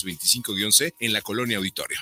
25-C 0.00 0.94
en 1.00 1.12
la 1.12 1.20
colonia 1.20 1.58
Auditorio. 1.58 1.98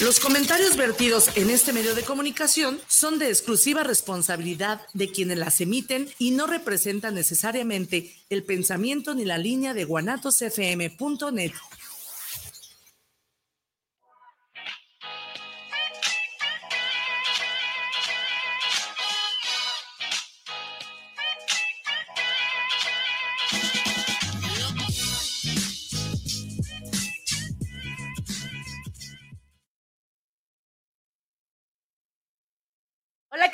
Los 0.00 0.20
comentarios 0.20 0.76
vertidos 0.76 1.30
en 1.36 1.50
este 1.50 1.72
medio 1.72 1.94
de 1.94 2.02
comunicación 2.02 2.80
son 2.86 3.18
de 3.18 3.28
exclusiva 3.28 3.82
responsabilidad 3.82 4.82
de 4.92 5.10
quienes 5.10 5.38
las 5.38 5.60
emiten 5.60 6.08
y 6.18 6.32
no 6.32 6.46
representan 6.46 7.14
necesariamente 7.14 8.12
el 8.28 8.42
pensamiento 8.42 9.14
ni 9.14 9.24
la 9.24 9.38
línea 9.38 9.72
de 9.72 9.84
guanatosfm.net. 9.84 11.52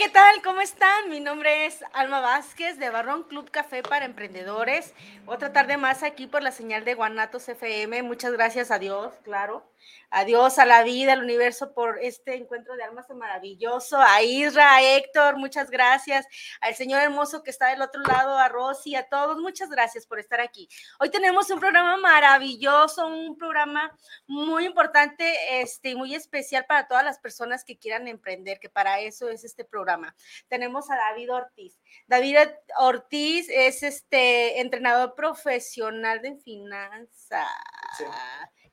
¿qué 0.01 0.09
tal? 0.09 0.41
¿Cómo 0.43 0.63
están? 0.63 1.11
Mi 1.11 1.21
nombre 1.21 1.67
es 1.67 1.85
Alma 1.93 2.21
Vázquez 2.21 2.79
de 2.79 2.89
Barrón 2.89 3.23
Club 3.25 3.51
Café 3.51 3.83
para 3.83 4.07
Emprendedores. 4.07 4.95
Otra 5.27 5.53
tarde 5.53 5.77
más 5.77 6.03
aquí 6.03 6.27
por 6.27 6.43
la 6.43 6.53
señal 6.53 6.87
de 6.87 6.95
Guanatos 6.95 7.47
FM. 7.51 8.03
Muchas 8.03 8.33
gracias 8.33 8.71
a 8.71 8.79
Dios, 8.79 9.13
claro, 9.25 9.63
Adiós 10.11 10.59
a 10.59 10.67
la 10.67 10.83
vida, 10.83 11.13
al 11.13 11.23
universo 11.23 11.73
por 11.73 11.99
este 12.01 12.35
encuentro 12.35 12.77
de 12.77 12.83
almas 12.83 13.09
maravilloso. 13.15 13.99
A 14.01 14.23
Isra, 14.23 14.75
a 14.75 14.83
Héctor, 14.83 15.37
muchas 15.37 15.71
gracias. 15.71 16.27
Al 16.61 16.75
señor 16.75 17.01
hermoso 17.01 17.43
que 17.43 17.51
está 17.51 17.69
del 17.69 17.83
otro 17.83 18.03
lado, 18.03 18.37
a 18.37 18.49
Rosy, 18.49 18.95
a 18.95 19.09
todos, 19.09 19.39
muchas 19.39 19.71
gracias 19.71 20.07
por 20.07 20.19
estar 20.19 20.41
aquí. 20.41 20.69
Hoy 20.99 21.11
tenemos 21.11 21.51
un 21.51 21.61
programa 21.61 21.97
maravilloso, 21.97 23.07
un 23.07 23.37
programa 23.37 23.97
muy 24.27 24.67
importante 24.67 25.61
este, 25.61 25.95
muy 25.95 26.15
especial 26.15 26.65
para 26.67 26.89
todas 26.89 27.05
las 27.05 27.19
personas 27.19 27.65
que 27.65 27.79
quieran 27.79 28.09
emprender, 28.09 28.59
que 28.59 28.69
para 28.69 29.01
eso 29.01 29.29
es 29.29 29.45
este 29.45 29.65
programa. 29.65 30.15
Tenemos 30.49 30.91
a 30.91 30.97
David 30.97 31.33
Ortiz. 31.33 31.81
David 32.07 32.39
Ortiz 32.79 33.49
es 33.49 33.83
este 33.83 34.61
entrenador 34.61 35.15
profesional 35.15 36.21
de 36.23 36.37
finanzas. 36.37 37.47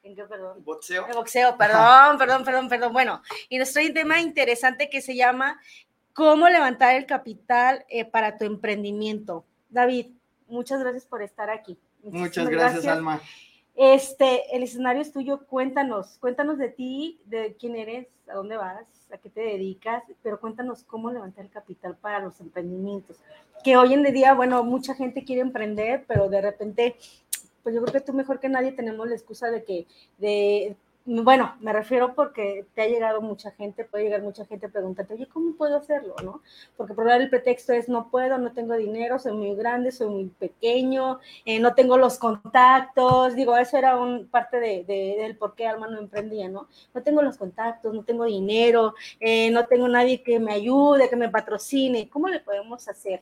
¿En 0.08 0.16
qué, 0.16 0.24
perdón? 0.24 0.64
Boxeo. 0.64 1.06
boxeo, 1.14 1.58
perdón, 1.58 2.18
perdón, 2.18 2.46
perdón, 2.46 2.70
perdón. 2.70 2.94
Bueno, 2.94 3.22
y 3.50 3.58
nos 3.58 3.74
trae 3.74 3.88
un 3.88 3.94
tema 3.94 4.22
interesante 4.22 4.90
que 4.90 5.02
se 5.02 5.18
llama 5.18 5.60
¿Cómo 6.14 6.48
levantar 6.48 6.96
el 6.96 7.06
capital 7.06 7.86
eh, 7.90 8.06
para 8.06 8.38
tu 8.38 8.46
emprendimiento? 8.46 9.44
David, 9.70 10.08
muchas 10.48 10.80
gracias 10.80 11.06
por 11.06 11.22
estar 11.22 11.50
aquí. 11.50 11.78
muchas 12.04 12.48
gracias, 12.48 12.88
Alma. 12.88 13.22
Este, 13.76 14.56
el 14.56 14.64
escenario 14.64 15.02
es 15.02 15.12
tuyo, 15.12 15.46
cuéntanos, 15.46 16.18
cuéntanos 16.20 16.58
de 16.58 16.70
ti, 16.70 17.20
de 17.26 17.58
quién 17.60 17.76
eres, 17.76 18.08
a 18.30 18.36
dónde 18.36 18.56
vas, 18.56 18.86
a 19.12 19.18
qué 19.18 19.30
te 19.30 19.42
dedicas, 19.42 20.04
pero 20.24 20.40
cuéntanos 20.40 20.84
cómo 20.84 21.12
levantar 21.12 21.44
el 21.44 21.52
capital 21.52 21.98
para 21.98 22.20
los 22.20 22.40
emprendimientos. 22.40 23.18
Que 23.64 23.76
hoy 23.76 23.94
en 23.94 24.04
día, 24.14 24.34
bueno, 24.34 24.64
mucha 24.64 24.96
gente 24.96 25.26
quiere 25.26 25.42
emprender, 25.42 26.06
pero 26.08 26.30
de 26.30 26.42
repente 26.42 26.96
pues 27.68 27.76
yo 27.76 27.82
creo 27.82 27.92
que 27.92 28.00
tú 28.00 28.14
mejor 28.14 28.40
que 28.40 28.48
nadie 28.48 28.72
tenemos 28.72 29.10
la 29.10 29.16
excusa 29.16 29.52
de 29.52 29.66
que, 29.66 29.88
de, 30.20 30.78
bueno, 31.04 31.58
me 31.60 31.74
refiero 31.74 32.16
porque 32.16 32.66
te 32.74 32.82
ha 32.82 32.88
llegado 32.88 33.20
mucha 33.20 33.52
gente, 33.52 33.84
puede 33.84 34.06
llegar 34.06 34.22
mucha 34.22 34.46
gente 34.46 34.70
preguntarte, 34.70 35.16
oye, 35.16 35.28
¿cómo 35.28 35.54
puedo 35.58 35.76
hacerlo? 35.76 36.16
¿no? 36.24 36.42
Porque 36.78 36.94
por 36.94 37.10
el 37.10 37.30
pretexto 37.30 37.74
es, 37.74 37.90
no 37.90 38.10
puedo, 38.10 38.38
no 38.38 38.54
tengo 38.54 38.74
dinero, 38.76 39.20
soy 39.20 39.34
muy 39.34 39.54
grande, 39.54 39.92
soy 39.92 40.08
muy 40.08 40.26
pequeño, 40.28 41.20
eh, 41.44 41.60
no 41.60 41.76
tengo 41.76 41.98
los 41.98 42.18
contactos, 42.18 43.36
digo, 43.36 43.58
eso 43.58 43.78
era 43.78 44.00
un 44.00 44.30
parte 44.30 44.62
de, 44.62 44.86
del 44.86 45.36
por 45.36 45.54
qué 45.54 45.68
Alma 45.68 45.90
no 45.90 46.00
emprendía, 46.00 46.48
¿no? 46.48 46.70
No 46.94 47.04
tengo 47.04 47.22
los 47.22 47.36
contactos, 47.36 47.94
no 47.94 48.06
tengo 48.06 48.24
dinero, 48.24 48.96
eh, 49.20 49.52
no 49.52 49.68
tengo 49.68 49.90
nadie 49.90 50.24
que 50.24 50.40
me 50.40 50.54
ayude, 50.54 51.10
que 51.10 51.18
me 51.18 51.28
patrocine, 51.28 52.08
¿cómo 52.08 52.30
le 52.30 52.40
podemos 52.40 52.88
hacer? 52.88 53.22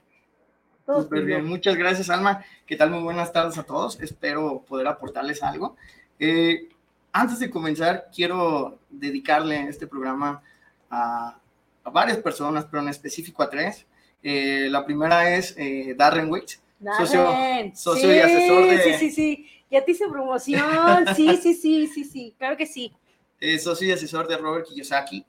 Súper 0.86 1.26
bien, 1.26 1.46
muchas 1.46 1.76
gracias 1.76 2.12
Alma. 2.12 2.46
¿Qué 2.68 2.76
tal? 2.76 2.92
Muy 2.92 3.02
buenas 3.02 3.34
tardes 3.34 3.58
a 3.58 3.64
todos. 3.64 4.00
Espero 4.02 4.64
poder 4.68 4.88
aportarles 4.88 5.42
algo. 5.42 5.76
Eh, 6.20 6.70
antes 7.12 7.40
de 7.40 7.50
comenzar, 7.50 8.10
quiero 8.14 8.78
dedicarle 8.90 9.68
este 9.68 9.88
programa 9.88 10.44
a, 10.90 11.40
varias 11.92 12.18
personas, 12.18 12.66
pero 12.66 12.84
en 12.84 12.90
específico 12.90 13.42
a 13.42 13.50
tres. 13.50 13.88
Eh, 14.22 14.68
la 14.70 14.86
primera 14.86 15.36
es 15.36 15.56
eh, 15.58 15.96
Darren 15.98 16.32
Wicks, 16.32 16.62
socio, 16.98 17.30
socio 17.74 18.16
y 18.16 18.20
asesor 18.20 18.70
de... 18.70 18.84
Sí, 18.84 18.94
sí, 19.00 19.12
sí, 19.12 19.50
ya 19.72 19.84
te 19.84 19.92
hice 19.92 20.08
promoción, 20.08 21.06
sí, 21.16 21.38
sí, 21.38 21.54
sí, 21.54 21.88
sí, 21.88 22.04
sí, 22.04 22.36
claro 22.38 22.58
que 22.58 22.66
sí. 22.66 22.92
socio 23.60 23.88
y 23.88 23.92
asesor 23.92 24.28
de 24.28 24.38
Robert 24.38 24.68
Kiyosaki. 24.68 25.26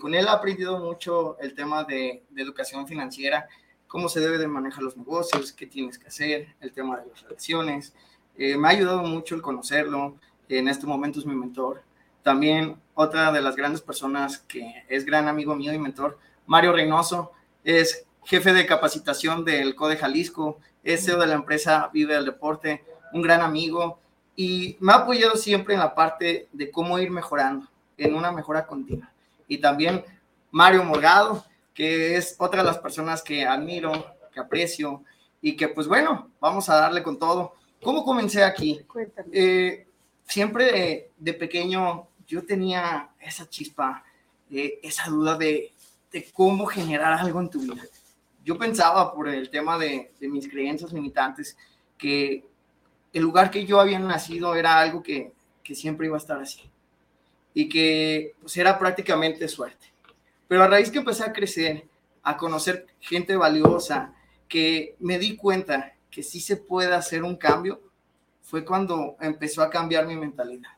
con 0.00 0.14
él 0.14 0.26
he 0.26 0.30
aprendido 0.30 0.78
mucho 0.78 1.36
el 1.40 1.54
tema 1.54 1.82
de, 1.82 2.22
de 2.30 2.42
educación 2.42 2.86
financiera, 2.86 3.48
cómo 3.88 4.08
se 4.08 4.20
debe 4.20 4.38
de 4.38 4.46
manejar 4.46 4.82
los 4.82 4.96
negocios, 4.96 5.52
qué 5.52 5.66
tienes 5.66 5.98
que 5.98 6.06
hacer, 6.06 6.54
el 6.60 6.72
tema 6.72 6.98
de 6.98 7.06
las 7.06 7.22
relaciones. 7.22 7.94
Eh, 8.36 8.56
me 8.56 8.68
ha 8.68 8.70
ayudado 8.70 9.02
mucho 9.02 9.34
el 9.34 9.42
conocerlo, 9.42 10.16
en 10.48 10.68
este 10.68 10.86
momento 10.86 11.18
es 11.18 11.26
mi 11.26 11.34
mentor. 11.34 11.82
También 12.22 12.76
otra 12.94 13.32
de 13.32 13.40
las 13.40 13.56
grandes 13.56 13.80
personas 13.80 14.38
que 14.38 14.84
es 14.88 15.04
gran 15.04 15.26
amigo 15.26 15.56
mío 15.56 15.72
y 15.72 15.78
mentor, 15.78 16.18
Mario 16.46 16.72
Reynoso, 16.72 17.32
es 17.64 18.06
jefe 18.24 18.52
de 18.52 18.66
capacitación 18.66 19.44
del 19.44 19.74
CODE 19.74 19.96
Jalisco, 19.96 20.58
es 20.84 21.04
CEO 21.04 21.18
de 21.18 21.26
la 21.26 21.34
empresa 21.34 21.90
Vive 21.92 22.14
del 22.14 22.26
Deporte, 22.26 22.84
un 23.12 23.22
gran 23.22 23.40
amigo 23.40 23.98
y 24.36 24.76
me 24.80 24.92
ha 24.92 24.96
apoyado 24.96 25.36
siempre 25.36 25.74
en 25.74 25.80
la 25.80 25.94
parte 25.94 26.48
de 26.52 26.70
cómo 26.70 26.98
ir 26.98 27.10
mejorando, 27.10 27.66
en 27.96 28.14
una 28.14 28.30
mejora 28.30 28.66
continua. 28.66 29.10
Y 29.48 29.58
también 29.58 30.04
Mario 30.50 30.84
Morgado, 30.84 31.44
que 31.78 32.16
es 32.16 32.34
otra 32.40 32.64
de 32.64 32.66
las 32.66 32.78
personas 32.78 33.22
que 33.22 33.46
admiro, 33.46 34.16
que 34.32 34.40
aprecio 34.40 35.04
y 35.40 35.54
que 35.54 35.68
pues 35.68 35.86
bueno, 35.86 36.32
vamos 36.40 36.68
a 36.68 36.74
darle 36.74 37.04
con 37.04 37.20
todo. 37.20 37.52
¿Cómo 37.80 38.04
comencé 38.04 38.42
aquí? 38.42 38.80
Eh, 39.30 39.86
siempre 40.24 41.12
de, 41.16 41.34
pequeño 41.34 42.08
yo 42.26 42.44
tenía 42.44 43.10
esa 43.20 43.48
chispa, 43.48 44.02
eh, 44.50 44.80
esa 44.82 45.08
duda 45.08 45.38
de, 45.38 45.72
de, 46.10 46.28
cómo 46.32 46.66
generar 46.66 47.12
algo 47.12 47.40
en 47.40 47.48
tu 47.48 47.60
vida. 47.60 47.84
Yo 48.44 48.58
pensaba 48.58 49.14
por 49.14 49.28
el 49.28 49.48
tema 49.48 49.78
de, 49.78 50.10
de 50.18 50.28
mis 50.28 50.48
creencias 50.48 50.92
limitantes 50.92 51.56
que 51.96 52.44
el 53.12 53.22
lugar 53.22 53.52
que 53.52 53.64
yo 53.64 53.78
había 53.78 54.00
nacido 54.00 54.56
era 54.56 54.80
algo 54.80 55.00
que, 55.00 55.32
que 55.62 55.76
siempre 55.76 56.08
iba 56.08 56.16
a 56.16 56.18
estar 56.18 56.40
así 56.40 56.68
y 57.54 57.68
que 57.68 58.34
pues 58.40 58.56
era 58.56 58.76
prácticamente 58.80 59.46
suerte. 59.46 59.86
Pero 60.48 60.62
a 60.62 60.66
raíz 60.66 60.90
que 60.90 60.98
empecé 60.98 61.24
a 61.24 61.32
crecer, 61.32 61.88
a 62.22 62.36
conocer 62.36 62.86
gente 62.98 63.36
valiosa, 63.36 64.14
que 64.48 64.96
me 64.98 65.18
di 65.18 65.36
cuenta 65.36 65.94
que 66.10 66.22
sí 66.22 66.40
se 66.40 66.56
puede 66.56 66.94
hacer 66.94 67.22
un 67.22 67.36
cambio, 67.36 67.82
fue 68.42 68.64
cuando 68.64 69.16
empezó 69.20 69.62
a 69.62 69.68
cambiar 69.68 70.06
mi 70.06 70.16
mentalidad. 70.16 70.70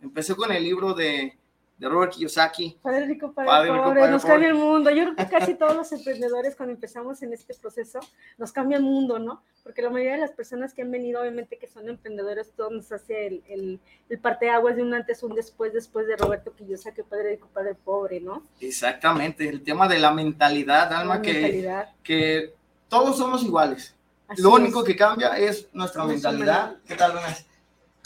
Empecé 0.00 0.34
con 0.34 0.50
el 0.50 0.64
libro 0.64 0.94
de 0.94 1.38
de 1.80 1.88
Robert 1.88 2.12
Kiyosaki. 2.12 2.76
Padre 2.82 3.06
rico, 3.06 3.32
padre, 3.32 3.72
pobre, 3.72 4.10
nos 4.10 4.22
cambia 4.22 4.48
el 4.48 4.54
mundo. 4.54 4.90
Yo 4.90 5.04
creo 5.04 5.16
que 5.16 5.26
casi 5.26 5.54
todos 5.54 5.74
los 5.74 5.90
emprendedores 5.90 6.54
cuando 6.54 6.74
empezamos 6.74 7.22
en 7.22 7.32
este 7.32 7.54
proceso 7.54 8.00
nos 8.36 8.52
cambia 8.52 8.76
el 8.76 8.82
mundo, 8.82 9.18
¿no? 9.18 9.42
Porque 9.62 9.80
la 9.80 9.88
mayoría 9.88 10.12
de 10.12 10.20
las 10.20 10.32
personas 10.32 10.74
que 10.74 10.82
han 10.82 10.90
venido, 10.90 11.22
obviamente 11.22 11.56
que 11.58 11.66
son 11.66 11.88
emprendedores, 11.88 12.52
todos 12.54 12.70
nos 12.70 12.92
hace 12.92 13.26
el, 13.26 13.42
el, 13.48 13.80
el 14.10 14.18
parteaguas 14.18 14.76
de 14.76 14.82
un 14.82 14.92
antes, 14.92 15.22
un 15.22 15.34
después, 15.34 15.72
después 15.72 16.06
de 16.06 16.16
Roberto 16.16 16.52
Kiyosaki, 16.52 17.02
padre 17.02 17.30
rico, 17.30 17.48
padre 17.52 17.74
pobre, 17.74 18.20
¿no? 18.20 18.42
Exactamente, 18.60 19.48
el 19.48 19.62
tema 19.62 19.88
de 19.88 19.98
la 19.98 20.12
mentalidad, 20.12 20.92
Alma, 20.92 21.22
que, 21.22 21.86
que 22.02 22.54
todos 22.90 23.16
somos 23.16 23.42
iguales. 23.42 23.96
Lo 24.36 24.52
único 24.52 24.84
que 24.84 24.94
cambia 24.94 25.38
es 25.38 25.68
nuestra 25.72 26.04
mentalidad. 26.04 26.76
¿Qué 26.86 26.94
tal, 26.94 27.12
buenas? 27.12 27.46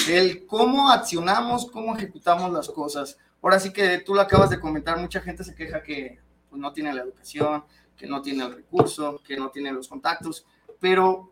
El 0.09 0.47
cómo 0.47 0.91
accionamos, 0.91 1.69
cómo 1.71 1.97
ejecutamos 1.97 2.53
las 2.53 2.69
cosas 2.69 3.19
Ahora 3.45 3.61
sí 3.61 3.75
que 3.75 3.99
tú 3.99 4.15
lo 4.15 4.23
acabas 4.23 4.49
de 4.49 4.59
comentar, 4.59 4.99
mucha 4.99 5.21
gente 5.21 5.45
se 5.45 5.55
queja 5.55 5.83
que 5.83 6.19
pues, 6.49 6.59
no 6.59 6.73
tiene 6.73 6.95
la 6.95 7.03
educación, 7.03 7.63
que 7.95 8.07
no 8.07 8.23
tiene 8.23 8.43
el 8.43 8.55
recurso, 8.55 9.21
que 9.23 9.37
no 9.37 9.51
tiene 9.51 9.71
los 9.71 9.87
contactos, 9.87 10.47
pero 10.81 11.31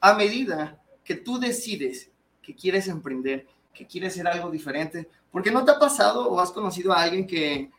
a 0.00 0.14
medida 0.14 0.82
que 1.04 1.14
tú 1.14 1.38
decides 1.38 2.10
que 2.42 2.52
quieres 2.52 2.88
emprender, 2.88 3.46
que 3.72 3.86
quieres 3.86 4.14
hacer 4.14 4.26
algo 4.26 4.50
diferente, 4.50 5.08
porque 5.30 5.52
no 5.52 5.64
te 5.64 5.70
ha 5.70 5.78
pasado 5.78 6.28
o 6.28 6.40
has 6.40 6.50
conocido 6.50 6.92
a 6.92 7.02
alguien 7.02 7.28
que 7.28 7.70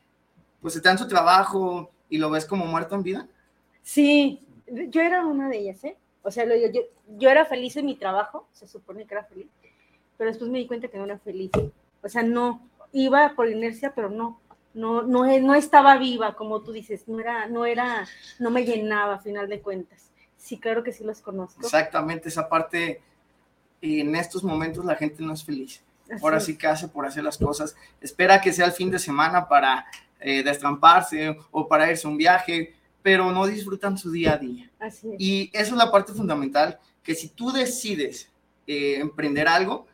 pues 0.61 0.77
está 0.77 0.91
en 0.91 0.97
su 0.97 1.07
trabajo 1.09 1.91
y 2.09 2.19
lo 2.19 2.29
ves 2.29 2.45
como 2.45 2.65
muerto 2.65 2.95
en 2.95 3.03
vida? 3.03 3.27
Sí, 3.83 4.45
yo 4.65 5.01
era 5.01 5.25
una 5.25 5.49
de 5.49 5.57
ellas, 5.57 5.83
¿eh? 5.83 5.97
O 6.23 6.31
sea, 6.31 6.45
yo, 6.45 6.71
yo, 6.73 6.83
yo 7.17 7.29
era 7.29 7.45
feliz 7.45 7.75
en 7.75 7.87
mi 7.87 7.95
trabajo, 7.95 8.47
se 8.53 8.65
supone 8.65 9.05
que 9.05 9.13
era 9.13 9.25
feliz, 9.25 9.47
pero 10.17 10.29
después 10.29 10.49
me 10.49 10.59
di 10.59 10.67
cuenta 10.67 10.87
que 10.87 10.97
no 10.97 11.03
era 11.03 11.19
feliz. 11.19 11.51
O 12.01 12.07
sea, 12.07 12.23
no, 12.23 12.66
iba 12.91 13.33
por 13.35 13.49
inercia, 13.49 13.93
pero 13.95 14.09
no, 14.09 14.39
no, 14.73 15.01
no, 15.01 15.25
no 15.39 15.55
estaba 15.55 15.97
viva, 15.97 16.35
como 16.35 16.61
tú 16.61 16.71
dices, 16.71 17.07
no 17.07 17.19
era, 17.19 17.47
no 17.47 17.65
era, 17.65 18.07
no 18.39 18.51
me 18.51 18.63
llenaba 18.63 19.15
a 19.15 19.19
final 19.19 19.49
de 19.49 19.61
cuentas. 19.61 20.11
Sí, 20.37 20.59
claro 20.59 20.83
que 20.83 20.93
sí 20.93 21.03
los 21.03 21.21
conozco. 21.21 21.61
Exactamente, 21.61 22.29
esa 22.29 22.47
parte, 22.47 23.01
en 23.81 24.15
estos 24.15 24.43
momentos 24.43 24.85
la 24.85 24.95
gente 24.95 25.23
no 25.23 25.33
es 25.33 25.43
feliz. 25.43 25.83
Ahora 26.21 26.39
sí 26.39 26.57
que 26.57 26.67
hace 26.67 26.87
por 26.87 27.05
hacer 27.05 27.23
las 27.23 27.37
cosas. 27.37 27.75
Espera 27.99 28.39
que 28.39 28.53
sea 28.53 28.65
el 28.65 28.71
fin 28.71 28.89
de 28.89 28.99
semana 28.99 29.47
para 29.47 29.85
eh, 30.19 30.41
destramparse 30.41 31.37
o 31.51 31.67
para 31.67 31.91
irse 31.91 32.07
a 32.07 32.09
un 32.09 32.17
viaje, 32.17 32.75
pero 33.01 33.31
no 33.31 33.45
disfrutan 33.45 33.97
su 33.97 34.11
día 34.11 34.33
a 34.33 34.37
día. 34.37 34.69
Así 34.79 35.09
es. 35.11 35.15
Y 35.19 35.49
eso 35.53 35.71
es 35.71 35.77
la 35.77 35.91
parte 35.91 36.13
fundamental, 36.13 36.79
que 37.03 37.13
si 37.13 37.29
tú 37.29 37.51
decides 37.51 38.31
eh, 38.67 38.99
emprender 38.99 39.47
algo, 39.47 39.87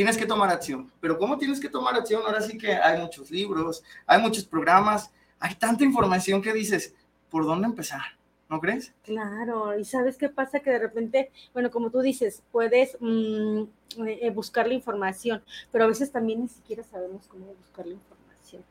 tienes 0.00 0.16
que 0.16 0.24
tomar 0.24 0.48
acción. 0.48 0.90
Pero 0.98 1.18
¿cómo 1.18 1.36
tienes 1.36 1.60
que 1.60 1.68
tomar 1.68 1.94
acción? 1.94 2.22
Ahora 2.24 2.40
sí 2.40 2.56
que 2.56 2.72
hay 2.72 2.98
muchos 2.98 3.30
libros, 3.30 3.84
hay 4.06 4.18
muchos 4.18 4.46
programas, 4.46 5.10
hay 5.38 5.54
tanta 5.56 5.84
información 5.84 6.40
que 6.40 6.54
dices, 6.54 6.94
¿por 7.28 7.44
dónde 7.44 7.66
empezar? 7.66 8.00
¿No 8.48 8.58
crees? 8.60 8.94
Claro, 9.04 9.78
y 9.78 9.84
sabes 9.84 10.16
qué 10.16 10.30
pasa 10.30 10.60
que 10.60 10.70
de 10.70 10.78
repente, 10.78 11.30
bueno, 11.52 11.70
como 11.70 11.90
tú 11.90 12.00
dices, 12.00 12.42
puedes 12.50 12.96
mm, 12.98 13.64
eh, 14.06 14.30
buscar 14.30 14.66
la 14.66 14.72
información, 14.72 15.42
pero 15.70 15.84
a 15.84 15.88
veces 15.88 16.10
también 16.10 16.40
ni 16.40 16.48
siquiera 16.48 16.82
sabemos 16.82 17.26
cómo 17.28 17.52
buscar 17.52 17.86
la 17.86 17.92
información. 17.92 18.64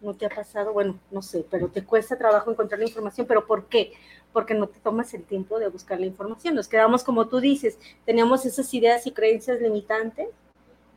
¿No 0.00 0.14
te 0.14 0.26
ha 0.26 0.30
pasado? 0.30 0.72
Bueno, 0.72 0.96
no 1.10 1.22
sé, 1.22 1.44
pero 1.50 1.66
te 1.66 1.84
cuesta 1.84 2.16
trabajo 2.16 2.52
encontrar 2.52 2.78
la 2.78 2.86
información, 2.86 3.26
pero 3.26 3.44
¿por 3.44 3.66
qué? 3.66 3.94
Porque 4.32 4.54
no 4.54 4.68
te 4.68 4.78
tomas 4.80 5.12
el 5.14 5.24
tiempo 5.24 5.58
de 5.58 5.68
buscar 5.68 5.98
la 5.98 6.06
información. 6.06 6.54
Nos 6.54 6.68
quedamos, 6.68 7.02
como 7.02 7.26
tú 7.28 7.40
dices, 7.40 7.78
teníamos 8.04 8.46
esas 8.46 8.72
ideas 8.74 9.06
y 9.06 9.12
creencias 9.12 9.60
limitantes 9.60 10.28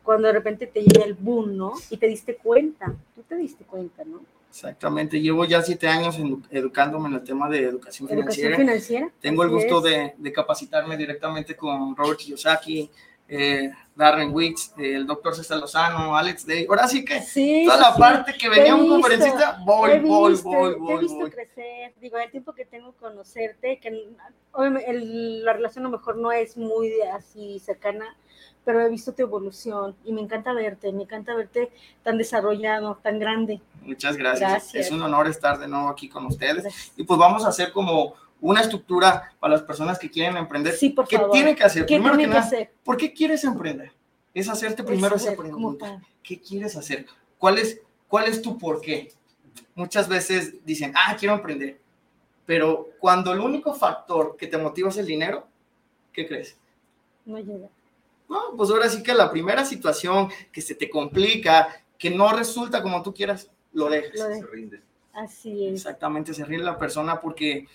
cuando 0.03 0.27
de 0.27 0.33
repente 0.33 0.67
te 0.67 0.81
llega 0.81 1.05
el 1.05 1.13
boom, 1.13 1.57
¿no? 1.57 1.73
Y 1.89 1.97
te 1.97 2.07
diste 2.07 2.35
cuenta, 2.35 2.93
tú 3.15 3.23
te 3.23 3.35
diste 3.35 3.63
cuenta, 3.63 4.03
¿no? 4.03 4.21
Exactamente, 4.49 5.19
llevo 5.19 5.45
ya 5.45 5.63
siete 5.63 5.87
años 5.87 6.15
educándome 6.51 7.09
en 7.09 7.15
el 7.15 7.23
tema 7.23 7.49
de 7.49 7.63
educación 7.63 8.07
financiera. 8.07 8.49
¿Educación 8.49 8.67
financiera? 8.67 9.11
Tengo 9.19 9.43
el 9.43 9.49
gusto 9.49 9.81
de, 9.81 10.13
de, 10.15 10.31
capacitarme 10.31 10.95
directamente 10.95 11.55
con 11.55 11.95
Robert 11.95 12.19
Kiyosaki, 12.19 12.87
eh, 13.35 13.71
Darren 13.95 14.31
Wicks, 14.31 14.73
el 14.77 15.07
doctor 15.07 15.35
César 15.35 15.57
Lozano, 15.59 16.15
Alex 16.15 16.45
Day. 16.45 16.67
Ahora 16.69 16.87
sí 16.87 17.03
que 17.03 17.19
sí, 17.21 17.63
toda 17.65 17.79
la 17.79 17.93
sí. 17.93 17.99
parte 17.99 18.33
que 18.37 18.47
venía 18.47 18.75
un 18.75 18.87
conferencista, 18.87 19.59
voy, 19.65 19.99
voy, 19.99 20.31
visto, 20.33 20.49
voy, 20.49 20.69
Te 20.69 20.75
he 20.75 20.79
voy, 20.79 21.01
visto 21.01 21.17
voy. 21.17 21.31
crecer, 21.31 21.93
digo, 21.99 22.17
el 22.17 22.29
tiempo 22.29 22.53
que 22.53 22.65
tengo 22.65 22.93
conocerte, 22.93 23.79
que 23.79 23.87
el, 23.87 25.43
la 25.43 25.53
relación 25.53 25.85
a 25.85 25.89
lo 25.89 25.97
mejor 25.97 26.17
no 26.17 26.31
es 26.31 26.57
muy 26.57 26.91
así 27.13 27.59
cercana, 27.59 28.05
pero 28.65 28.81
he 28.81 28.89
visto 28.89 29.13
tu 29.13 29.23
evolución 29.23 29.95
y 30.05 30.13
me 30.13 30.21
encanta 30.21 30.53
verte, 30.53 30.91
me 30.93 31.03
encanta 31.03 31.33
verte 31.35 31.71
tan 32.03 32.17
desarrollado, 32.17 32.99
tan 33.01 33.19
grande. 33.19 33.61
Muchas 33.81 34.15
gracias. 34.15 34.49
Gracias. 34.49 34.85
Es 34.85 34.91
un 34.91 35.01
honor 35.01 35.27
estar 35.27 35.57
de 35.59 35.67
nuevo 35.67 35.89
aquí 35.89 36.07
con 36.07 36.25
ustedes. 36.27 36.63
Gracias. 36.63 36.93
Y 36.95 37.03
pues 37.03 37.19
vamos 37.19 37.43
a 37.45 37.49
hacer 37.49 37.71
como 37.71 38.13
una 38.43 38.59
estructura 38.59 39.31
para 39.39 39.53
las 39.53 39.63
personas 39.63 39.97
que 39.97 40.09
quieren 40.11 40.35
emprender. 40.35 40.73
Sí, 40.75 40.89
por 40.89 41.07
¿Qué 41.07 41.15
favor. 41.15 41.31
tienen 41.31 41.55
que 41.55 41.63
hacer? 41.63 41.85
¿Qué 41.85 41.95
Primero 41.95 42.17
que 42.17 42.23
que 42.23 42.27
nada, 42.27 42.41
hacer? 42.41 42.73
¿por 42.83 42.97
qué 42.97 43.13
quieres 43.13 43.41
emprender? 43.45 43.93
Es 44.33 44.49
hacerte 44.49 44.83
primero 44.83 45.15
esa 45.15 45.33
pregunta. 45.33 46.01
¿Qué 46.21 46.39
quieres 46.41 46.75
hacer? 46.75 47.05
¿Cuál 47.37 47.57
es, 47.57 47.79
¿Cuál 48.09 48.25
es 48.27 48.41
tu 48.41 48.57
por 48.57 48.81
qué? 48.81 49.13
Muchas 49.75 50.09
veces 50.09 50.55
dicen, 50.65 50.93
ah, 50.95 51.15
quiero 51.17 51.35
emprender. 51.35 51.79
Pero 52.45 52.89
cuando 52.99 53.31
el 53.31 53.39
único 53.39 53.73
factor 53.73 54.35
que 54.35 54.47
te 54.47 54.57
motiva 54.57 54.89
es 54.89 54.97
el 54.97 55.05
dinero, 55.05 55.47
¿qué 56.11 56.27
crees? 56.27 56.57
No 57.25 57.37
llega. 57.39 57.69
No, 58.27 58.55
pues 58.57 58.69
ahora 58.71 58.89
sí 58.89 59.01
que 59.03 59.13
la 59.13 59.31
primera 59.31 59.63
situación 59.63 60.27
que 60.51 60.59
se 60.61 60.75
te 60.75 60.89
complica, 60.89 61.69
que 61.97 62.09
no 62.09 62.33
resulta 62.33 62.81
como 62.83 63.01
tú 63.03 63.13
quieras, 63.13 63.49
lo 63.71 63.87
dejas. 63.89 64.19
Lo 64.19 64.27
de- 64.27 64.35
se 64.39 64.45
rinde. 64.47 64.81
Así 65.13 65.67
es. 65.67 65.73
Exactamente, 65.75 66.33
se 66.33 66.43
ríe 66.43 66.57
la 66.59 66.77
persona 66.77 67.21
porque 67.21 67.67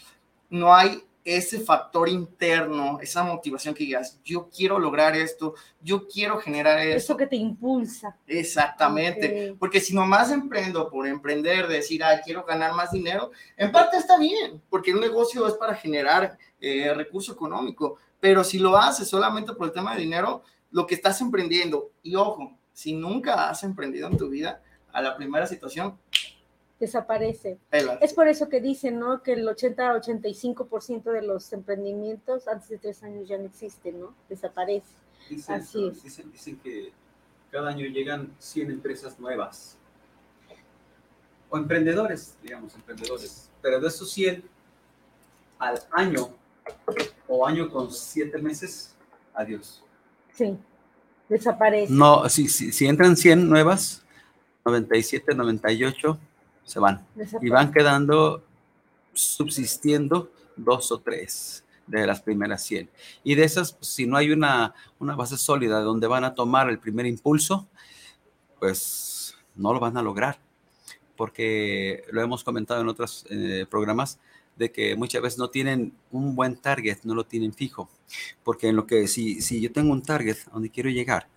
no 0.50 0.74
hay 0.74 1.02
ese 1.24 1.60
factor 1.60 2.08
interno, 2.08 2.98
esa 3.00 3.22
motivación 3.22 3.74
que 3.74 3.84
digas, 3.84 4.18
yo 4.24 4.48
quiero 4.48 4.78
lograr 4.78 5.14
esto, 5.14 5.54
yo 5.82 6.06
quiero 6.08 6.38
generar 6.38 6.78
esto. 6.78 6.96
Eso 6.96 7.16
que 7.18 7.26
te 7.26 7.36
impulsa. 7.36 8.16
Exactamente, 8.26 9.54
porque 9.58 9.80
si 9.80 9.94
nomás 9.94 10.30
emprendo 10.32 10.88
por 10.88 11.06
emprender, 11.06 11.68
decir, 11.68 12.02
ah, 12.02 12.20
quiero 12.24 12.44
ganar 12.44 12.72
más 12.72 12.92
dinero, 12.92 13.30
en 13.58 13.70
parte 13.70 13.98
está 13.98 14.18
bien, 14.18 14.62
porque 14.70 14.94
un 14.94 15.00
negocio 15.00 15.46
es 15.46 15.54
para 15.54 15.74
generar 15.74 16.38
eh, 16.60 16.94
recurso 16.94 17.32
económico, 17.32 17.98
pero 18.20 18.42
si 18.42 18.58
lo 18.58 18.76
haces 18.76 19.08
solamente 19.08 19.52
por 19.52 19.66
el 19.66 19.72
tema 19.72 19.94
de 19.94 20.00
dinero, 20.00 20.42
lo 20.70 20.86
que 20.86 20.94
estás 20.94 21.20
emprendiendo, 21.20 21.90
y 22.02 22.14
ojo, 22.14 22.56
si 22.72 22.94
nunca 22.94 23.50
has 23.50 23.64
emprendido 23.64 24.08
en 24.08 24.16
tu 24.16 24.30
vida, 24.30 24.62
a 24.92 25.02
la 25.02 25.16
primera 25.16 25.46
situación, 25.46 25.98
Desaparece. 26.78 27.58
pela. 27.70 27.94
Es 27.94 28.14
por 28.14 28.28
eso 28.28 28.48
que 28.48 28.60
dicen, 28.60 29.00
¿no? 29.00 29.22
Que 29.22 29.32
el 29.32 29.46
80-85% 29.46 31.10
de 31.10 31.22
los 31.22 31.52
emprendimientos 31.52 32.46
antes 32.46 32.68
de 32.68 32.78
tres 32.78 33.02
años 33.02 33.28
ya 33.28 33.36
no 33.36 33.46
existen, 33.46 34.00
¿no? 34.00 34.14
Desaparece. 34.28 34.86
Dicen, 35.28 35.54
Así 35.56 35.88
es. 35.88 36.02
Dicen, 36.02 36.30
dicen 36.30 36.56
que 36.58 36.92
cada 37.50 37.70
año 37.70 37.86
llegan 37.86 38.32
100 38.38 38.70
empresas 38.70 39.18
nuevas. 39.18 39.76
O 41.50 41.56
emprendedores, 41.56 42.36
digamos, 42.42 42.74
emprendedores. 42.74 43.50
Pero 43.60 43.80
de 43.80 43.88
esos 43.88 44.10
100, 44.12 44.44
al 45.58 45.80
año 45.90 46.30
o 47.26 47.46
año 47.46 47.70
con 47.70 47.90
7 47.90 48.38
meses, 48.38 48.94
adiós. 49.34 49.82
Sí. 50.32 50.56
Desaparece. 51.28 51.92
No, 51.92 52.28
si, 52.28 52.48
si, 52.48 52.72
si 52.72 52.86
entran 52.86 53.16
100 53.16 53.48
nuevas, 53.48 54.04
97, 54.64 55.34
98 55.34 56.18
se 56.68 56.78
van. 56.78 57.04
Y 57.40 57.48
van 57.48 57.72
quedando 57.72 58.44
subsistiendo 59.14 60.30
dos 60.56 60.92
o 60.92 61.00
tres 61.00 61.64
de 61.86 62.06
las 62.06 62.20
primeras 62.20 62.62
100. 62.62 62.90
Y 63.24 63.34
de 63.34 63.44
esas, 63.44 63.72
pues, 63.72 63.88
si 63.88 64.06
no 64.06 64.18
hay 64.18 64.30
una, 64.30 64.74
una 64.98 65.16
base 65.16 65.38
sólida 65.38 65.80
donde 65.80 66.06
van 66.06 66.24
a 66.24 66.34
tomar 66.34 66.68
el 66.68 66.78
primer 66.78 67.06
impulso, 67.06 67.66
pues 68.60 69.34
no 69.56 69.72
lo 69.72 69.80
van 69.80 69.96
a 69.96 70.02
lograr. 70.02 70.38
Porque 71.16 72.04
lo 72.12 72.20
hemos 72.20 72.44
comentado 72.44 72.82
en 72.82 72.88
otros 72.88 73.24
eh, 73.30 73.66
programas, 73.68 74.20
de 74.56 74.70
que 74.70 74.94
muchas 74.96 75.22
veces 75.22 75.38
no 75.38 75.50
tienen 75.50 75.94
un 76.10 76.36
buen 76.36 76.56
target, 76.56 76.98
no 77.04 77.14
lo 77.14 77.24
tienen 77.24 77.54
fijo. 77.54 77.88
Porque 78.44 78.68
en 78.68 78.76
lo 78.76 78.86
que, 78.86 79.08
si, 79.08 79.40
si 79.40 79.60
yo 79.60 79.72
tengo 79.72 79.92
un 79.92 80.02
target 80.02 80.36
a 80.46 80.50
donde 80.50 80.70
quiero 80.70 80.90
llegar, 80.90 81.28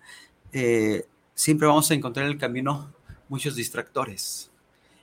eh, 0.52 1.06
siempre 1.34 1.66
vamos 1.66 1.90
a 1.90 1.94
encontrar 1.94 2.26
en 2.26 2.32
el 2.32 2.38
camino 2.38 2.92
muchos 3.28 3.56
distractores. 3.56 4.51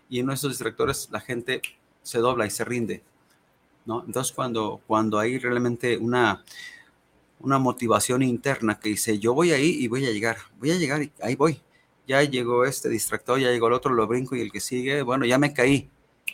Y 0.10 0.20
en 0.20 0.30
esos 0.32 0.52
distractores 0.52 1.10
la 1.12 1.20
gente 1.20 1.62
se 2.02 2.20
dobla 2.20 2.46
y 2.46 2.50
se 2.50 2.66
rinde. 2.66 3.04
¿no? 3.86 4.04
Entonces, 4.06 4.34
cuando, 4.34 4.82
cuando 4.88 5.20
hay 5.20 5.38
realmente 5.38 5.98
una, 5.98 6.44
una 7.40 7.60
motivación 7.60 8.22
interna 8.22 8.80
que 8.80 8.90
dice, 8.90 9.20
yo 9.20 9.34
voy 9.34 9.52
ahí 9.52 9.78
y 9.80 9.88
voy 9.88 10.06
a 10.06 10.12
llegar, 10.12 10.38
voy 10.60 10.72
a 10.72 10.76
llegar 10.78 11.04
y 11.04 11.12
ahí 11.22 11.36
voy. 11.36 11.62
Ya 12.08 12.24
llegó 12.24 12.66
este 12.66 12.90
distractor, 12.90 13.40
ya 13.40 13.52
llegó 13.52 13.68
el 13.68 13.74
otro, 13.74 13.94
lo 13.94 14.08
brinco 14.08 14.36
y 14.36 14.42
el 14.42 14.52
que 14.52 14.60
sigue, 14.60 15.04
bueno, 15.04 15.26
ya 15.26 15.38
me 15.38 15.54
caí, 15.54 15.90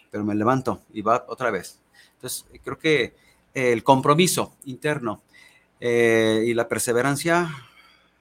pero 0.10 0.24
me 0.24 0.36
levanto 0.36 0.82
y 0.94 1.02
va 1.02 1.26
otra 1.28 1.52
vez. 1.52 1.82
Entonces, 2.14 2.46
creo 2.64 2.78
que 2.78 3.14
el 3.54 3.84
compromiso 3.84 4.56
interno 4.66 5.22
eh, 5.80 6.44
y 6.48 6.54
la 6.54 6.68
perseverancia 6.68 7.50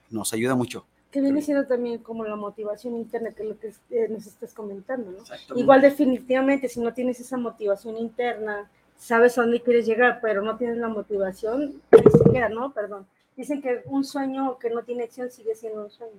nos 0.09 0.33
ayuda 0.33 0.55
mucho. 0.55 0.85
Que 1.15 1.21
viene 1.21 1.41
siendo 1.41 1.65
también 1.65 1.99
como 1.99 2.25
la 2.25 2.35
motivación 2.35 2.93
interna, 2.97 3.31
que 3.31 3.43
es 3.43 3.47
lo 3.47 3.57
que 3.57 3.67
eh, 3.89 4.09
nos 4.09 4.27
estás 4.27 4.53
comentando, 4.53 5.11
¿no? 5.11 5.55
Igual 5.55 5.81
definitivamente, 5.81 6.67
si 6.67 6.81
no 6.81 6.93
tienes 6.93 7.21
esa 7.21 7.37
motivación 7.37 7.97
interna, 7.97 8.69
sabes 8.97 9.37
a 9.37 9.43
dónde 9.43 9.61
quieres 9.61 9.85
llegar, 9.85 10.19
pero 10.21 10.41
no 10.41 10.57
tienes 10.57 10.75
la 10.75 10.89
motivación, 10.89 11.81
se 11.89 12.31
queda, 12.33 12.49
¿no? 12.49 12.73
Perdón. 12.73 13.07
Dicen 13.37 13.61
que 13.61 13.81
un 13.85 14.03
sueño 14.03 14.59
que 14.59 14.69
no 14.69 14.83
tiene 14.83 15.05
acción 15.05 15.31
sigue 15.31 15.55
siendo 15.55 15.85
un 15.85 15.89
sueño. 15.89 16.11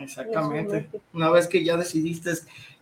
Exactamente. 0.00 0.88
Una 1.12 1.30
vez 1.30 1.46
que 1.46 1.62
ya 1.62 1.76
decidiste 1.76 2.30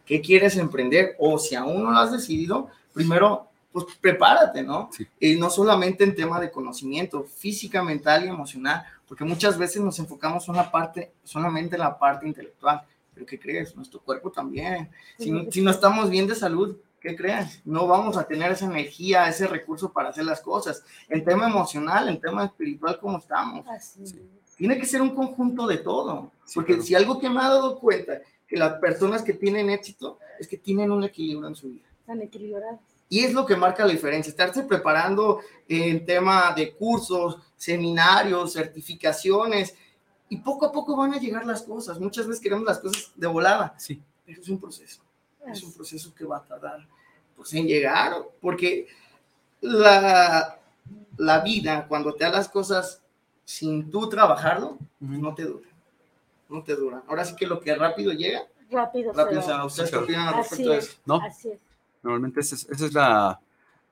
qué 0.05 0.21
quieres 0.21 0.57
emprender 0.59 1.17
o 1.19 1.37
si 1.37 1.57
aún 1.57 1.83
no 1.83 1.91
lo 1.91 1.99
has 1.99 2.13
decidido, 2.13 2.69
primero, 2.95 3.49
pues 3.85 3.97
prepárate, 4.01 4.63
¿no? 4.63 4.89
Sí. 4.93 5.07
Y 5.21 5.37
no 5.37 5.51
solamente 5.51 6.03
en 6.05 6.15
tema 6.15 6.41
de 6.41 6.51
conocimiento, 6.51 7.25
física, 7.25 7.83
mental 7.83 8.25
y 8.25 8.29
emocional, 8.29 8.85
porque 9.07 9.25
muchas 9.25 9.59
veces 9.59 9.83
nos 9.83 9.99
enfocamos 9.99 10.49
en 10.49 10.55
una 10.55 10.71
parte, 10.71 11.13
solamente 11.25 11.77
en 11.77 11.81
la 11.81 11.99
parte 11.99 12.27
intelectual. 12.27 12.83
Pero 13.13 13.27
¿qué 13.27 13.39
crees? 13.39 13.77
Nuestro 13.77 14.01
cuerpo 14.01 14.31
también. 14.31 14.91
Si, 15.19 15.31
no- 15.31 15.51
si 15.51 15.61
no 15.63 15.71
estamos 15.71 16.09
bien 16.09 16.27
de 16.27 16.35
salud, 16.35 16.77
¿qué 17.01 17.15
crees? 17.15 17.61
No 17.65 17.87
vamos 17.87 18.17
a 18.17 18.25
tener 18.27 18.51
esa 18.53 18.65
energía, 18.65 19.29
ese 19.29 19.47
recurso 19.47 19.93
para 19.93 20.09
hacer 20.09 20.25
las 20.25 20.41
cosas. 20.41 20.83
En 21.09 21.23
tema 21.25 21.47
emocional, 21.49 22.09
en 22.09 22.21
tema 22.21 22.45
espiritual, 22.47 22.99
¿cómo 23.01 23.19
estamos? 23.19 23.67
Así 23.69 24.03
es. 24.05 24.15
tiene 24.57 24.79
que 24.79 24.87
ser 24.87 25.03
un 25.03 25.15
conjunto 25.15 25.67
de 25.67 25.77
todo. 25.79 26.31
Sí, 26.45 26.55
porque 26.55 26.73
claro. 26.73 26.83
si 26.87 26.95
algo 26.95 27.19
que 27.21 27.29
me 27.29 27.41
ha 27.41 27.49
dado 27.49 27.79
cuenta 27.79 28.21
que 28.49 28.57
las 28.57 28.75
personas 28.81 29.23
que 29.23 29.35
tienen 29.35 29.69
éxito 29.71 30.19
es 30.39 30.49
que 30.49 30.57
tienen 30.57 30.91
un 30.91 31.05
equilibrio 31.05 31.47
en 31.49 31.55
su 31.55 31.69
vida. 31.69 31.85
Tan 32.07 32.23
equilibradas. 32.23 32.79
Y 33.09 33.21
es 33.25 33.33
lo 33.33 33.47
que 33.47 33.57
marca 33.57 33.85
la 33.85 33.93
diferencia, 33.93 34.31
estarse 34.31 34.65
preparando 34.65 35.41
en 35.69 36.05
tema 36.05 36.53
de 36.55 36.73
cursos, 36.75 37.39
seminarios, 37.57 38.53
certificaciones, 38.53 39.75
y 40.29 40.39
poco 40.39 40.67
a 40.67 40.73
poco 40.73 40.97
van 40.97 41.15
a 41.15 41.19
llegar 41.21 41.47
las 41.47 41.63
cosas. 41.63 42.01
Muchas 42.01 42.27
veces 42.27 42.43
queremos 42.43 42.65
las 42.65 42.79
cosas 42.81 43.13
de 43.15 43.27
volada, 43.29 43.75
Sí. 43.79 44.03
pero 44.25 44.41
es 44.41 44.49
un 44.49 44.59
proceso, 44.61 45.03
es 45.47 45.63
un 45.63 45.73
proceso 45.73 46.13
que 46.15 46.25
va 46.25 46.39
a 46.39 46.45
tardar 46.45 46.87
pues, 47.37 47.53
en 47.55 47.67
llegar, 47.67 48.13
porque 48.41 48.89
la, 49.61 50.59
la 51.17 51.41
vida, 51.41 51.87
cuando 51.87 52.15
te 52.15 52.25
da 52.25 52.31
las 52.31 52.49
cosas 52.49 53.03
sin 53.45 53.89
tú 53.91 54.09
trabajarlo, 54.09 54.79
no 54.99 55.35
te 55.35 55.45
dura. 55.45 55.69
No 56.49 56.63
te 56.63 56.75
dura. 56.75 57.03
Ahora 57.09 57.25
sí 57.25 57.35
que 57.37 57.47
lo 57.47 57.61
que 57.61 57.75
rápido 57.75 58.13
llega, 58.13 58.47
Rápido. 58.71 59.13
rápido 59.13 59.41
se 59.43 59.47
se 59.49 59.53
va. 59.53 59.65
¿Ustedes 59.65 59.91
qué 59.91 59.97
opinan 59.97 60.35
respecto 60.37 60.73
es. 60.75 60.85
eso? 60.89 60.99
¿No? 61.05 61.17
Así 61.21 61.51
es. 61.51 61.61
Normalmente 62.07 62.41
esa 62.41 62.55
es, 62.55 62.69
esa 62.71 62.87
es 62.87 62.93
la... 62.95 63.41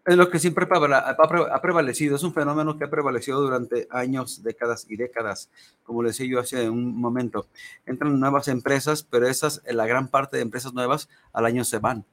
Es 0.06 0.16
lo 0.16 0.28
que 0.28 0.38
siempre 0.38 0.66
ha 0.66 1.16
pre- 1.28 1.46
ha 1.50 1.60
prevalecido, 1.62 2.16
es 2.16 2.22
un 2.22 2.34
fenómeno 2.34 2.76
que 2.76 2.84
ha 2.84 2.90
prevalecido 2.90 3.40
durante 3.40 3.88
años, 3.90 4.42
décadas 4.42 4.84
y 4.90 4.96
décadas. 4.96 5.48
Como 5.82 6.02
le 6.02 6.10
decía 6.10 6.26
yo 6.26 6.40
hace 6.40 6.68
un 6.68 6.94
momento, 7.00 7.46
entran 7.86 8.20
nuevas 8.20 8.48
empresas, 8.48 9.02
pero 9.02 9.26
esas, 9.26 9.62
la 9.66 9.86
gran 9.86 10.08
parte 10.08 10.36
de 10.36 10.42
empresas 10.42 10.74
nuevas 10.74 11.08
al 11.32 11.46
año 11.46 11.64
se 11.64 11.78
van. 11.78 12.04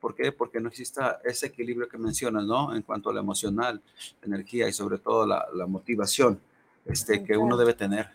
¿Por 0.00 0.16
qué? 0.16 0.32
Porque 0.32 0.58
no 0.58 0.68
existe 0.68 1.00
ese 1.22 1.46
equilibrio 1.46 1.88
que 1.88 1.98
mencionas, 1.98 2.44
¿no? 2.46 2.74
En 2.74 2.82
cuanto 2.82 3.10
a 3.10 3.12
lo 3.12 3.20
emocional, 3.20 3.80
energía 4.22 4.66
y 4.66 4.72
sobre 4.72 4.98
todo 4.98 5.24
la, 5.24 5.46
la 5.54 5.66
motivación 5.66 6.40
este, 6.84 7.22
que 7.22 7.36
uno 7.36 7.56
debe 7.56 7.74
tener 7.74 8.08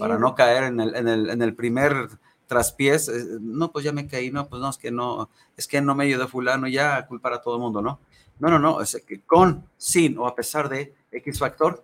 para 0.00 0.18
no 0.18 0.34
caer 0.34 0.64
en 0.64 0.80
el, 0.80 0.96
en 0.96 1.06
el, 1.06 1.30
en 1.30 1.40
el 1.40 1.54
primer 1.54 2.08
traspiés. 2.52 3.08
eh, 3.08 3.38
No, 3.40 3.72
pues 3.72 3.84
ya 3.84 3.92
me 3.92 4.06
caí, 4.06 4.30
no, 4.30 4.46
pues 4.48 4.60
no, 4.60 4.68
es 4.70 4.76
que 4.78 4.90
no, 4.90 5.30
es 5.56 5.66
que 5.66 5.80
no 5.80 5.94
me 5.94 6.04
ayudó 6.04 6.28
fulano, 6.28 6.68
ya 6.68 7.06
culpar 7.06 7.32
a 7.32 7.40
todo 7.40 7.56
el 7.56 7.60
mundo, 7.62 7.80
¿no? 7.80 7.98
No, 8.38 8.48
no, 8.50 8.58
no, 8.58 8.80
es 8.80 9.02
que 9.06 9.20
con, 9.22 9.64
sin 9.76 10.18
o 10.18 10.26
a 10.26 10.34
pesar 10.34 10.68
de 10.68 10.92
X 11.10 11.38
factor, 11.38 11.82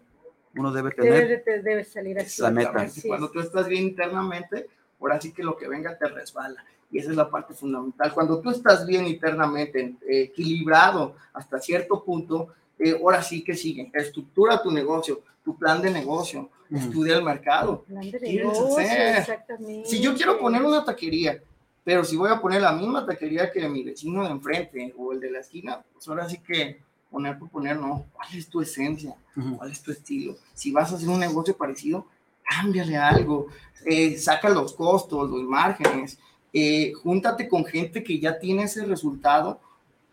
uno 0.56 0.72
debe 0.72 0.90
tener 0.90 1.12
Debe, 1.28 1.42
de- 1.44 1.62
debe 1.62 1.84
salir 1.84 2.18
así. 2.18 2.42
La 2.42 2.50
meta. 2.50 2.86
Cuando 3.06 3.30
tú 3.30 3.40
estás 3.40 3.66
bien 3.68 3.84
internamente, 3.84 4.66
ahora 5.00 5.20
sí 5.20 5.32
que 5.32 5.42
lo 5.42 5.56
que 5.56 5.68
venga 5.68 5.96
te 5.96 6.06
resbala. 6.08 6.64
Y 6.90 6.98
esa 6.98 7.10
es 7.10 7.16
la 7.16 7.30
parte 7.30 7.54
fundamental. 7.54 8.12
Cuando 8.14 8.40
tú 8.40 8.50
estás 8.50 8.86
bien 8.86 9.06
internamente, 9.06 9.94
eh, 10.08 10.22
equilibrado 10.22 11.16
hasta 11.34 11.58
cierto 11.60 12.02
punto, 12.02 12.48
eh, 12.78 12.92
ahora 13.00 13.22
sí 13.22 13.44
que 13.44 13.54
sigue. 13.54 13.90
Estructura 13.94 14.62
tu 14.62 14.70
negocio, 14.72 15.20
tu 15.44 15.56
plan 15.56 15.80
de 15.82 15.90
negocio. 15.90 16.48
Estudia 16.70 17.16
el 17.16 17.24
mercado. 17.24 17.82
Plan 17.82 18.10
de 18.10 18.18
¿Quieres 18.18 18.46
negocio, 18.46 18.78
hacer? 18.78 19.16
exactamente. 19.18 19.88
Si 19.88 20.00
yo 20.00 20.14
quiero 20.14 20.38
poner 20.38 20.62
una 20.62 20.84
taquería, 20.84 21.42
pero 21.84 22.04
si 22.04 22.16
voy 22.16 22.30
a 22.30 22.40
poner 22.40 22.62
la 22.62 22.72
misma 22.72 23.06
taquería 23.06 23.50
que 23.50 23.68
mi 23.68 23.82
vecino 23.82 24.24
de 24.24 24.30
enfrente 24.30 24.94
o 24.98 25.12
el 25.12 25.20
de 25.20 25.30
la 25.30 25.40
esquina, 25.40 25.82
pues 25.92 26.06
ahora 26.08 26.28
sí 26.28 26.38
que 26.38 26.80
poner 27.10 27.38
por 27.38 27.48
poner, 27.48 27.76
no. 27.78 28.06
¿Cuál 28.12 28.28
es 28.34 28.48
tu 28.48 28.60
esencia? 28.60 29.14
¿Cuál 29.56 29.70
es 29.70 29.82
tu 29.82 29.90
estilo? 29.92 30.36
Si 30.52 30.70
vas 30.70 30.92
a 30.92 30.96
hacer 30.96 31.08
un 31.08 31.20
negocio 31.20 31.56
parecido, 31.56 32.06
cámbiale 32.44 32.96
algo, 32.96 33.46
eh, 33.84 34.18
saca 34.18 34.48
los 34.48 34.74
costos, 34.74 35.30
los 35.30 35.42
márgenes, 35.44 36.18
eh, 36.52 36.92
júntate 36.92 37.48
con 37.48 37.64
gente 37.64 38.02
que 38.02 38.18
ya 38.18 38.38
tiene 38.38 38.64
ese 38.64 38.84
resultado 38.84 39.60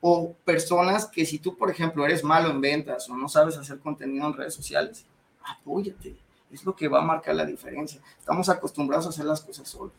o 0.01 0.33
personas 0.45 1.07
que 1.07 1.25
si 1.25 1.39
tú, 1.39 1.57
por 1.57 1.71
ejemplo, 1.71 2.05
eres 2.05 2.23
malo 2.23 2.49
en 2.51 2.61
ventas 2.61 3.09
o 3.09 3.17
no 3.17 3.27
sabes 3.27 3.57
hacer 3.57 3.79
contenido 3.79 4.27
en 4.27 4.33
redes 4.33 4.53
sociales, 4.53 5.05
apóyate. 5.43 6.15
Es 6.51 6.65
lo 6.65 6.75
que 6.75 6.87
va 6.87 6.99
a 6.99 7.05
marcar 7.05 7.35
la 7.35 7.45
diferencia. 7.45 7.99
Estamos 8.19 8.47
acostumbrados 8.49 9.05
a 9.07 9.09
hacer 9.09 9.25
las 9.25 9.41
cosas 9.41 9.67
solos, 9.67 9.93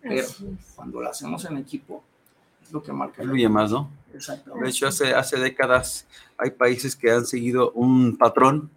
pero 0.00 0.26
cuando 0.74 1.00
lo 1.00 1.10
hacemos 1.10 1.44
en 1.44 1.58
equipo, 1.58 2.02
es 2.62 2.72
lo 2.72 2.82
que 2.82 2.92
marca 2.92 3.22
la 3.22 3.28
Fluye 3.28 3.48
más, 3.48 3.70
¿no? 3.70 3.90
Exactamente. 4.14 4.64
De 4.64 4.70
hecho, 4.70 4.86
hace, 4.86 5.14
hace 5.14 5.38
décadas 5.38 6.06
hay 6.36 6.50
países 6.50 6.96
que 6.96 7.10
han 7.10 7.26
seguido 7.26 7.72
un 7.72 8.16
patrón 8.16 8.70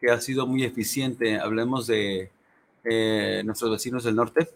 que 0.00 0.10
ha 0.10 0.20
sido 0.20 0.46
muy 0.46 0.64
eficiente. 0.64 1.38
Hablemos 1.38 1.86
de 1.86 2.30
eh, 2.84 3.42
nuestros 3.44 3.70
vecinos 3.70 4.04
del 4.04 4.16
norte. 4.16 4.50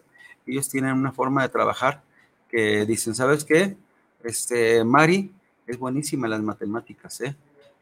Ellos 0.45 0.67
tienen 0.69 0.93
una 0.93 1.11
forma 1.11 1.43
de 1.43 1.49
trabajar 1.49 2.01
que 2.49 2.85
dicen, 2.85 3.15
¿sabes 3.15 3.43
qué? 3.43 3.77
Este, 4.23 4.83
Mari 4.83 5.31
es 5.67 5.77
buenísima 5.77 6.27
en 6.27 6.31
las 6.31 6.41
matemáticas, 6.41 7.21
¿eh? 7.21 7.35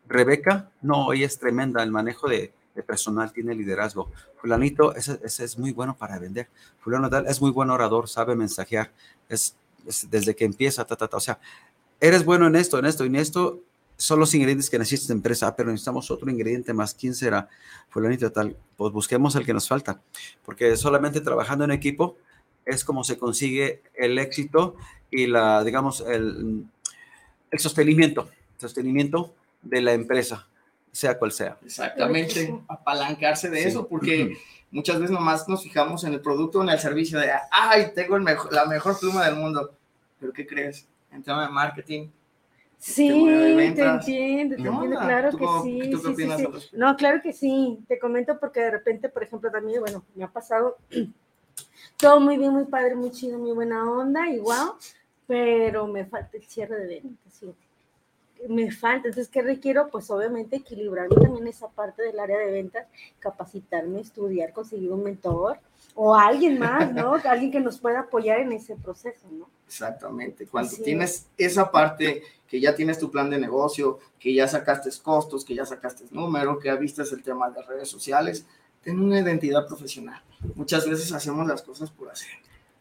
Rebeca, 0.07 0.69
no, 0.81 1.11
ella 1.11 1.25
es 1.25 1.37
tremenda, 1.37 1.83
el 1.83 1.91
manejo 1.91 2.29
de, 2.29 2.53
personal 2.83 3.31
tiene 3.31 3.55
liderazgo. 3.55 4.11
Fulanito, 4.39 4.95
ese, 4.95 5.19
es 5.23 5.57
muy 5.57 5.71
bueno 5.71 5.95
para 5.97 6.19
vender. 6.19 6.49
Fulano 6.79 7.09
tal, 7.09 7.27
es 7.27 7.41
muy 7.41 7.51
buen 7.51 7.69
orador, 7.69 8.07
sabe 8.07 8.35
mensajear, 8.35 8.91
es, 9.29 9.55
es 9.85 10.09
desde 10.09 10.35
que 10.35 10.45
empieza, 10.45 10.85
ta, 10.85 10.95
ta, 10.95 11.07
ta. 11.07 11.17
O 11.17 11.21
sea, 11.21 11.39
eres 11.99 12.25
bueno 12.25 12.47
en 12.47 12.55
esto, 12.55 12.79
en 12.79 12.85
esto 12.85 13.03
y 13.03 13.07
en 13.07 13.15
esto, 13.15 13.61
son 13.97 14.19
los 14.19 14.33
ingredientes 14.35 14.69
que 14.69 14.77
necesita 14.77 15.01
esta 15.01 15.13
empresa, 15.13 15.47
Ah, 15.47 15.55
pero 15.55 15.71
necesitamos 15.71 16.11
otro 16.11 16.29
ingrediente 16.29 16.73
más. 16.73 16.93
¿Quién 16.93 17.15
será? 17.15 17.49
Fulanito 17.89 18.31
tal. 18.31 18.55
Pues 18.75 18.93
busquemos 18.93 19.35
el 19.35 19.45
que 19.45 19.53
nos 19.53 19.67
falta, 19.67 20.01
porque 20.45 20.77
solamente 20.77 21.19
trabajando 21.21 21.63
en 21.65 21.71
equipo 21.71 22.17
es 22.65 22.83
como 22.83 23.03
se 23.03 23.17
consigue 23.17 23.81
el 23.95 24.19
éxito 24.19 24.75
y 25.09 25.27
la, 25.27 25.63
digamos, 25.63 26.01
el, 26.01 26.65
el 27.49 27.59
sostenimiento, 27.59 28.29
sostenimiento 28.57 29.33
de 29.61 29.81
la 29.81 29.93
empresa, 29.93 30.47
sea 30.91 31.17
cual 31.17 31.31
sea. 31.31 31.57
Exactamente, 31.63 32.53
apalancarse 32.67 33.49
de 33.49 33.61
Sí. 33.61 33.67
eso, 33.69 33.87
porque 33.87 34.37
muchas 34.71 34.99
veces 34.99 35.11
nomás 35.11 35.47
nos 35.47 35.63
fijamos 35.63 36.03
en 36.03 36.13
el 36.13 36.21
producto 36.21 36.59
o 36.59 36.63
en 36.63 36.69
el 36.69 36.79
servicio 36.79 37.19
de, 37.19 37.31
ay, 37.51 37.91
tengo 37.93 38.15
el 38.15 38.23
mejor- 38.23 38.51
la 38.53 38.65
mejor 38.65 38.99
pluma 38.99 39.25
del 39.25 39.35
mundo. 39.35 39.73
¿Pero 40.19 40.33
qué 40.33 40.45
crees? 40.47 40.87
En 41.11 41.21
tema 41.23 41.45
de 41.45 41.53
marketing. 41.53 42.09
Sí, 42.79 43.07
te 43.25 43.83
entiendo, 43.83 44.55
te 44.55 44.61
¿Qué 44.61 44.67
entiendo, 44.67 44.99
claro 44.99 45.31
¿Tú 45.31 45.37
que 45.39 45.45
sí. 45.63 45.89
tú 45.91 45.97
qué 45.97 45.97
sí, 45.97 46.03
sí, 46.03 46.13
opinas 46.13 46.37
sí. 46.39 46.45
al 46.45 46.53
respecto? 46.53 46.77
No, 46.77 46.95
claro 46.95 47.21
que 47.23 47.33
sí. 47.33 47.79
Te 47.87 47.97
comento 47.97 48.39
porque 48.39 48.59
de 48.59 48.71
repente, 48.71 49.09
por 49.09 49.23
ejemplo, 49.23 49.49
también, 49.51 49.79
bueno, 49.79 50.03
me 50.13 50.23
ha 50.23 50.27
pasado 50.27 50.77
todo 51.97 52.19
muy 52.19 52.37
bien, 52.37 52.51
muy 52.53 52.65
padre, 52.65 52.95
muy 52.95 53.09
chido, 53.11 53.39
muy 53.39 53.51
buena 53.51 53.89
onda 53.89 54.25
wow, 54.41 54.75
pero 55.25 55.87
me 55.87 56.05
falta 56.05 56.37
el 56.37 56.43
cierre 56.43 56.75
de 56.77 56.87
ventas. 57.01 57.41
Me 58.47 58.71
falta, 58.71 59.07
entonces, 59.07 59.29
¿qué 59.29 59.41
requiero? 59.41 59.89
Pues 59.89 60.09
obviamente 60.09 60.57
equilibrarme 60.57 61.15
también 61.15 61.47
esa 61.47 61.67
parte 61.69 62.03
del 62.03 62.19
área 62.19 62.37
de 62.37 62.51
ventas, 62.51 62.87
capacitarme, 63.19 64.01
estudiar, 64.01 64.53
conseguir 64.53 64.91
un 64.91 65.03
mentor 65.03 65.59
o 65.95 66.15
alguien 66.15 66.59
más, 66.59 66.93
¿no? 66.93 67.15
Alguien 67.25 67.51
que 67.51 67.59
nos 67.59 67.79
pueda 67.79 68.01
apoyar 68.01 68.39
en 68.39 68.51
ese 68.51 68.75
proceso, 68.75 69.27
¿no? 69.31 69.49
Exactamente. 69.65 70.45
Cuando 70.45 70.71
tienes 70.77 71.27
esa 71.37 71.71
parte 71.71 72.21
que 72.47 72.61
ya 72.61 72.75
tienes 72.75 72.99
tu 72.99 73.11
plan 73.11 73.29
de 73.29 73.39
negocio, 73.39 73.99
que 74.19 74.33
ya 74.33 74.47
sacaste 74.47 74.89
costos, 75.01 75.43
que 75.43 75.55
ya 75.55 75.65
sacaste 75.65 76.05
número, 76.11 76.59
que 76.59 76.67
ya 76.67 76.75
viste 76.75 77.01
el 77.01 77.23
tema 77.23 77.49
de 77.49 77.61
redes 77.63 77.89
sociales, 77.89 78.45
ten 78.81 78.99
una 78.99 79.19
identidad 79.19 79.67
profesional. 79.67 80.21
Muchas 80.55 80.87
veces 80.87 81.11
hacemos 81.11 81.47
las 81.47 81.63
cosas 81.63 81.89
por 81.89 82.09
hacer. 82.09 82.29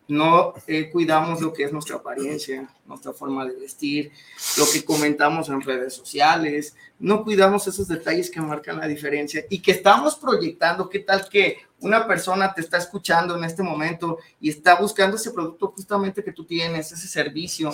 No 0.08 0.54
eh, 0.66 0.88
cuidamos 0.90 1.40
lo 1.40 1.52
que 1.52 1.64
es 1.64 1.72
nuestra 1.72 1.96
apariencia, 1.96 2.68
nuestra 2.86 3.12
forma 3.12 3.44
de 3.44 3.56
vestir, 3.56 4.12
lo 4.56 4.64
que 4.72 4.84
comentamos 4.84 5.48
en 5.48 5.60
redes 5.60 5.94
sociales, 5.94 6.76
no 6.98 7.24
cuidamos 7.24 7.66
esos 7.66 7.88
detalles 7.88 8.30
que 8.30 8.40
marcan 8.40 8.78
la 8.78 8.86
diferencia 8.86 9.44
y 9.50 9.60
que 9.60 9.72
estamos 9.72 10.14
proyectando. 10.16 10.88
¿Qué 10.88 11.00
tal 11.00 11.28
que 11.28 11.58
una 11.80 12.06
persona 12.06 12.54
te 12.54 12.60
está 12.60 12.78
escuchando 12.78 13.36
en 13.36 13.44
este 13.44 13.62
momento 13.62 14.18
y 14.40 14.50
está 14.50 14.76
buscando 14.76 15.16
ese 15.16 15.32
producto 15.32 15.72
justamente 15.74 16.22
que 16.22 16.32
tú 16.32 16.44
tienes, 16.44 16.92
ese 16.92 17.08
servicio, 17.08 17.72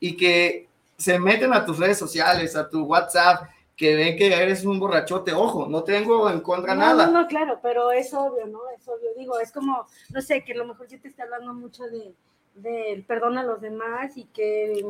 y 0.00 0.16
que 0.16 0.68
se 0.96 1.18
meten 1.18 1.52
a 1.52 1.64
tus 1.64 1.78
redes 1.78 1.98
sociales, 1.98 2.56
a 2.56 2.68
tu 2.68 2.82
WhatsApp, 2.84 3.48
que 3.80 3.96
ven 3.96 4.14
que 4.14 4.26
eres 4.26 4.62
un 4.66 4.78
borrachote? 4.78 5.32
Ojo, 5.32 5.66
no 5.66 5.82
tengo 5.82 6.28
en 6.28 6.40
contra 6.42 6.74
No, 6.74 6.80
nada. 6.82 7.06
No, 7.06 7.22
no, 7.22 7.26
claro, 7.26 7.60
pero 7.62 7.90
es 7.92 8.12
obvio, 8.12 8.46
¿no? 8.46 8.60
Es 8.76 8.86
obvio. 8.86 9.08
Digo, 9.16 9.40
es 9.40 9.50
como, 9.50 9.86
no 10.10 10.20
sé, 10.20 10.44
que 10.44 10.52
a 10.52 10.56
lo 10.56 10.66
mejor 10.66 10.86
yo 10.86 11.00
te 11.00 11.08
está 11.08 11.22
hablando 11.22 11.54
mucho 11.54 11.84
de 11.84 12.12
del 12.54 13.04
perdón 13.04 13.38
a 13.38 13.42
los 13.42 13.60
demás 13.60 14.16
y 14.16 14.24
que, 14.24 14.84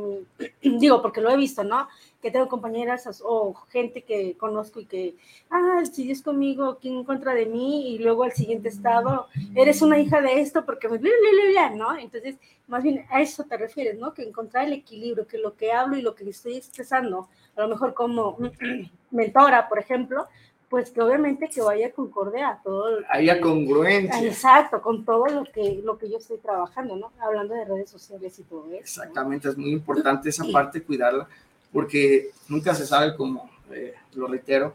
mm, 0.63 0.79
digo, 0.79 1.03
porque 1.03 1.21
lo 1.21 1.31
he 1.31 1.37
visto, 1.37 1.63
¿no? 1.65 1.89
Que 2.21 2.31
tengo 2.31 2.49
compañeras 2.49 3.23
o, 3.25 3.55
gente 3.71 4.03
que 4.03 4.37
conozco 4.37 4.81
y 4.81 4.87
que, 4.87 5.15
ah, 5.51 5.83
si 5.91 6.11
es 6.11 6.23
conmigo, 6.23 6.79
¿quién 6.81 6.97
en 6.97 7.05
contra 7.05 7.35
de 7.35 7.47
mí? 7.47 7.95
Y 7.95 7.99
luego 7.99 8.25
al 8.25 8.33
siguiente 8.33 8.69
estado, 8.69 9.29
eres 9.55 9.83
una 9.83 9.99
hija 9.99 10.21
de 10.21 10.41
esto 10.41 10.65
porque 10.65 10.89
bla, 10.89 11.71
¿no? 11.71 11.97
Entonces, 11.97 12.37
más 12.67 12.83
bien 12.83 13.05
a 13.11 13.21
eso 13.21 13.45
te 13.45 13.57
refieres, 13.57 13.99
¿no? 13.99 14.15
Que 14.15 14.23
encontrar 14.23 14.67
el 14.67 14.73
equilibrio, 14.73 15.27
que 15.27 15.39
lo 15.39 15.57
que 15.57 15.73
hablo 15.73 15.97
y 15.97 16.03
lo 16.03 16.15
que 16.15 16.29
estoy 16.29 16.57
expresando, 16.57 17.29
a 17.57 17.61
lo 17.61 17.69
mejor 17.69 17.95
como 17.95 18.37
mentora, 19.11 19.69
por 19.69 19.79
ejemplo, 19.79 20.29
pues 20.71 20.91
que 20.91 21.03
obviamente 21.03 21.49
que 21.49 21.61
vaya 21.61 21.91
concorde 21.93 22.41
a 22.41 22.61
todo. 22.63 23.01
Haya 23.11 23.41
congruencia. 23.41 24.25
Exacto, 24.25 24.81
con 24.81 25.05
todo 25.05 25.27
lo 25.27 25.45
que, 25.45 25.83
lo 25.85 25.99
que 25.99 26.09
yo 26.09 26.19
estoy 26.19 26.39
trabajando, 26.39 26.95
¿no? 26.95 27.11
Hablando 27.19 27.55
de 27.55 27.65
redes 27.65 27.91
sociales 27.91 28.39
y 28.39 28.45
todo 28.45 28.67
eso. 28.67 28.71
¿no? 28.71 28.77
Exactamente, 28.77 29.49
es 29.49 29.59
muy 29.59 29.73
importante 29.73 30.29
esa 30.29 30.45
parte 30.53 30.81
cuidarla, 30.81 31.29
porque 31.73 32.31
nunca 32.49 32.73
se 32.73 32.87
sabe, 32.87 33.17
como 33.17 33.51
eh, 33.73 33.95
lo 34.15 34.29
reitero, 34.29 34.73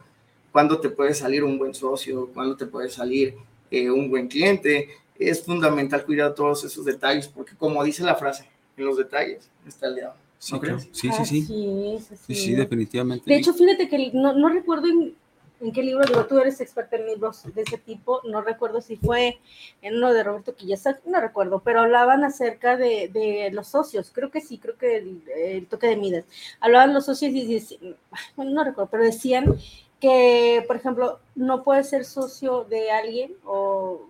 cuándo 0.52 0.82
te 0.82 0.90
puede 0.90 1.14
salir 1.14 1.46
un 1.46 1.58
buen 1.58 1.74
socio, 1.74 2.30
cuándo 2.34 2.58
te 2.58 2.66
puede 2.66 2.90
salir 2.90 3.34
eh, 3.72 3.90
un 3.90 4.10
buen 4.10 4.28
cliente. 4.28 4.90
Es 5.18 5.46
fundamental 5.46 6.04
cuidar 6.04 6.36
todos 6.36 6.66
esos 6.66 6.84
detalles, 6.84 7.30
porque 7.30 7.56
como 7.56 7.82
dice 7.86 8.04
la 8.04 8.16
frase, 8.16 8.50
en 8.76 8.84
los 8.84 8.98
detalles 8.98 9.50
está 9.66 9.88
el 9.88 9.96
diablo. 9.96 10.20
Sí, 10.40 10.54
¿No 10.54 10.60
claro. 10.60 10.78
crees? 10.78 10.90
sí, 10.92 11.10
sí, 11.10 11.26
sí. 11.26 11.42
Así 11.44 11.96
es, 11.96 12.12
así 12.12 12.36
Sí, 12.36 12.36
sí, 12.36 12.54
definitivamente. 12.54 13.24
De 13.26 13.38
hecho, 13.38 13.54
fíjate 13.54 13.88
que 13.88 14.12
no, 14.14 14.34
no 14.34 14.50
recuerdo 14.50 14.88
en, 14.88 15.16
en 15.62 15.72
qué 15.72 15.84
libro, 15.84 16.06
digo, 16.06 16.26
tú 16.26 16.38
eres 16.40 16.60
experta 16.62 16.98
en 16.98 17.08
libros 17.08 17.44
de 17.54 17.62
ese 17.62 17.78
tipo, 17.78 18.22
no 18.26 18.42
recuerdo 18.42 18.82
si 18.82 18.98
fue 18.98 19.40
en 19.82 19.96
uno 19.96 20.14
de 20.14 20.24
Roberto 20.24 20.56
Quillasa, 20.56 21.00
no 21.06 21.20
recuerdo, 21.22 21.60
pero 21.60 21.82
hablaban 21.82 22.24
acerca 22.24 22.78
de, 22.78 23.50
los 23.54 23.68
socios, 23.68 24.12
creo 24.14 24.32
que 24.32 24.42
sí, 24.42 24.58
creo 24.58 24.78
que 24.78 24.98
el, 24.98 25.68
toque 25.68 25.88
de 25.88 25.96
Midas, 25.96 26.26
hablaban 26.60 26.94
los 26.94 27.06
socios 27.06 27.34
y 27.34 27.54
decían, 27.54 27.96
no 28.38 28.64
recuerdo, 28.64 28.90
pero 28.92 29.04
decían 29.04 29.56
que, 30.00 30.64
por 30.68 30.76
ejemplo, 30.76 31.20
no 31.36 31.64
puede 31.64 31.84
ser 31.84 32.06
socio 32.06 32.66
de 32.66 32.92
alguien 32.92 33.34
o, 33.46 34.02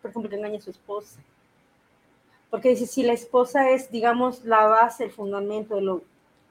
por 0.00 0.10
ejemplo, 0.10 0.30
que 0.30 0.36
engañe 0.36 0.58
a 0.58 0.60
su 0.60 0.70
esposa. 0.70 1.20
Porque 2.48 2.70
dice, 2.70 2.86
si 2.86 3.02
la 3.02 3.12
esposa 3.12 3.70
es, 3.70 3.90
digamos, 3.90 4.44
la 4.44 4.66
base, 4.66 5.04
el 5.04 5.10
fundamento 5.10 5.74
de 5.74 5.82
lo 5.82 6.02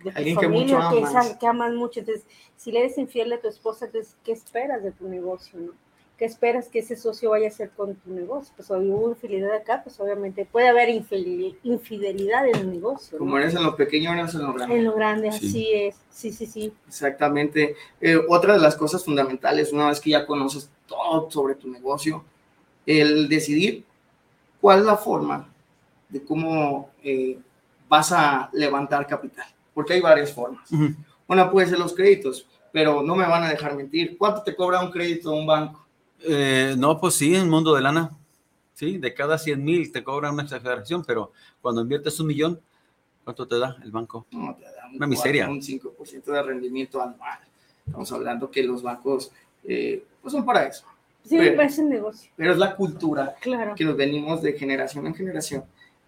de 0.05 0.11
tu 0.11 0.17
Alguien 0.17 0.37
que 0.37 0.45
familia, 0.45 0.77
mucho 0.77 0.89
que, 0.89 0.99
amas. 1.05 1.35
que 1.37 1.47
amas 1.47 1.73
mucho, 1.73 1.99
entonces, 1.99 2.25
si 2.55 2.71
le 2.71 2.79
eres 2.79 2.97
infiel 2.97 3.33
a 3.33 3.41
tu 3.41 3.47
esposa, 3.49 3.85
entonces, 3.87 4.15
¿qué 4.23 4.31
esperas 4.31 4.81
de 4.83 4.91
tu 4.91 5.07
negocio, 5.09 5.59
no? 5.59 5.71
¿Qué 6.17 6.23
esperas 6.23 6.69
que 6.69 6.79
ese 6.79 6.95
socio 6.95 7.31
vaya 7.31 7.47
a 7.47 7.49
hacer 7.49 7.71
con 7.71 7.95
tu 7.95 8.09
negocio? 8.13 8.53
Pues 8.55 8.71
hoy 8.71 8.89
hubo 8.89 9.09
infidelidad 9.09 9.53
acá, 9.53 9.81
pues 9.83 9.99
obviamente 9.99 10.45
puede 10.49 10.69
haber 10.69 10.87
infidel- 10.87 11.57
infidelidad 11.63 12.47
en 12.47 12.55
el 12.55 12.71
negocio, 12.71 13.17
Como 13.17 13.31
¿no? 13.31 13.37
eres 13.39 13.53
en 13.53 13.63
lo 13.63 13.75
pequeño, 13.75 14.13
eres 14.13 14.33
en 14.33 14.43
lo 14.43 14.53
grande. 14.53 14.77
En 14.77 14.83
lo 14.85 14.93
grande, 14.95 15.31
Sí. 15.33 15.47
así 15.47 15.73
es. 15.73 15.95
Sí, 16.09 16.31
sí, 16.31 16.45
sí. 16.45 16.71
Exactamente. 16.87 17.75
Eh, 17.99 18.17
otra 18.29 18.53
de 18.53 18.59
las 18.59 18.77
cosas 18.77 19.03
fundamentales, 19.03 19.73
una 19.73 19.89
vez 19.89 19.99
que 19.99 20.11
ya 20.11 20.25
conoces 20.25 20.69
todo 20.87 21.29
sobre 21.29 21.55
tu 21.55 21.67
negocio, 21.69 22.23
el 22.85 23.27
decidir 23.27 23.83
cuál 24.61 24.79
es 24.79 24.85
la 24.85 24.95
forma 24.95 25.49
de 26.07 26.23
cómo 26.23 26.91
eh, 27.03 27.37
vas 27.89 28.13
a 28.13 28.49
levantar 28.53 29.05
capital. 29.05 29.47
Porque 29.75 29.93
hay 29.93 30.01
varias 30.01 30.33
formas. 30.33 30.71
Ujú. 30.71 30.95
Una 31.27 31.51
puede 31.51 31.67
ser 31.67 31.77
los 31.77 31.93
créditos, 31.93 32.47
pero 32.71 33.03
no 33.03 33.15
me 33.15 33.27
van 33.27 33.43
a 33.43 33.49
dejar 33.49 33.75
mentir. 33.75 34.17
¿Cuánto 34.17 34.41
te 34.41 34.55
cobra 34.55 34.81
un 34.81 34.89
crédito 34.89 35.29
de 35.31 35.37
un 35.37 35.45
banco? 35.45 35.85
Eh, 36.21 36.73
no, 36.77 36.99
pues 36.99 37.13
sí, 37.13 37.35
en 37.35 37.47
mundo 37.49 37.75
de 37.75 37.81
lana. 37.81 38.09
Sí, 38.73 38.97
de 38.97 39.13
cada 39.13 39.37
100 39.37 39.63
mil 39.63 39.91
te 39.91 40.03
cobran 40.03 40.33
una 40.33 40.43
exageración, 40.43 41.03
pero 41.05 41.31
cuando 41.61 41.81
inviertes 41.81 42.19
un 42.19 42.27
millón, 42.27 42.59
¿cuánto 43.23 43.47
te 43.47 43.59
da 43.59 43.77
el 43.83 43.91
banco? 43.91 44.25
No, 44.31 44.55
te 44.55 44.63
da 44.63 44.87
un 44.89 44.95
Una 44.95 45.07
miseria. 45.07 45.47
Un 45.49 45.61
5% 45.61 46.23
de 46.31 46.41
rendimiento 46.41 47.01
anual. 47.01 47.39
Estamos 47.85 48.11
hablando 48.11 48.49
que 48.49 48.63
los 48.63 48.81
bancos 48.81 49.31
eh, 49.63 50.03
pues 50.21 50.31
son 50.31 50.45
para 50.45 50.65
eso. 50.67 50.85
Sí, 51.23 51.37
Pero- 51.37 51.61
es 51.61 51.79
el 51.79 51.89
negocio, 51.89 52.31
Pero 52.35 52.51
es 52.51 52.57
la 52.57 52.75
cultura 52.75 53.35
claro. 53.41 53.73
que 53.75 53.83
nos 53.83 53.97
venimos 53.97 54.41
de 54.41 54.53
generación 54.53 55.07
en 55.07 55.15
generación, 55.15 55.63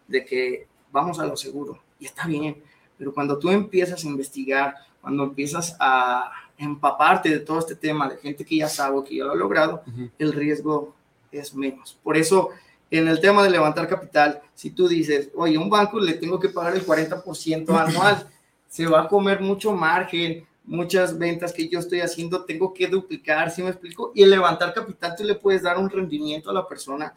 de 0.07 0.23
que 0.23 0.67
vamos 0.91 1.19
a 1.19 1.25
lo 1.25 1.35
seguro, 1.35 1.79
y 1.99 2.05
está 2.05 2.27
bien, 2.27 2.61
pero 2.97 3.13
cuando 3.13 3.37
tú 3.37 3.49
empiezas 3.49 4.03
a 4.03 4.07
investigar, 4.07 4.75
cuando 5.01 5.23
empiezas 5.23 5.75
a 5.79 6.31
empaparte 6.57 7.29
de 7.29 7.39
todo 7.39 7.59
este 7.59 7.75
tema, 7.75 8.09
de 8.09 8.17
gente 8.17 8.43
que 8.43 8.57
ya 8.57 8.67
sabe, 8.67 9.03
que 9.03 9.15
ya 9.17 9.25
lo 9.25 9.31
ha 9.31 9.35
logrado, 9.35 9.83
Ujú. 9.87 10.09
el 10.17 10.33
riesgo 10.33 10.95
es 11.31 11.53
menos. 11.53 11.97
Por 12.03 12.17
eso, 12.17 12.49
en 12.89 13.07
el 13.07 13.19
tema 13.19 13.43
de 13.43 13.49
levantar 13.49 13.87
capital, 13.87 14.41
si 14.55 14.71
tú 14.71 14.87
dices, 14.87 15.29
oye, 15.35 15.57
un 15.57 15.69
banco 15.69 15.99
le 15.99 16.13
tengo 16.13 16.39
que 16.39 16.49
pagar 16.49 16.75
el 16.75 16.85
40% 16.85 17.69
anual, 17.77 18.27
se 18.67 18.87
va 18.87 19.03
a 19.03 19.07
comer 19.07 19.39
mucho 19.41 19.71
margen, 19.71 20.45
muchas 20.65 21.17
ventas 21.17 21.53
que 21.53 21.67
yo 21.69 21.79
estoy 21.79 22.01
haciendo, 22.01 22.43
tengo 22.43 22.73
que 22.73 22.87
duplicar, 22.87 23.51
¿sí 23.51 23.61
me 23.63 23.69
explico? 23.69 24.11
Y 24.13 24.23
el 24.23 24.29
levantar 24.31 24.73
capital, 24.73 25.15
tú 25.15 25.23
le 25.23 25.35
puedes 25.35 25.63
dar 25.63 25.77
un 25.77 25.89
rendimiento 25.89 26.49
a 26.49 26.53
la 26.53 26.67
persona 26.67 27.13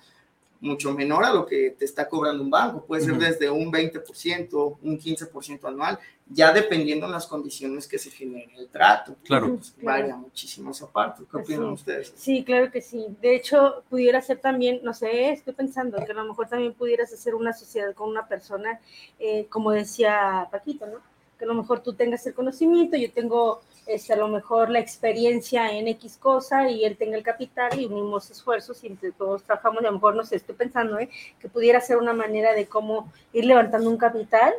mucho 0.60 0.92
menor 0.92 1.24
a 1.24 1.32
lo 1.32 1.46
que 1.46 1.70
te 1.70 1.84
está 1.84 2.08
cobrando 2.08 2.42
un 2.42 2.50
banco. 2.50 2.84
Puede 2.84 3.02
ser 3.02 3.16
desde 3.16 3.50
un 3.50 3.72
20%, 3.72 4.78
un 4.82 4.98
15% 4.98 5.64
anual, 5.64 5.98
ya 6.26 6.52
dependiendo 6.52 7.06
en 7.06 7.12
las 7.12 7.26
condiciones 7.26 7.88
que 7.88 7.98
se 7.98 8.10
genere 8.10 8.52
el 8.56 8.68
trato. 8.68 9.16
Claro. 9.24 9.56
Pues, 9.56 9.74
varía 9.82 10.16
muchísimo 10.16 10.70
esa 10.70 10.86
parte. 10.86 11.24
¿Qué 11.30 11.36
opinan 11.36 11.72
es. 11.72 11.80
ustedes? 11.80 12.12
Sí, 12.14 12.44
claro 12.44 12.70
que 12.70 12.80
sí. 12.80 13.06
De 13.20 13.34
hecho, 13.34 13.82
pudiera 13.88 14.20
ser 14.20 14.38
también, 14.38 14.80
no 14.82 14.92
sé, 14.92 15.32
estoy 15.32 15.54
pensando 15.54 15.96
que 16.04 16.12
a 16.12 16.14
lo 16.14 16.24
mejor 16.24 16.48
también 16.48 16.74
pudieras 16.74 17.12
hacer 17.12 17.34
una 17.34 17.52
sociedad 17.52 17.94
con 17.94 18.08
una 18.08 18.28
persona, 18.28 18.80
eh, 19.18 19.46
como 19.48 19.72
decía 19.72 20.48
Paquito, 20.50 20.86
¿no? 20.86 21.09
Que 21.40 21.46
a 21.46 21.48
lo 21.48 21.54
mejor 21.54 21.80
tú 21.80 21.94
tengas 21.94 22.26
el 22.26 22.34
conocimiento, 22.34 22.98
yo 22.98 23.10
tengo 23.10 23.62
este, 23.86 24.12
a 24.12 24.16
lo 24.16 24.28
mejor 24.28 24.68
la 24.68 24.78
experiencia 24.78 25.72
en 25.72 25.88
X 25.88 26.18
cosa 26.18 26.68
y 26.68 26.84
él 26.84 26.98
tenga 26.98 27.16
el 27.16 27.22
capital 27.22 27.80
y 27.80 27.86
unimos 27.86 28.30
esfuerzos 28.30 28.84
y 28.84 28.88
entre 28.88 29.10
todos 29.10 29.42
trabajamos. 29.42 29.80
Y 29.80 29.86
a 29.86 29.88
lo 29.88 29.94
mejor, 29.94 30.16
no 30.16 30.24
sé, 30.24 30.36
estoy 30.36 30.54
pensando, 30.54 30.98
¿eh? 30.98 31.08
Que 31.40 31.48
pudiera 31.48 31.80
ser 31.80 31.96
una 31.96 32.12
manera 32.12 32.52
de 32.52 32.66
cómo 32.66 33.10
ir 33.32 33.46
levantando 33.46 33.88
un 33.88 33.96
capital 33.96 34.52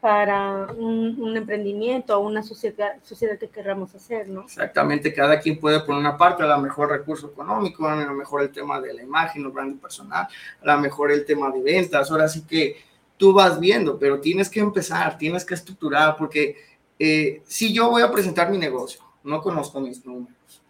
para 0.00 0.68
un, 0.76 1.36
emprendimiento 1.36 2.18
o 2.18 2.26
una 2.26 2.42
sociedad, 2.42 2.96
sociedad 3.04 3.38
que 3.38 3.48
queramos 3.48 3.94
hacer, 3.94 4.26
¿no? 4.26 4.44
Exactamente, 4.44 5.12
cada 5.12 5.38
quien 5.38 5.60
puede 5.60 5.78
poner 5.80 6.00
una 6.00 6.16
parte, 6.16 6.42
a 6.42 6.46
lo 6.46 6.58
mejor 6.58 6.90
recurso 6.90 7.28
económico, 7.28 7.86
a 7.86 7.94
lo 7.94 8.14
mejor 8.14 8.42
el 8.42 8.50
tema 8.50 8.80
de 8.80 8.94
la 8.94 9.02
imagen, 9.02 9.44
el 9.44 9.52
branding 9.52 9.76
personal, 9.76 10.26
a 10.60 10.74
lo 10.74 10.80
mejor 10.80 11.12
el 11.12 11.24
tema 11.24 11.52
de 11.52 11.62
ventas. 11.62 12.10
Ahora 12.10 12.26
sí 12.26 12.44
que 12.44 12.91
tú 13.22 13.32
vas 13.32 13.60
viendo, 13.60 14.00
pero 14.00 14.20
tienes 14.20 14.50
que 14.50 14.58
empezar, 14.58 15.16
tienes 15.16 15.44
que 15.44 15.54
estructurar, 15.54 16.16
porque 16.16 16.56
eh, 16.98 17.40
si 17.46 17.72
yo 17.72 17.88
voy 17.88 18.02
a 18.02 18.10
presentar 18.10 18.50
mi 18.50 18.58
negocio, 18.58 19.00
no 19.22 19.40
conozco 19.40 19.80
mis 19.80 20.04
números, 20.04 20.60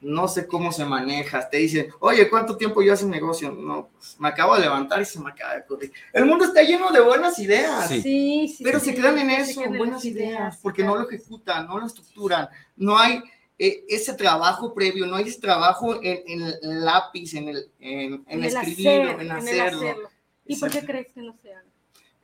no 0.00 0.26
sé 0.26 0.46
cómo 0.46 0.72
se 0.72 0.86
maneja, 0.86 1.50
te 1.50 1.58
dicen, 1.58 1.88
oye, 2.00 2.30
¿cuánto 2.30 2.56
tiempo 2.56 2.80
yo 2.80 2.94
hace 2.94 3.04
negocio? 3.04 3.52
No, 3.52 3.90
pues 3.92 4.18
me 4.18 4.28
acabo 4.28 4.54
de 4.54 4.62
levantar 4.62 5.02
y 5.02 5.04
se 5.04 5.20
me 5.20 5.28
acaba 5.28 5.56
de 5.56 5.60
ocurrir. 5.60 5.92
El 6.14 6.24
mundo 6.24 6.46
está 6.46 6.62
lleno 6.62 6.90
de 6.90 7.00
buenas 7.02 7.38
ideas. 7.40 7.90
Sí. 7.90 8.00
Sí, 8.00 8.54
sí. 8.56 8.64
Pero 8.64 8.80
sí, 8.80 8.86
se 8.86 8.94
quedan 8.94 9.18
en 9.18 9.28
eso, 9.28 9.60
quedan 9.60 9.74
en 9.74 9.78
buenas 9.78 10.02
ideas, 10.06 10.58
porque 10.62 10.84
no 10.84 10.96
lo 10.96 11.10
ejecutan, 11.10 11.66
no 11.66 11.78
lo 11.78 11.84
estructuran, 11.84 12.48
no 12.74 12.96
hay 12.96 13.20
eh, 13.58 13.84
ese 13.86 14.14
trabajo 14.14 14.72
previo, 14.72 15.04
no 15.04 15.16
hay 15.16 15.28
ese 15.28 15.42
trabajo 15.42 15.96
en, 16.02 16.22
en 16.26 16.42
el 16.42 16.84
lápiz, 16.86 17.34
en, 17.34 17.50
el, 17.50 17.70
en, 17.78 18.14
en 18.14 18.24
En 18.28 18.44
el 18.44 18.46
escribirlo, 18.46 19.10
hacer, 19.10 19.20
en 19.20 19.20
el 19.20 19.30
hacerlo. 19.32 20.10
¿Y 20.46 20.56
por 20.56 20.70
qué 20.70 20.82
crees 20.86 21.08
que 21.12 21.20
no 21.20 21.36
se 21.42 21.52
haga? 21.52 21.67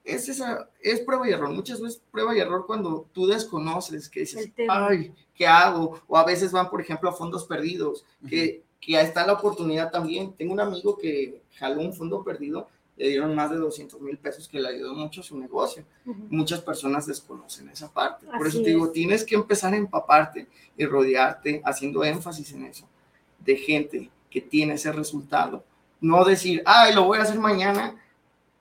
Es, 0.05 0.29
esa, 0.29 0.69
es 0.81 1.01
prueba 1.01 1.27
y 1.29 1.33
error, 1.33 1.51
muchas 1.51 1.81
veces 1.81 2.03
prueba 2.11 2.37
y 2.37 2.41
error 2.41 2.67
cuando 2.67 3.07
tú 3.13 3.27
desconoces, 3.27 4.11
que 4.11 4.21
dices, 4.21 4.45
El 4.47 4.53
tema. 4.53 4.89
ay, 4.89 5.15
¿qué 5.35 5.47
hago? 5.47 5.99
O 6.07 6.19
a 6.19 6.25
veces 6.25 6.53
van, 6.53 6.69
por 6.69 6.81
ejemplo, 6.81 7.09
a 7.09 7.15
fondos 7.15 7.45
perdidos, 7.47 8.05
que, 8.29 8.63
que 8.81 8.99
ahí 8.99 9.07
está 9.07 9.27
la 9.27 9.33
oportunidad 9.33 9.91
también. 9.91 10.35
Tengo 10.35 10.53
un 10.53 10.61
amigo 10.61 10.99
que 10.99 11.43
jaló 11.59 11.81
un 11.81 11.95
fondo 11.95 12.23
perdido, 12.23 12.69
le 12.97 13.09
dieron 13.09 13.35
más 13.35 13.51
de 13.51 13.57
200 13.57 14.01
mil 14.01 14.19
pesos, 14.19 14.47
que 14.47 14.61
le 14.61 14.69
ayudó 14.69 14.95
mucho 14.95 15.23
a 15.23 15.25
su 15.25 15.39
negocio. 15.39 15.85
Muchas 16.05 16.61
personas 16.61 17.07
desconocen 17.07 17.69
esa 17.71 17.93
parte. 17.93 18.27
Por 18.27 18.47
eso 18.47 18.63
te 18.63 18.71
digo, 18.71 18.87
es. 18.87 18.93
tienes 18.93 19.25
que 19.25 19.35
empezar 19.35 19.73
a 19.73 19.77
empaparte 19.77 20.47
y 20.77 20.85
rodearte 20.85 21.63
haciendo 21.65 22.05
énfasis 22.05 22.53
en 22.53 22.67
eso, 22.67 22.87
de 23.41 23.57
gente 23.57 24.11
que 24.31 24.41
tiene 24.41 24.75
ese 24.75 24.93
resultado. 24.93 25.65
No 26.01 26.25
decir, 26.25 26.63
ay, 26.67 26.95
lo 26.95 27.05
voy 27.05 27.19
a 27.19 27.23
hacer 27.23 27.39
mañana 27.39 27.97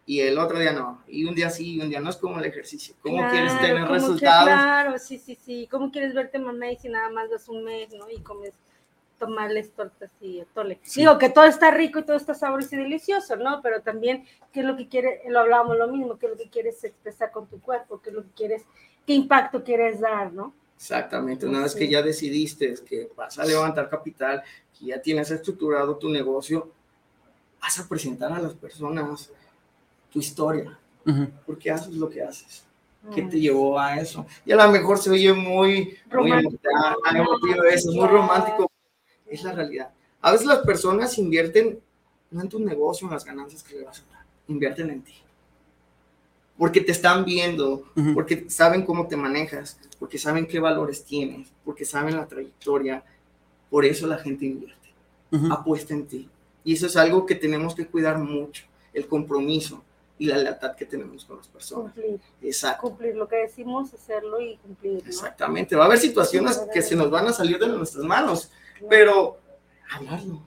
y 0.05 0.19
el 0.19 0.37
otro 0.37 0.59
día 0.59 0.73
no. 0.73 1.01
Y 1.07 1.25
un 1.25 1.33
día 1.35 1.49
sí 1.49 1.75
y 1.75 1.81
un 1.81 1.89
día 1.89 2.01
no 2.01 2.09
es 2.09 2.17
como 2.17 2.39
el 2.39 2.45
ejercicio. 2.45 2.95
¿Cómo 3.01 3.17
quieres 3.29 3.51
Claro, 3.53 3.65
tener 3.67 3.81
¿cómo 3.83 3.87
que- 3.87 3.93
resultados? 3.99 4.43
claro, 4.45 4.97
sí, 4.99 5.17
sí, 5.17 5.35
sí. 5.35 5.67
¿Cómo 5.71 5.91
quieres 5.91 6.13
verte 6.13 6.39
mamá 6.39 6.71
y 6.71 6.77
si 6.77 6.89
nada 6.89 7.09
más 7.09 7.29
vas 7.29 7.47
un 7.47 7.63
mes, 7.63 7.89
¿no? 7.93 8.09
Y 8.09 8.19
comes 8.21 8.53
tomarles 9.19 9.71
tortas 9.71 10.09
y 10.19 10.41
atole. 10.41 10.79
Sí. 10.83 10.99
Digo 11.01 11.17
que 11.17 11.29
todo 11.29 11.45
está 11.45 11.71
rico 11.71 11.99
y 11.99 12.03
todo 12.03 12.17
está 12.17 12.33
sabroso 12.33 12.75
y 12.75 12.79
delicioso, 12.79 13.37
¿no? 13.37 13.61
Pero 13.61 13.81
también, 13.81 14.25
¿qué 14.51 14.59
es 14.59 14.65
lo 14.65 14.75
que 14.75 14.89
quieres? 14.89 15.21
Lo 15.29 15.39
hablábamos 15.39 15.77
lo 15.77 15.87
mismo, 15.87 16.17
¿qué 16.17 16.25
es 16.25 16.31
lo 16.33 16.37
que 16.37 16.49
quieres 16.49 16.83
expresar 16.83 17.31
con 17.31 17.47
tu 17.47 17.61
cuerpo? 17.61 18.01
¿Qué 18.01 18.09
es 18.09 18.15
lo 18.15 18.23
que 18.23 18.31
quieres? 18.35 18.63
¿Qué 19.07 19.13
impacto 19.13 19.63
quieres 19.63 20.01
dar, 20.01 20.33
no? 20.33 20.53
Exactamente, 20.75 21.45
una 21.45 21.61
vez 21.61 21.71
Sí. 21.71 21.79
que 21.79 21.87
ya 21.87 22.01
decidiste 22.01 22.73
que 22.85 23.09
vas 23.15 23.39
a 23.39 23.45
levantar 23.45 23.89
capital, 23.89 24.43
que 24.77 24.87
ya 24.87 25.01
tienes 25.01 25.31
estructurado 25.31 25.95
tu 25.97 26.09
negocio, 26.09 26.71
vas 27.61 27.79
a 27.79 27.87
presentar 27.87 28.33
a 28.33 28.39
las 28.39 28.53
personas 28.55 29.31
tu 30.13 30.19
historia, 30.19 30.77
Ujú. 31.05 31.27
por 31.45 31.57
qué 31.57 31.71
haces 31.71 31.93
lo 31.95 32.09
que 32.09 32.21
haces. 32.21 32.63
¿Qué 33.13 33.21
te 33.23 33.37
llevó 33.37 33.77
a 33.77 33.99
eso? 33.99 34.25
Y 34.45 34.53
a 34.53 34.55
lo 34.55 34.71
mejor 34.71 34.97
se 34.97 35.09
oye 35.09 35.33
muy, 35.33 35.75
muy 35.75 35.97
Romántico. 36.09 36.49
emotivo, 36.63 37.03
ah, 37.05 37.17
emotivo 37.17 37.63
eso, 37.65 37.91
muy 37.91 38.07
romántico. 38.07 38.71
Es 39.27 39.43
la 39.43 39.51
realidad. 39.51 39.89
A 40.21 40.31
veces 40.31 40.47
las 40.47 40.59
personas 40.59 41.17
invierten 41.17 41.81
no 42.31 42.41
en 42.41 42.47
tu 42.47 42.59
negocio, 42.59 43.05
en 43.05 43.13
las 43.13 43.25
ganancias 43.25 43.61
que 43.61 43.75
le 43.75 43.83
vas 43.83 43.99
a 44.07 44.13
dar, 44.13 44.25
invierten 44.47 44.89
en 44.89 45.01
ti. 45.01 45.15
Porque 46.57 46.79
te 46.79 46.93
están 46.93 47.25
viendo, 47.25 47.83
Ujú. 47.95 48.13
porque 48.13 48.49
saben 48.49 48.85
cómo 48.85 49.07
te 49.07 49.17
manejas, 49.17 49.77
porque 49.99 50.17
saben 50.17 50.45
qué 50.47 50.59
valores 50.59 51.03
tienes, 51.03 51.49
porque 51.65 51.83
saben 51.83 52.15
la 52.15 52.25
trayectoria. 52.25 53.03
Por 53.69 53.83
eso 53.83 54.07
la 54.07 54.17
gente 54.17 54.45
invierte, 54.45 54.89
Ujú. 55.31 55.51
apuesta 55.51 55.93
en 55.93 56.05
ti. 56.07 56.29
Y 56.63 56.73
eso 56.73 56.85
es 56.87 56.95
algo 56.95 57.25
que 57.25 57.35
tenemos 57.35 57.75
que 57.75 57.85
cuidar 57.85 58.17
mucho, 58.17 58.63
el 58.93 59.07
compromiso 59.07 59.83
y 60.23 60.27
la 60.27 60.37
lealtad 60.37 60.73
que 60.77 60.85
tenemos 60.85 61.25
con 61.25 61.35
las 61.35 61.49
personas. 61.49 61.91
Cumplir, 61.91 62.17
Exacto. 62.41 62.87
cumplir 62.87 63.13
lo 63.13 63.27
que 63.27 63.35
decimos, 63.35 63.93
hacerlo 63.93 64.39
y 64.39 64.55
cumplir, 64.55 65.03
¿no? 65.03 65.09
Exactamente, 65.09 65.75
va 65.75 65.83
a 65.83 65.87
haber 65.87 65.99
situaciones 65.99 66.61
que 66.73 66.81
se 66.81 66.95
nos 66.95 67.09
van 67.09 67.27
a 67.27 67.33
salir 67.33 67.59
de 67.59 67.67
nuestras 67.67 68.05
manos, 68.05 68.49
pero 68.89 69.37
hablarlo, 69.91 70.41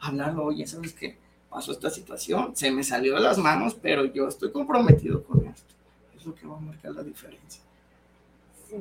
hablarlo, 0.00 0.44
oye, 0.44 0.66
¿sabes 0.66 0.92
qué? 0.92 1.16
Pasó 1.48 1.72
esta 1.72 1.88
situación, 1.88 2.54
se 2.54 2.70
me 2.70 2.84
salió 2.84 3.14
de 3.14 3.22
las 3.22 3.38
manos, 3.38 3.74
pero 3.74 4.04
yo 4.04 4.28
estoy 4.28 4.52
comprometido 4.52 5.24
con 5.24 5.46
esto. 5.46 5.72
Es 6.14 6.26
lo 6.26 6.34
que 6.34 6.46
va 6.46 6.58
a 6.58 6.60
marcar 6.60 6.92
la 6.92 7.02
diferencia, 7.02 7.62
Sí. 8.68 8.76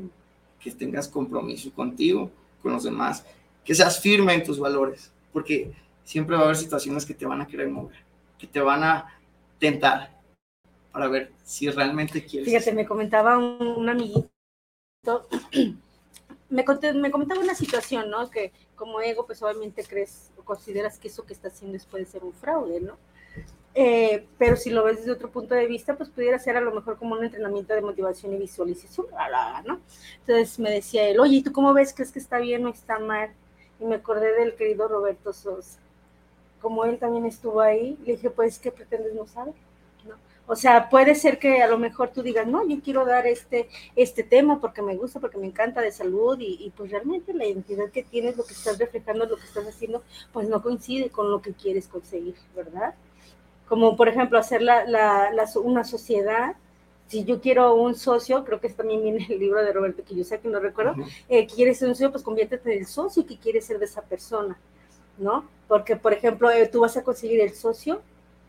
que 0.59 0.71
tengas 0.71 1.07
compromiso 1.07 1.71
contigo, 1.71 2.29
con 2.61 2.73
los 2.73 2.83
demás, 2.83 3.23
que 3.63 3.73
seas 3.73 4.01
firme 4.01 4.33
en 4.33 4.43
tus 4.43 4.59
valores, 4.59 5.11
porque 5.31 5.71
siempre 6.03 6.35
va 6.35 6.41
a 6.41 6.45
haber 6.45 6.57
situaciones 6.57 7.05
que 7.05 7.13
te 7.13 7.25
van 7.25 7.39
a 7.39 7.47
querer 7.47 7.69
mover, 7.69 7.99
que 8.37 8.47
te 8.47 8.59
van 8.59 8.83
a 8.83 9.17
tentar 9.59 10.13
para 10.95 11.09
ver 11.09 11.29
si 11.43 11.69
realmente 11.69 12.23
quieres. 12.25 12.47
Fíjate, 12.47 12.71
me 12.71 12.85
comentaba 12.85 13.37
un, 13.37 13.61
un 13.61 13.89
amiguito, 13.89 14.29
me, 16.49 16.63
conté- 16.63 16.93
me 16.93 17.11
comentaba 17.11 17.41
una 17.41 17.53
situación, 17.53 18.09
¿no? 18.09 18.29
Que 18.29 18.53
como 18.77 19.01
ego, 19.01 19.25
pues 19.25 19.43
obviamente 19.43 19.83
crees 19.83 20.31
o 20.37 20.43
consideras 20.43 20.97
que 20.97 21.09
eso 21.09 21.25
que 21.25 21.33
está 21.33 21.49
haciendo 21.49 21.75
es- 21.75 21.85
puede 21.85 22.05
ser 22.05 22.23
un 22.23 22.31
fraude, 22.31 22.79
¿no? 22.79 22.95
Eh, 23.73 24.25
pero 24.37 24.55
si 24.55 24.69
lo 24.69 24.85
ves 24.85 24.99
desde 24.99 25.11
otro 25.11 25.29
punto 25.31 25.53
de 25.53 25.67
vista, 25.67 25.97
pues 25.97 26.07
pudiera 26.07 26.39
ser 26.39 26.55
a 26.55 26.61
lo 26.61 26.73
mejor 26.73 26.97
como 26.97 27.15
un 27.15 27.25
entrenamiento 27.25 27.73
de 27.73 27.81
motivación 27.81 28.31
y 28.33 28.37
visualización, 28.37 29.07
bla, 29.07 29.27
bla, 29.27 29.49
bla, 29.49 29.61
¿no? 29.63 29.81
Entonces 30.21 30.57
me 30.59 30.71
decía 30.71 31.09
él, 31.09 31.19
oye, 31.19 31.35
¿y 31.39 31.43
tú 31.43 31.51
cómo 31.51 31.73
ves? 31.73 31.93
¿Crees 31.93 32.13
que 32.13 32.19
está 32.19 32.37
bien 32.39 32.65
o 32.65 32.69
está 32.69 32.99
mal? 32.99 33.31
Y 33.81 33.83
me 33.83 33.95
acordé 33.95 34.31
del 34.39 34.55
querido 34.55 34.87
Roberto 34.87 35.33
Sosa. 35.33 35.77
Como 36.61 36.85
él 36.85 36.97
también 36.99 37.25
estuvo 37.25 37.59
ahí, 37.59 37.97
le 38.05 38.13
dije, 38.13 38.29
pues, 38.29 38.59
¿qué 38.59 38.71
pretendes 38.71 39.13
no 39.13 39.27
saber? 39.27 39.53
O 40.47 40.55
sea, 40.55 40.89
puede 40.89 41.15
ser 41.15 41.39
que 41.39 41.63
a 41.63 41.67
lo 41.67 41.77
mejor 41.79 42.09
tú 42.09 42.21
digas, 42.21 42.45
no, 42.47 42.67
yo 42.67 42.79
quiero 42.83 43.05
dar 43.05 43.25
este, 43.25 43.67
este 43.95 44.23
tema 44.23 44.61
porque 44.61 44.81
me 44.83 44.95
gusta, 44.95 45.19
porque 45.19 45.37
me 45.39 45.47
encanta 45.47 45.81
de 45.81 45.91
salud 45.91 46.37
y, 46.39 46.57
y 46.63 46.69
pues 46.71 46.91
realmente 46.91 47.33
la 47.33 47.45
identidad 47.47 47.89
que 47.89 48.03
tienes, 48.03 48.37
lo 48.37 48.45
que 48.45 48.53
estás 48.53 48.77
reflejando, 48.77 49.25
lo 49.25 49.37
que 49.37 49.45
estás 49.45 49.67
haciendo, 49.67 50.03
pues 50.31 50.47
no 50.47 50.61
coincide 50.61 51.09
con 51.09 51.31
lo 51.31 51.41
que 51.41 51.53
quieres 51.53 51.87
conseguir, 51.87 52.35
¿verdad? 52.55 52.93
Como 53.67 53.95
por 53.97 54.07
ejemplo 54.09 54.37
hacer 54.39 54.61
la, 54.61 54.85
la, 54.85 55.31
la 55.31 55.45
una 55.63 55.83
sociedad, 55.83 56.55
si 57.07 57.23
yo 57.25 57.41
quiero 57.41 57.75
un 57.75 57.95
socio, 57.95 58.43
creo 58.45 58.59
que 58.59 58.69
también 58.69 59.03
viene 59.03 59.25
el 59.29 59.39
libro 59.39 59.63
de 59.63 59.73
Roberto 59.73 60.03
Kiyosaki, 60.03 60.47
no 60.47 60.59
recuerdo, 60.59 60.93
Ujú. 60.93 61.03
eh, 61.29 61.47
quieres 61.47 61.79
ser 61.79 61.89
un 61.89 61.95
socio, 61.95 62.11
pues 62.11 62.23
conviértete 62.23 62.73
en 62.73 62.79
el 62.79 62.85
socio 62.87 63.25
que 63.25 63.37
quieres 63.37 63.65
ser 63.65 63.79
de 63.79 63.85
esa 63.85 64.01
persona, 64.03 64.59
¿no? 65.17 65.45
Porque, 65.67 65.95
por 65.95 66.13
ejemplo, 66.13 66.49
eh, 66.51 66.67
tú 66.71 66.81
vas 66.81 66.97
a 66.97 67.03
conseguir 67.03 67.41
el 67.41 67.53
socio 67.53 68.01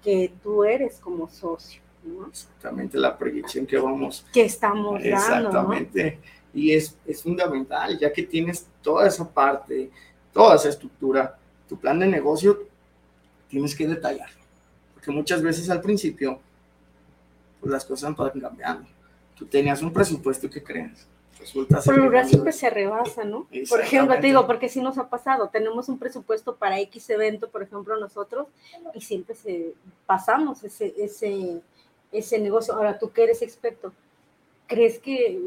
que 0.02 0.32
tú 0.42 0.64
eres 0.64 0.98
como 1.00 1.28
socio, 1.28 1.82
¿no? 2.06 2.28
Exactamente 2.28 2.98
la 2.98 3.16
proyección 3.16 3.66
que 3.66 3.78
vamos 3.78 4.26
Que 4.32 4.44
estamos 4.44 5.02
dando, 5.02 5.08
¿no? 5.08 5.72
Exactamente. 5.72 6.18
Y 6.54 6.72
es, 6.72 6.96
es 7.06 7.22
fundamental, 7.22 7.98
ya 7.98 8.12
que 8.12 8.22
tienes 8.22 8.66
toda 8.82 9.06
esa 9.06 9.28
parte, 9.28 9.90
toda 10.32 10.56
esa 10.56 10.70
estructura, 10.70 11.38
tu 11.68 11.78
plan 11.78 11.98
de 11.98 12.06
negocio, 12.06 12.66
tienes 13.48 13.74
que 13.74 13.86
detallarlo. 13.86 14.40
Porque 14.94 15.10
muchas 15.10 15.42
veces 15.42 15.68
al 15.68 15.80
principio, 15.80 16.40
pues 17.60 17.72
las 17.72 17.84
cosas 17.84 18.14
van 18.16 18.30
cambiando. 18.40 18.88
Tú 19.36 19.46
tenías 19.46 19.82
un 19.82 19.92
presupuesto 19.92 20.48
que 20.48 20.62
creas. 20.62 21.06
Resulta 21.38 21.80
Por 21.82 22.12
no 22.12 22.24
siempre 22.24 22.52
se 22.52 22.70
rebasa, 22.70 23.24
¿no? 23.24 23.46
Por 23.68 23.80
ejemplo, 23.80 24.14
te 24.16 24.26
digo, 24.26 24.46
porque 24.46 24.68
sí 24.68 24.80
nos 24.80 24.96
ha 24.98 25.08
pasado, 25.08 25.48
tenemos 25.48 25.88
un 25.88 25.98
presupuesto 25.98 26.56
para 26.56 26.80
X 26.80 27.10
evento, 27.10 27.50
por 27.50 27.62
ejemplo, 27.62 27.96
nosotros, 27.98 28.48
y 28.94 29.00
siempre 29.02 29.34
se 29.34 29.74
pasamos 30.06 30.64
ese, 30.64 30.94
ese, 30.96 31.60
ese 32.12 32.38
negocio. 32.38 32.74
Ahora, 32.74 32.98
tú 32.98 33.10
que 33.10 33.24
eres 33.24 33.42
experto, 33.42 33.92
¿crees 34.66 34.98
que, 34.98 35.40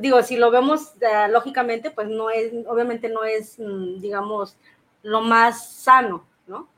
digo, 0.00 0.22
si 0.22 0.36
lo 0.36 0.50
vemos 0.50 0.92
ah, 1.10 1.28
lógicamente, 1.28 1.90
pues 1.90 2.08
no 2.08 2.30
es, 2.30 2.52
obviamente 2.66 3.08
no 3.08 3.24
es, 3.24 3.58
mm, 3.58 4.00
digamos, 4.00 4.56
lo 5.02 5.20
más 5.20 5.72
sano, 5.72 6.24
¿no? 6.46 6.68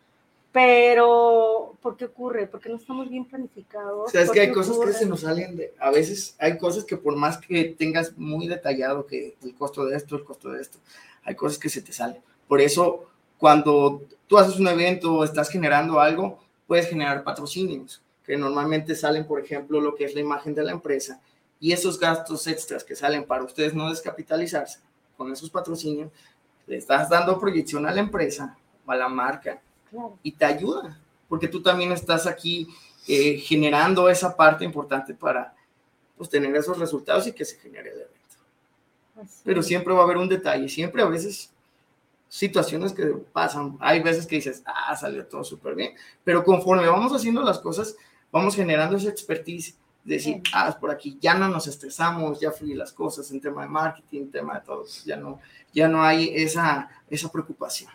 Pero, 0.52 1.76
¿por 1.82 1.96
qué 1.96 2.06
ocurre? 2.06 2.46
Porque 2.46 2.70
no 2.70 2.76
estamos 2.76 3.10
bien 3.10 3.26
planificados. 3.26 4.08
O 4.08 4.10
sea, 4.10 4.22
es 4.22 4.28
¿Por 4.28 4.34
que 4.34 4.40
hay 4.40 4.52
cosas 4.52 4.78
que 4.78 4.92
se 4.92 5.06
nos 5.06 5.20
salen 5.20 5.54
de, 5.56 5.74
a 5.78 5.90
veces 5.90 6.34
hay 6.38 6.56
cosas 6.56 6.84
que 6.84 6.96
por 6.96 7.14
más 7.14 7.38
que 7.38 7.64
tengas 7.78 8.16
muy 8.16 8.48
detallado 8.48 9.06
que 9.06 9.36
el 9.42 9.54
costo 9.54 9.84
de 9.84 9.96
esto, 9.96 10.16
el 10.16 10.24
costo 10.24 10.50
de 10.50 10.62
esto, 10.62 10.78
hay 11.22 11.34
cosas 11.34 11.58
que 11.58 11.68
se 11.68 11.82
te 11.82 11.92
salen. 11.92 12.22
Por 12.48 12.60
eso, 12.60 13.04
cuando 13.36 14.02
tú 14.26 14.38
haces 14.38 14.58
un 14.58 14.68
evento 14.68 15.14
o 15.14 15.24
estás 15.24 15.50
generando 15.50 16.00
algo, 16.00 16.38
puedes 16.66 16.88
generar 16.88 17.22
patrocinios, 17.22 18.02
que 18.26 18.36
normalmente 18.36 18.94
salen, 18.94 19.26
por 19.26 19.40
ejemplo, 19.40 19.80
lo 19.80 19.94
que 19.94 20.04
es 20.04 20.14
la 20.14 20.20
imagen 20.20 20.54
de 20.54 20.64
la 20.64 20.72
empresa, 20.72 21.20
y 21.60 21.72
esos 21.72 21.98
gastos 21.98 22.46
extras 22.46 22.84
que 22.84 22.96
salen 22.96 23.24
para 23.24 23.44
ustedes 23.44 23.72
no 23.74 23.88
descapitalizarse 23.88 24.80
con 25.16 25.32
esos 25.32 25.48
patrocinios, 25.48 26.10
le 26.66 26.76
estás 26.76 27.08
dando 27.08 27.38
proyección 27.38 27.86
a 27.86 27.92
la 27.92 28.00
empresa 28.00 28.56
o 28.84 28.90
a 28.92 28.96
la 28.96 29.08
marca 29.08 29.60
Claro. 29.90 30.18
y 30.22 30.32
te 30.32 30.44
ayuda, 30.44 31.00
porque 31.28 31.46
tú 31.48 31.62
también 31.62 31.92
estás 31.92 32.26
aquí 32.26 32.66
eh, 33.06 33.38
generando 33.38 34.08
esa 34.08 34.36
parte 34.36 34.64
importante 34.64 35.14
para 35.14 35.54
pues, 36.16 36.28
tener 36.28 36.54
esos 36.56 36.76
resultados 36.78 37.26
y 37.28 37.32
que 37.32 37.44
se 37.44 37.56
genere 37.58 37.90
el 37.90 37.96
evento. 38.00 38.12
Así 39.22 39.40
Pero 39.44 39.60
es. 39.60 39.66
siempre 39.66 39.94
va 39.94 40.00
a 40.00 40.04
haber 40.04 40.16
un 40.16 40.28
detalle, 40.28 40.68
siempre 40.68 41.02
a 41.02 41.06
veces 41.06 41.50
situaciones 42.28 42.92
que 42.92 43.04
pasan, 43.32 43.78
hay 43.80 44.02
veces 44.02 44.26
que 44.26 44.36
dices, 44.36 44.62
ah, 44.66 44.94
salió 44.96 45.24
todo 45.26 45.44
súper 45.44 45.74
bien, 45.76 45.94
pero 46.24 46.42
conforme 46.44 46.86
vamos 46.88 47.12
haciendo 47.14 47.40
las 47.42 47.60
cosas, 47.60 47.96
vamos 48.36 48.54
generando 48.54 48.96
esa 48.96 49.08
expertise, 49.08 49.78
de 50.04 50.14
decir, 50.14 50.42
ah, 50.52 50.76
por 50.78 50.90
aquí 50.90 51.18
ya 51.20 51.34
no 51.34 51.48
nos 51.48 51.66
estresamos, 51.66 52.38
ya 52.38 52.52
fluyen 52.52 52.78
las 52.78 52.92
cosas 52.92 53.30
en 53.30 53.40
tema 53.40 53.62
de 53.62 53.68
marketing, 53.68 54.26
tema 54.30 54.54
de 54.54 54.60
todo, 54.60 54.82
pues, 54.82 55.04
ya 55.04 55.16
no, 55.16 55.40
ya 55.72 55.88
no 55.88 56.02
hay 56.02 56.30
esa, 56.34 56.88
esa 57.08 57.32
preocupación. 57.32 57.90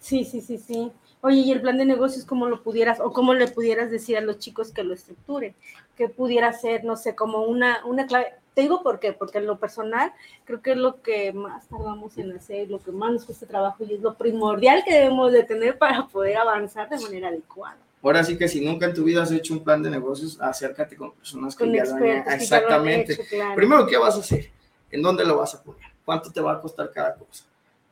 Sí, 0.00 0.24
sí, 0.24 0.40
sí, 0.40 0.58
sí. 0.58 0.92
Oye, 1.22 1.38
¿y 1.38 1.52
el 1.52 1.60
plan 1.60 1.78
de 1.78 1.86
negocios 1.86 2.24
cómo 2.24 2.46
lo 2.46 2.62
pudieras 2.62 3.00
o 3.00 3.12
cómo 3.12 3.32
le 3.32 3.48
pudieras 3.48 3.90
decir 3.90 4.18
a 4.18 4.20
los 4.20 4.38
chicos 4.38 4.70
que 4.70 4.84
lo 4.84 4.92
estructuren? 4.92 5.54
Que 5.96 6.08
pudiera 6.08 6.52
ser, 6.52 6.84
no 6.84 6.96
sé, 6.96 7.14
como 7.14 7.42
una, 7.42 7.84
una 7.86 8.06
clave. 8.06 8.34
Te 8.54 8.62
digo 8.62 8.82
por 8.82 9.00
qué, 9.00 9.12
porque 9.12 9.38
en 9.38 9.46
lo 9.46 9.58
personal 9.58 10.12
creo 10.44 10.60
que 10.60 10.72
es 10.72 10.76
lo 10.76 11.00
que 11.00 11.32
más 11.32 11.66
tardamos 11.68 12.18
en 12.18 12.32
hacer, 12.32 12.68
lo 12.68 12.80
que 12.80 12.92
más 12.92 13.12
nos 13.12 13.24
cuesta 13.24 13.46
trabajo 13.46 13.82
y 13.84 13.94
es 13.94 14.00
lo 14.00 14.14
primordial 14.14 14.84
que 14.84 14.92
debemos 14.92 15.32
de 15.32 15.44
tener 15.44 15.78
para 15.78 16.06
poder 16.06 16.36
avanzar 16.36 16.88
de 16.90 17.00
manera 17.00 17.28
adecuada. 17.28 17.78
Ahora 18.02 18.24
sí 18.24 18.36
que 18.36 18.48
si 18.48 18.64
nunca 18.64 18.86
en 18.86 18.94
tu 18.94 19.04
vida 19.04 19.22
has 19.22 19.30
hecho 19.30 19.54
un 19.54 19.62
plan 19.62 19.82
de 19.82 19.88
negocios, 19.90 20.40
acércate 20.40 20.96
con 20.96 21.12
personas 21.12 21.54
que 21.54 21.64
Con 21.64 21.72
ya 21.72 21.84
lo 21.84 21.94
han 21.94 22.40
Exactamente. 22.40 23.12
hecho, 23.12 23.22
claro. 23.28 23.54
Primero, 23.54 23.86
¿qué 23.86 23.96
vas 23.96 24.16
a 24.16 24.20
hacer? 24.20 24.50
¿En 24.90 25.02
dónde 25.02 25.24
lo 25.24 25.38
vas 25.38 25.54
a 25.54 25.62
poner? 25.62 25.86
¿Cuánto 26.04 26.32
te 26.32 26.40
va 26.40 26.52
a 26.54 26.60
costar 26.60 26.90
cada 26.92 27.14
cosa? 27.14 27.44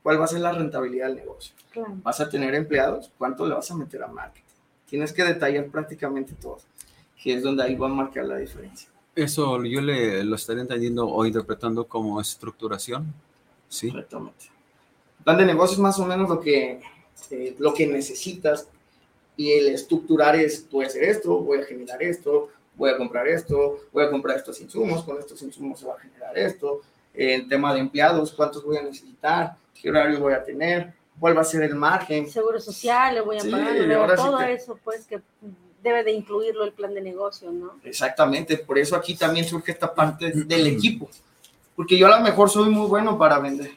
¿Cuál 0.03 0.21
va 0.21 0.25
a 0.25 0.29
ser 0.29 0.41
la 0.41 0.53
rentabilidad 0.53 1.07
del 1.07 1.17
negocio? 1.17 1.55
Claro. 1.73 1.93
¿Vas 2.03 2.21
a 2.21 2.29
tener 2.29 2.55
empleados? 2.55 3.13
¿Cuánto 3.17 3.47
le 3.47 3.55
vas 3.55 3.71
a 3.71 3.77
meter 3.77 4.03
a 4.03 4.09
marketing? 4.09 4.45
Tienes 4.87 5.13
que 5.13 5.23
detallar 5.23 5.67
prácticamente 5.67 6.35
todo, 6.35 6.59
que 7.23 7.35
es 7.35 7.43
donde 7.45 7.63
ahí 7.63 7.77
va 7.77 7.87
a 7.87 7.91
marcar 7.91 8.25
la 8.25 8.39
diferencia. 8.39 8.89
Eso 9.15 9.63
yo 9.65 9.81
le, 9.81 10.25
lo 10.25 10.35
estaría 10.35 10.63
entendiendo 10.63 11.07
o 11.07 11.25
interpretando 11.25 11.87
como 11.87 12.21
estructuración. 12.21 13.13
Sí. 13.69 13.91
Correctamente. 13.91 14.47
Plan 15.23 15.37
de 15.37 15.47
negocios 15.47 15.79
es 15.79 15.83
más 15.83 15.99
o 16.01 16.07
menos 16.07 16.29
lo 16.29 16.41
que, 16.41 16.81
eh, 17.31 17.55
lo 17.59 17.73
que 17.75 17.87
necesitas 17.87 18.69
y 19.41 19.53
el 19.55 19.69
estructurar 19.69 20.37
es, 20.37 20.69
voy 20.71 20.85
a 20.85 20.89
hacer 20.89 21.03
esto, 21.05 21.39
voy 21.39 21.61
a 21.61 21.65
generar 21.65 22.03
esto, 22.03 22.51
voy 22.75 22.91
a 22.91 22.99
comprar 22.99 23.27
esto, 23.27 23.79
voy 23.91 24.05
a 24.05 24.11
comprar 24.11 24.37
estos 24.37 24.61
insumos, 24.61 25.03
con 25.03 25.19
estos 25.19 25.41
insumos 25.41 25.81
se 25.81 25.87
va 25.87 25.95
a 25.95 25.99
generar 25.99 26.37
esto, 26.37 26.83
el 27.15 27.49
tema 27.49 27.73
de 27.73 27.81
empleados, 27.81 28.33
cuántos 28.33 28.63
voy 28.63 28.77
a 28.77 28.83
necesitar, 28.83 29.57
qué 29.81 29.89
horario 29.89 30.21
voy 30.21 30.35
a 30.35 30.45
tener, 30.45 30.93
cuál 31.19 31.35
va 31.39 31.41
a 31.41 31.45
ser 31.45 31.63
el 31.63 31.75
margen. 31.75 32.29
Seguro 32.31 32.61
social, 32.61 33.15
le 33.15 33.23
voy 33.23 33.39
a 33.39 33.41
Sí, 33.41 33.51
pagar, 33.51 33.79
sí 33.79 34.17
todo 34.17 34.39
que- 34.41 34.53
eso, 34.53 34.79
pues 34.85 35.07
que 35.07 35.21
debe 35.83 36.05
de 36.05 36.13
incluirlo 36.13 36.65
el 36.65 36.73
plan 36.73 36.93
de 36.93 37.01
negocio, 37.01 37.51
¿no? 37.51 37.81
Exactamente, 37.83 38.59
por 38.59 38.79
eso 38.79 38.95
aquí 38.95 39.17
también 39.17 39.47
surge 39.47 39.73
esta 39.73 39.95
parte 39.95 40.33
del 40.33 40.67
equipo, 40.67 41.09
porque 41.75 41.97
yo 41.97 42.07
a 42.09 42.19
lo 42.19 42.23
mejor 42.23 42.51
soy 42.51 42.69
muy 42.69 42.87
bueno 42.87 43.17
para 43.17 43.39
vender, 43.39 43.71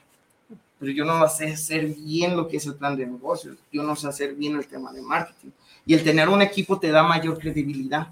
pero 0.83 0.91
yo 0.91 1.05
no 1.05 1.25
sé 1.29 1.53
hacer 1.53 1.85
bien 1.85 2.35
lo 2.35 2.45
que 2.45 2.57
es 2.57 2.65
el 2.65 2.75
plan 2.75 2.97
de 2.97 3.05
negocios, 3.05 3.57
yo 3.71 3.83
no 3.83 3.95
sé 3.95 4.05
hacer 4.05 4.35
bien 4.35 4.57
el 4.57 4.67
tema 4.67 4.91
de 4.91 5.01
marketing. 5.01 5.51
Y 5.85 5.93
el 5.93 6.03
tener 6.03 6.27
un 6.27 6.41
equipo 6.41 6.77
te 6.77 6.91
da 6.91 7.03
mayor 7.03 7.39
credibilidad. 7.39 8.09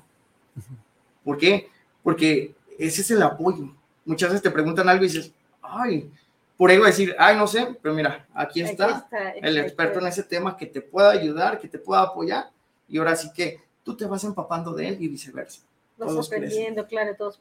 ¿Por 1.21 1.37
qué? 1.37 1.69
Porque 2.01 2.55
ese 2.79 3.01
es 3.01 3.11
el 3.11 3.23
apoyo. 3.23 3.75
Muchas 4.05 4.29
veces 4.29 4.43
te 4.43 4.51
preguntan 4.51 4.87
algo 4.87 5.03
y 5.03 5.09
dices, 5.09 5.33
ay, 5.61 6.09
por 6.55 6.71
ego 6.71 6.85
decir, 6.85 7.13
ay, 7.19 7.35
no 7.35 7.45
sé, 7.45 7.77
pero 7.81 7.93
mira, 7.93 8.25
aquí 8.33 8.61
está, 8.61 9.05
el 9.41 9.57
experto 9.57 9.99
en 9.99 10.07
ese 10.07 10.23
tema 10.23 10.55
que 10.55 10.65
te 10.65 10.79
pueda 10.79 11.11
ayudar, 11.11 11.59
que 11.59 11.67
te 11.67 11.77
pueda 11.77 12.03
apoyar, 12.03 12.51
y 12.87 12.99
ahora 12.99 13.17
sí 13.17 13.33
que 13.35 13.59
tú 13.83 13.97
te 13.97 14.05
vas 14.05 14.23
empapando 14.23 14.71
de 14.71 14.87
él 14.87 14.97
y 15.01 15.09
viceversa. 15.09 15.59
Los 15.97 16.07
todos 16.07 16.29
crecen. 16.29 16.47
aprendiendo, 16.47 16.87
claro, 16.87 17.15
todos, 17.17 17.37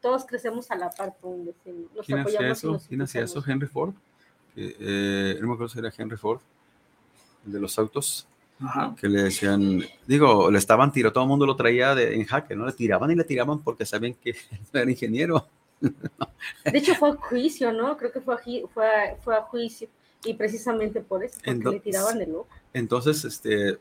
todos 0.00 0.24
crecemos 0.24 0.70
a 0.70 0.76
la 0.76 0.88
par. 0.88 1.16
Los 1.96 2.06
¿Quién 2.06 2.20
hacía 2.20 2.48
eso? 2.48 2.72
nos 2.74 2.86
¿Quién 2.86 3.02
hacía 3.02 3.24
eso? 3.24 3.42
Henry 3.44 3.66
Ford. 3.66 3.92
Que, 4.54 4.76
eh, 4.80 5.38
no 5.40 5.48
me 5.48 5.54
acuerdo 5.54 5.68
si 5.72 5.78
era 5.78 5.92
Henry 5.96 6.16
Ford, 6.16 6.40
el 7.46 7.52
de 7.52 7.60
los 7.60 7.78
autos, 7.78 8.26
Ajá. 8.60 8.94
que 9.00 9.08
le 9.08 9.22
decían, 9.22 9.82
digo, 10.06 10.50
le 10.50 10.58
estaban 10.58 10.90
tirando, 10.92 11.12
todo 11.12 11.24
el 11.24 11.28
mundo 11.28 11.46
lo 11.46 11.54
traía 11.56 11.94
de- 11.94 12.14
en 12.16 12.24
jaque, 12.24 12.56
¿no? 12.56 12.66
Le 12.66 12.72
tiraban 12.72 13.10
y 13.10 13.14
le 13.14 13.24
tiraban 13.24 13.60
porque 13.60 13.86
sabían 13.86 14.14
que 14.14 14.34
no 14.72 14.80
era 14.80 14.90
ingeniero. 14.90 15.46
De 15.80 16.78
hecho, 16.78 16.94
fue 16.96 17.10
a 17.10 17.14
juicio, 17.14 17.72
¿no? 17.72 17.96
Creo 17.96 18.10
que 18.10 18.20
fue 18.20 18.34
a, 18.34 18.38
fue 18.74 18.86
a, 18.86 19.16
fue 19.16 19.36
a 19.36 19.42
juicio. 19.42 19.88
Y 20.24 20.34
precisamente 20.34 21.00
por 21.00 21.22
eso, 21.22 21.36
porque 21.36 21.50
le 21.50 21.56
Entonces- 21.56 21.82
tiraban 21.82 22.18
de 22.18 22.26
loco. 22.26 22.48
Entonces, 22.72 23.24
este, 23.24 23.78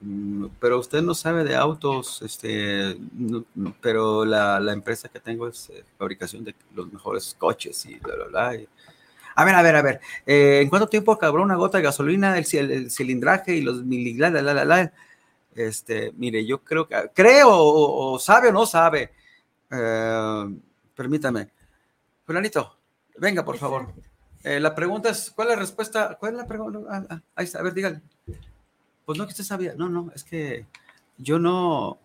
mm, 0.00 0.46
pero 0.58 0.80
usted 0.80 1.00
no 1.02 1.14
sabe 1.14 1.44
de 1.44 1.54
autos, 1.54 2.20
este, 2.22 2.98
no- 3.12 3.44
no, 3.54 3.76
pero 3.80 4.24
la, 4.24 4.58
la 4.58 4.72
empresa 4.72 5.08
que 5.08 5.20
tengo 5.20 5.46
es 5.46 5.70
eh, 5.70 5.84
fabricación 5.96 6.42
de 6.42 6.56
los 6.74 6.92
mejores 6.92 7.36
coches 7.38 7.86
y 7.86 7.94
bla, 8.00 8.16
bla, 8.16 8.24
bla. 8.26 8.54
y- 8.56 8.68
a 9.40 9.44
ver, 9.44 9.54
a 9.54 9.62
ver, 9.62 9.76
a 9.76 9.82
ver, 9.82 10.00
eh, 10.26 10.60
¿en 10.62 10.68
cuánto 10.68 10.88
tiempo 10.88 11.12
acabó 11.12 11.40
una 11.42 11.56
gota 11.56 11.78
de 11.78 11.84
gasolina, 11.84 12.36
el, 12.36 12.44
ci- 12.44 12.58
el 12.58 12.90
cilindraje 12.90 13.54
y 13.54 13.62
los 13.62 13.84
miligramos, 13.84 14.42
la, 14.42 14.52
la, 14.54 14.64
la, 14.64 14.64
la? 14.64 14.92
Este, 15.54 16.12
mire, 16.16 16.44
yo 16.44 16.62
creo 16.62 16.86
que, 16.86 17.10
creo, 17.14 17.48
o, 17.50 18.12
o 18.14 18.18
sabe 18.18 18.48
o 18.48 18.52
no 18.52 18.66
sabe, 18.66 19.10
eh, 19.70 20.44
permítame, 20.94 21.48
Fulanito, 22.24 22.76
Venga, 23.16 23.44
por 23.44 23.56
favor. 23.58 23.92
Eh, 24.44 24.60
la 24.60 24.74
pregunta 24.74 25.10
es, 25.10 25.32
¿cuál 25.34 25.48
es 25.48 25.54
la 25.54 25.60
respuesta? 25.60 26.16
¿Cuál 26.20 26.34
es 26.34 26.38
la 26.38 26.46
pregunta? 26.46 26.78
Ah, 26.88 27.04
ah, 27.10 27.20
ahí 27.34 27.44
está, 27.44 27.58
a 27.58 27.62
ver, 27.62 27.74
dígale. 27.74 28.00
Pues 29.04 29.18
no, 29.18 29.24
que 29.24 29.30
usted 29.30 29.42
sabía. 29.42 29.74
No, 29.76 29.88
no, 29.88 30.12
es 30.14 30.22
que 30.22 30.64
yo 31.16 31.38
no, 31.40 31.98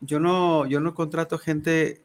yo 0.00 0.20
no, 0.20 0.64
yo 0.66 0.80
no 0.80 0.94
contrato 0.94 1.38
gente 1.38 2.02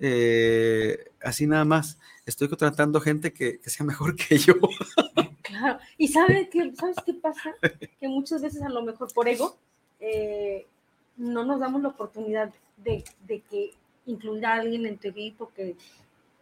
eh, 0.00 1.10
así 1.22 1.46
nada 1.46 1.64
más. 1.64 1.98
Estoy 2.26 2.48
contratando 2.48 3.00
gente 3.00 3.32
que, 3.32 3.60
sea 3.64 3.86
mejor 3.86 4.16
que 4.16 4.38
yo. 4.38 4.54
Claro. 5.42 5.80
¿Y 5.98 6.06
sabe 6.06 6.48
qué, 6.48 6.72
sabes 6.76 6.94
qué 7.04 7.12
pasa? 7.12 7.56
Que 7.98 8.06
muchas 8.06 8.40
veces 8.40 8.62
a 8.62 8.68
lo 8.68 8.82
mejor 8.82 9.12
por 9.12 9.26
ego 9.26 9.56
eh, 9.98 10.64
no 11.16 11.44
nos 11.44 11.58
damos 11.58 11.82
la 11.82 11.88
oportunidad 11.88 12.52
de, 12.76 13.02
de 13.26 13.40
que 13.40 13.72
incluir 14.06 14.46
a 14.46 14.54
alguien 14.54 14.86
en 14.86 14.96
tu 14.96 15.08
equipo 15.08 15.50
que 15.56 15.76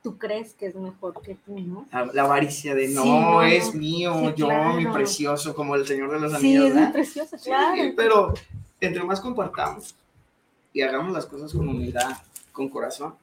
tú 0.02 0.18
crees 0.18 0.54
que 0.54 0.66
es 0.66 0.74
mejor 0.74 1.20
que 1.22 1.34
tú, 1.34 1.58
¿no? 1.58 1.86
La, 2.12 2.22
avaricia 2.22 2.74
de 2.74 2.88
no, 2.88 3.42
es 3.42 3.74
mío, 3.74 4.34
yo, 4.34 4.48
mi 4.74 4.86
precioso, 4.86 5.54
como 5.54 5.74
el 5.74 5.86
Señor 5.86 6.10
de 6.12 6.20
los 6.20 6.34
Anillos. 6.34 6.64
Sí, 6.64 6.70
es 6.70 6.74
muy 6.74 6.92
precioso, 6.92 7.36
claro. 7.42 7.92
pero 7.96 8.34
entre 8.80 9.02
más 9.04 9.20
compartamos 9.20 9.94
y 10.72 10.82
hagamos 10.82 11.12
las 11.12 11.26
cosas 11.26 11.52
con 11.52 11.68
humildad, 11.68 12.16
con 12.52 12.68
corazón, 12.68 13.14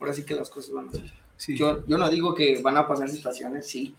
ahora 0.00 0.12
sí 0.12 0.24
que 0.24 0.34
las 0.34 0.50
cosas 0.50 0.72
van 0.72 0.88
a 0.88 0.92
ser. 0.92 1.12
Yo, 1.54 1.86
yo 1.86 1.98
no 1.98 2.08
digo 2.08 2.34
que 2.34 2.60
van 2.62 2.76
a 2.76 2.86
pasar 2.86 3.08
situaciones, 3.10 3.66
sí, 3.66 3.94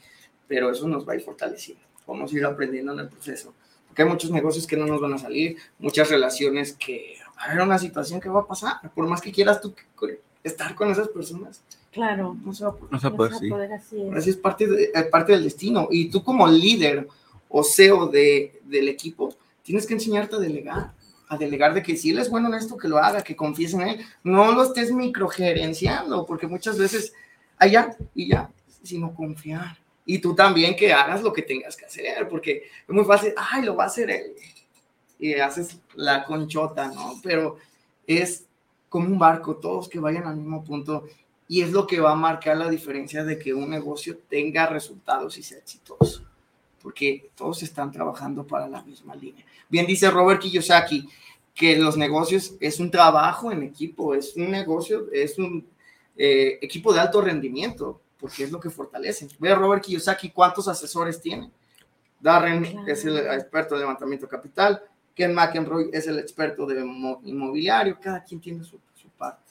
pero 0.48 0.72
eso 0.72 0.88
nos 0.88 1.08
va 1.08 1.14
a 1.14 1.16
ir 1.16 1.22
fortaleciendo. 1.22 1.84
Vamos 2.08 2.32
a 2.32 2.36
ir 2.36 2.46
aprendiendo 2.46 2.94
en 2.94 3.00
el 3.00 3.10
proceso. 3.10 3.54
Porque 3.88 4.04
hay 4.04 4.10
muchos 4.10 4.32
negocios 4.32 4.66
que 4.66 4.78
no 4.78 4.86
nos 4.86 5.02
van 5.02 5.14
a 5.14 5.18
salir, 5.18 5.58
muchas 5.80 6.10
relaciones 6.10 6.74
que 6.74 7.18
va 7.38 7.44
a 7.44 7.52
haber 7.52 7.64
una 7.64 7.78
situación 7.78 8.20
que 8.20 8.30
va 8.30 8.42
a 8.42 8.48
pasar. 8.48 8.76
Por 8.94 9.08
más 9.08 9.22
que 9.22 9.32
quieras 9.32 9.62
tú 9.62 9.74
estar 10.44 10.76
con 10.76 10.90
esas 10.90 11.10
personas. 11.10 11.62
Claro. 11.92 12.36
No 12.44 12.54
se 12.54 12.64
va 12.64 12.72
a 12.72 12.74
poder, 12.74 12.92
no 12.92 13.00
se 13.00 13.10
va 13.10 13.14
a 13.14 13.18
poder, 13.18 13.74
así, 13.74 14.02
es. 14.16 14.28
es 14.28 14.38
parte, 14.38 14.68
de, 14.68 14.92
parte 15.12 15.34
del 15.34 15.44
destino. 15.44 15.88
Y 15.92 16.10
tú 16.10 16.24
como 16.24 16.48
líder 16.48 17.08
o 17.50 17.64
CEO 17.64 18.08
de, 18.08 18.62
del 18.66 18.88
equipo, 18.88 19.36
tienes 19.64 19.86
que 19.86 19.94
enseñarte 19.94 20.36
a 20.36 20.40
delegar. 20.40 20.94
A 21.30 21.38
delegar 21.38 21.74
de 21.74 21.84
que 21.84 21.98
si 21.98 22.12
él 22.12 22.20
es 22.20 22.30
bueno 22.30 22.48
en 22.48 22.56
esto, 22.56 22.78
que 22.78 22.88
lo 22.88 22.98
haga, 22.98 23.22
que 23.22 23.36
confíes 23.36 23.74
en 23.74 23.82
él. 23.82 24.06
No 24.24 24.52
lo 24.52 24.64
estés 24.64 24.92
microgerenciando, 24.92 26.26
porque 26.26 26.48
muchas 26.48 26.78
veces 26.78 27.14
allá 27.58 27.96
y 28.16 28.30
ya, 28.30 28.50
sino 28.84 29.14
confiar. 29.14 29.78
Y 30.06 30.20
tú 30.20 30.34
también 30.34 30.76
que 30.76 30.94
hagas 30.94 31.22
lo 31.22 31.34
que 31.34 31.42
tengas 31.42 31.76
que 31.76 31.86
hacer, 31.86 32.30
porque 32.30 32.64
es 32.88 32.90
muy 32.96 33.04
fácil, 33.04 33.34
ay, 33.36 33.64
lo 33.64 33.76
va 33.76 33.84
a 33.84 33.88
hacer 33.88 34.10
él. 34.10 34.34
Y 35.20 35.34
haces 35.34 35.80
la 35.96 36.24
conchota, 36.24 36.88
¿no? 36.88 37.16
Pero 37.22 37.58
es 38.06 38.46
como 38.88 39.08
un 39.08 39.20
barco, 39.20 39.58
todos 39.58 39.90
que 39.90 40.00
vayan 40.00 40.26
al 40.26 40.38
mismo 40.38 40.64
punto. 40.64 41.06
Y 41.50 41.62
es 41.62 41.72
lo 41.72 41.88
que 41.88 42.00
va 42.00 42.12
a 42.12 42.16
marcar 42.16 42.58
la 42.58 42.70
diferencia 42.70 43.24
de 43.24 43.38
que 43.38 43.54
un 43.54 43.70
negocio 43.70 44.18
tenga 44.30 44.68
resultados 44.68 45.38
y 45.38 45.44
sea 45.44 45.58
exitoso. 45.58 46.27
Porque 46.88 47.32
todos 47.36 47.64
están 47.64 47.92
trabajando 47.92 48.48
para 48.48 48.66
la 48.70 48.82
misma 48.82 49.14
línea. 49.14 49.44
Bien 49.68 49.86
dice 49.86 50.10
Robert 50.10 50.40
Kiyosaki 50.40 51.06
que 51.54 51.76
los 51.76 51.98
negocios 51.98 52.56
es 52.62 52.80
un 52.80 52.90
trabajo 52.90 53.52
en 53.52 53.62
equipo, 53.62 54.16
es 54.16 54.38
un 54.38 54.50
negocio, 54.50 55.12
es 55.12 55.38
un 55.38 55.68
eh, 56.16 56.58
equipo 56.62 56.94
de 56.94 57.02
alto 57.02 57.20
rendimiento, 57.20 58.00
porque 58.18 58.46
es 58.46 58.54
lo 58.54 58.62
que 58.62 58.70
fortalece. 58.70 59.28
Ve 59.38 59.52
a 59.52 59.56
Robert 59.56 59.84
Kiyosaki 59.84 60.30
cuántos 60.30 60.70
asesores 60.70 61.20
tiene. 61.20 61.52
Darren 62.22 62.88
es 62.88 63.04
el 63.04 63.18
experto 63.18 63.76
de 63.76 63.82
levantamiento 63.82 64.30
capital, 64.30 64.82
Ken 65.14 65.36
McEnroy 65.36 65.90
es 65.92 66.08
el 66.08 66.20
experto 66.20 66.66
de 66.66 66.80
inmobiliario, 66.80 68.00
cada 68.00 68.24
quien 68.24 68.40
tiene 68.40 68.64
su, 68.64 68.80
parte. 69.18 69.44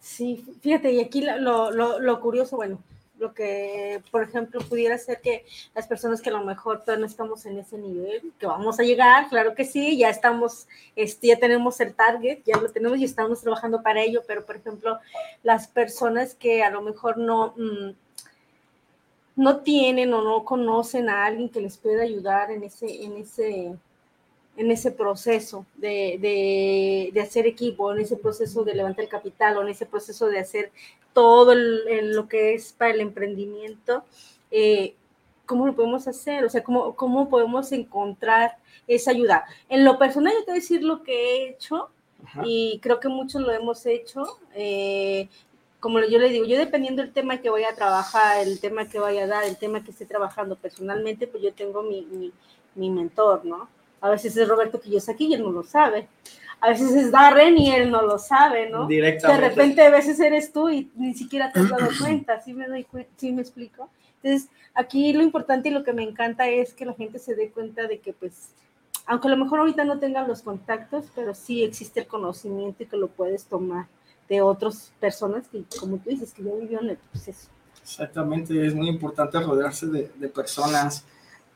Sí, 0.00 0.44
fíjate, 0.60 0.92
y 0.92 1.00
aquí 1.00 1.22
lo, 1.22 1.70
lo, 1.70 1.98
lo, 1.98 2.20
curioso, 2.20 2.56
bueno, 2.56 2.78
lo 3.18 3.32
que, 3.32 4.02
por 4.10 4.22
ejemplo, 4.22 4.60
pudiera 4.60 4.98
ser 4.98 5.20
que 5.20 5.44
las 5.74 5.86
personas 5.86 6.20
que 6.20 6.30
a 6.30 6.32
lo 6.32 6.44
mejor 6.44 6.80
todavía 6.80 7.00
no 7.00 7.06
estamos 7.06 7.46
en 7.46 7.58
ese 7.58 7.78
nivel, 7.78 8.32
que 8.38 8.46
vamos 8.46 8.80
a 8.80 8.82
llegar, 8.82 9.28
claro 9.28 9.54
que 9.54 9.64
sí, 9.64 9.96
ya 9.96 10.10
estamos, 10.10 10.66
este, 10.96 11.28
ya 11.28 11.38
tenemos 11.38 11.80
el 11.80 11.94
target, 11.94 12.40
ya 12.44 12.56
lo 12.56 12.70
tenemos 12.70 12.98
y 12.98 13.04
estamos 13.04 13.40
trabajando 13.40 13.82
para 13.82 14.02
ello, 14.02 14.22
pero 14.26 14.44
por 14.44 14.56
ejemplo, 14.56 14.98
las 15.42 15.68
personas 15.68 16.34
que 16.34 16.62
a 16.62 16.70
lo 16.70 16.82
mejor 16.82 17.18
no, 17.18 17.54
mm, 17.56 17.90
no 19.36 19.58
tienen 19.58 20.12
o 20.12 20.22
no 20.22 20.44
conocen 20.44 21.08
a 21.08 21.26
alguien 21.26 21.48
que 21.48 21.60
les 21.60 21.76
pueda 21.76 22.02
ayudar 22.02 22.50
en 22.50 22.64
ese, 22.64 23.04
en 23.04 23.16
ese, 23.16 23.74
en 24.56 24.70
ese 24.70 24.90
proceso 24.90 25.66
de, 25.76 27.12
hacer 27.20 27.46
equipo, 27.46 27.92
en 27.92 28.00
ese 28.00 28.16
proceso 28.16 28.64
de 28.64 28.74
levantar 28.74 29.04
el 29.04 29.10
capital 29.10 29.56
o 29.56 29.62
en 29.62 29.68
ese 29.68 29.86
proceso 29.86 30.26
de 30.26 30.38
hacer 30.38 30.72
todo 31.12 31.54
lo 31.54 32.28
que 32.28 32.54
es 32.54 32.72
para 32.72 32.92
el 32.92 33.00
emprendimiento, 33.00 34.04
eh, 34.50 34.94
¿cómo 35.46 35.66
lo 35.66 35.74
podemos 35.74 36.06
hacer? 36.06 36.44
O 36.44 36.50
sea, 36.50 36.62
¿cómo, 36.62 36.94
¿cómo 36.94 37.28
podemos 37.28 37.72
encontrar 37.72 38.56
esa 38.86 39.10
ayuda? 39.10 39.44
En 39.68 39.84
lo 39.84 39.98
personal, 39.98 40.32
yo 40.32 40.40
te 40.40 40.52
voy 40.52 40.58
a 40.58 40.60
decir 40.60 40.82
lo 40.82 41.02
que 41.02 41.12
he 41.12 41.48
hecho 41.48 41.90
y 42.44 42.78
creo 42.82 43.00
que 43.00 43.08
muchos 43.08 43.42
lo 43.42 43.52
hemos 43.52 43.84
hecho. 43.86 44.38
Eh, 44.54 45.28
como 45.80 46.00
yo 46.00 46.18
le 46.18 46.30
digo, 46.30 46.46
yo 46.46 46.56
dependiendo 46.56 47.02
del 47.02 47.12
tema 47.12 47.42
que 47.42 47.50
voy 47.50 47.64
a 47.64 47.74
trabajar, 47.74 48.46
el 48.46 48.58
tema 48.58 48.88
que 48.88 48.98
vaya 48.98 49.24
a 49.24 49.26
dar, 49.26 49.44
el 49.44 49.58
tema 49.58 49.84
que 49.84 49.90
esté 49.90 50.06
trabajando 50.06 50.56
personalmente, 50.56 51.26
pues 51.26 51.42
yo 51.42 51.52
tengo 51.52 51.82
mi, 51.82 52.32
mi 52.74 52.90
mentor, 52.90 53.44
¿no? 53.44 53.68
A 54.04 54.10
veces 54.10 54.36
es 54.36 54.46
Roberto 54.46 54.78
Kiyosaki 54.78 55.28
y 55.28 55.34
él 55.34 55.42
no 55.42 55.50
lo 55.50 55.62
sabe. 55.62 56.08
A 56.60 56.68
veces 56.68 56.92
es 56.92 57.10
Darren 57.10 57.56
y 57.56 57.74
él 57.74 57.90
no 57.90 58.02
lo 58.02 58.18
sabe, 58.18 58.68
¿no? 58.68 58.86
Directamente. 58.86 59.42
De 59.42 59.48
repente 59.48 59.80
a 59.80 59.88
veces 59.88 60.20
eres 60.20 60.52
tú 60.52 60.68
y 60.68 60.90
ni 60.94 61.14
siquiera 61.14 61.50
te 61.50 61.60
has 61.60 61.70
dado 61.70 61.88
cuenta, 61.98 62.38
¿sí 62.42 62.52
me, 62.52 62.68
doy 62.68 62.86
¿sí 63.16 63.32
me 63.32 63.40
explico? 63.40 63.88
Entonces, 64.22 64.50
aquí 64.74 65.14
lo 65.14 65.22
importante 65.22 65.70
y 65.70 65.72
lo 65.72 65.84
que 65.84 65.94
me 65.94 66.02
encanta 66.02 66.46
es 66.46 66.74
que 66.74 66.84
la 66.84 66.92
gente 66.92 67.18
se 67.18 67.34
dé 67.34 67.48
cuenta 67.48 67.86
de 67.86 68.00
que, 68.00 68.12
pues, 68.12 68.50
aunque 69.06 69.28
a 69.28 69.30
lo 69.30 69.42
mejor 69.42 69.60
ahorita 69.60 69.86
no 69.86 69.98
tengan 69.98 70.28
los 70.28 70.42
contactos, 70.42 71.06
pero 71.14 71.32
sí 71.34 71.64
existe 71.64 72.00
el 72.00 72.06
conocimiento 72.06 72.82
y 72.82 72.86
que 72.86 72.98
lo 72.98 73.08
puedes 73.08 73.46
tomar 73.46 73.86
de 74.28 74.42
otras 74.42 74.92
personas 75.00 75.48
que, 75.48 75.64
como 75.80 75.96
tú 75.96 76.10
dices, 76.10 76.34
que 76.34 76.42
ya 76.42 76.52
vivieron 76.52 76.90
el 76.90 76.98
proceso. 76.98 77.48
Exactamente, 77.80 78.66
es 78.66 78.74
muy 78.74 78.90
importante 78.90 79.40
rodearse 79.40 79.86
de, 79.86 80.10
de 80.14 80.28
personas 80.28 81.06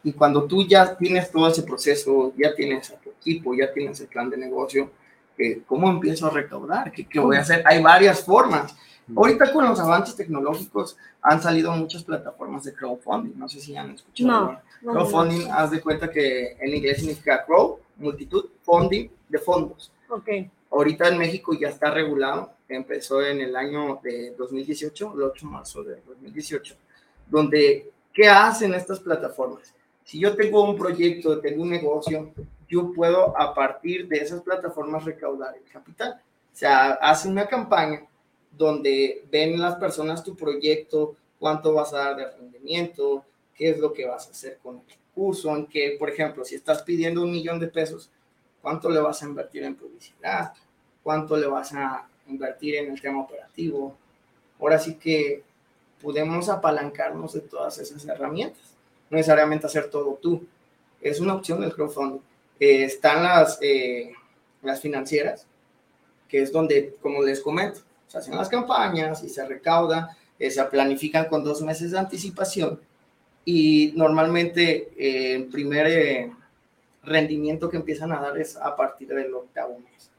y 0.04 0.12
cuando 0.12 0.44
tú 0.44 0.66
ya 0.66 0.96
tienes 0.96 1.30
todo 1.30 1.48
ese 1.48 1.62
proceso, 1.62 2.32
ya 2.36 2.54
tienes 2.54 2.90
a 2.90 2.96
tu 2.96 3.10
equipo, 3.10 3.54
ya 3.54 3.72
tienes 3.72 4.00
el 4.00 4.06
plan 4.06 4.30
de 4.30 4.36
negocio, 4.36 4.90
eh, 5.36 5.62
¿cómo 5.66 5.90
empiezo 5.90 6.26
a 6.26 6.30
recaudar? 6.30 6.92
¿Qué, 6.92 7.06
¿Qué, 7.06 7.18
voy 7.18 7.36
a 7.36 7.40
hacer? 7.40 7.62
Hay 7.66 7.82
varias 7.82 8.24
formas. 8.24 8.74
Ahorita 9.16 9.52
con 9.52 9.66
los 9.66 9.80
avances 9.80 10.14
tecnológicos 10.14 10.96
han 11.22 11.40
salido 11.42 11.72
muchas 11.72 12.04
plataformas 12.04 12.64
de 12.64 12.74
crowdfunding. 12.74 13.38
No 13.38 13.48
sé 13.48 13.60
si 13.60 13.76
han 13.76 13.92
escuchado. 13.92 14.60
No, 14.82 14.92
crowdfunding, 14.92 15.50
haz 15.50 15.70
de 15.70 15.80
cuenta 15.80 16.10
que 16.10 16.56
en 16.60 16.74
inglés 16.74 16.98
significa 16.98 17.44
crow, 17.44 17.80
multitud, 17.96 18.46
funding, 18.62 19.08
de 19.28 19.38
fondos. 19.38 19.90
Ok. 20.08 20.28
Ahorita 20.70 21.08
en 21.08 21.18
México 21.18 21.54
ya 21.58 21.68
está 21.68 21.90
regulado. 21.90 22.52
Empezó 22.68 23.22
en 23.22 23.40
el 23.40 23.56
año 23.56 23.98
de 24.02 24.34
2018, 24.36 25.14
el 25.14 25.22
8 25.22 25.46
de 25.46 25.52
marzo 25.52 25.82
de 25.82 26.02
2018, 26.06 26.76
donde, 27.26 27.90
¿qué 28.12 28.28
hacen 28.28 28.74
estas 28.74 29.00
plataformas? 29.00 29.74
Si 30.08 30.18
yo 30.18 30.34
tengo 30.34 30.64
un 30.64 30.74
proyecto, 30.74 31.38
tengo 31.38 31.64
un 31.64 31.68
negocio, 31.68 32.32
yo 32.66 32.94
puedo 32.94 33.38
a 33.38 33.52
partir 33.52 34.08
de 34.08 34.16
esas 34.16 34.40
plataformas 34.40 35.04
recaudar 35.04 35.54
el 35.54 35.70
capital. 35.70 36.18
O 36.50 36.56
sea, 36.56 36.92
hace 36.92 37.28
una 37.28 37.46
campaña 37.46 38.06
donde 38.50 39.26
ven 39.30 39.60
las 39.60 39.74
personas 39.74 40.24
tu 40.24 40.34
proyecto, 40.34 41.14
cuánto 41.38 41.74
vas 41.74 41.92
a 41.92 41.98
dar 41.98 42.16
de 42.16 42.30
rendimiento, 42.30 43.22
qué 43.54 43.68
es 43.68 43.78
lo 43.78 43.92
que 43.92 44.06
vas 44.06 44.28
a 44.28 44.30
hacer 44.30 44.56
con 44.62 44.76
el 44.76 44.82
recurso, 44.88 45.54
en 45.54 45.66
que, 45.66 45.96
por 45.98 46.08
ejemplo, 46.08 46.42
si 46.42 46.54
estás 46.54 46.80
pidiendo 46.80 47.22
un 47.22 47.30
millón 47.30 47.60
de 47.60 47.66
pesos, 47.66 48.10
cuánto 48.62 48.88
le 48.88 49.00
vas 49.00 49.22
a 49.22 49.26
invertir 49.26 49.62
en 49.64 49.74
publicidad, 49.74 50.54
cuánto 51.02 51.36
le 51.36 51.48
vas 51.48 51.74
a 51.74 52.08
invertir 52.28 52.76
en 52.76 52.92
el 52.92 52.98
tema 52.98 53.20
operativo. 53.20 53.94
Ahora 54.58 54.78
sí 54.78 54.94
que 54.94 55.42
podemos 56.00 56.48
apalancarnos 56.48 57.34
de 57.34 57.42
todas 57.42 57.76
esas 57.76 58.06
herramientas 58.06 58.77
no 59.10 59.16
necesariamente 59.16 59.66
hacer 59.66 59.90
todo 59.90 60.18
tú. 60.20 60.46
Es 61.00 61.20
una 61.20 61.34
opción 61.34 61.60
del 61.60 61.72
crowdfunding. 61.72 62.20
Eh, 62.60 62.84
están 62.84 63.22
las, 63.22 63.58
eh, 63.62 64.12
las 64.62 64.80
financieras, 64.80 65.46
que 66.28 66.42
es 66.42 66.52
donde, 66.52 66.96
como 67.00 67.22
les 67.22 67.40
comento, 67.40 67.80
se 68.08 68.18
hacen 68.18 68.36
las 68.36 68.48
campañas 68.48 69.22
y 69.22 69.28
se 69.28 69.46
recauda, 69.46 70.16
eh, 70.38 70.50
se 70.50 70.62
planifican 70.64 71.26
con 71.26 71.44
dos 71.44 71.62
meses 71.62 71.92
de 71.92 71.98
anticipación 71.98 72.80
y 73.44 73.92
normalmente 73.96 74.90
el 74.98 75.46
primer 75.46 76.30
rendimiento 77.02 77.70
que 77.70 77.76
empiezan 77.78 78.12
a 78.12 78.20
dar 78.20 78.36
es 78.38 78.56
a 78.56 78.76
partir 78.76 79.08
del 79.08 79.32
octavo 79.32 79.78
mes. 79.78 80.10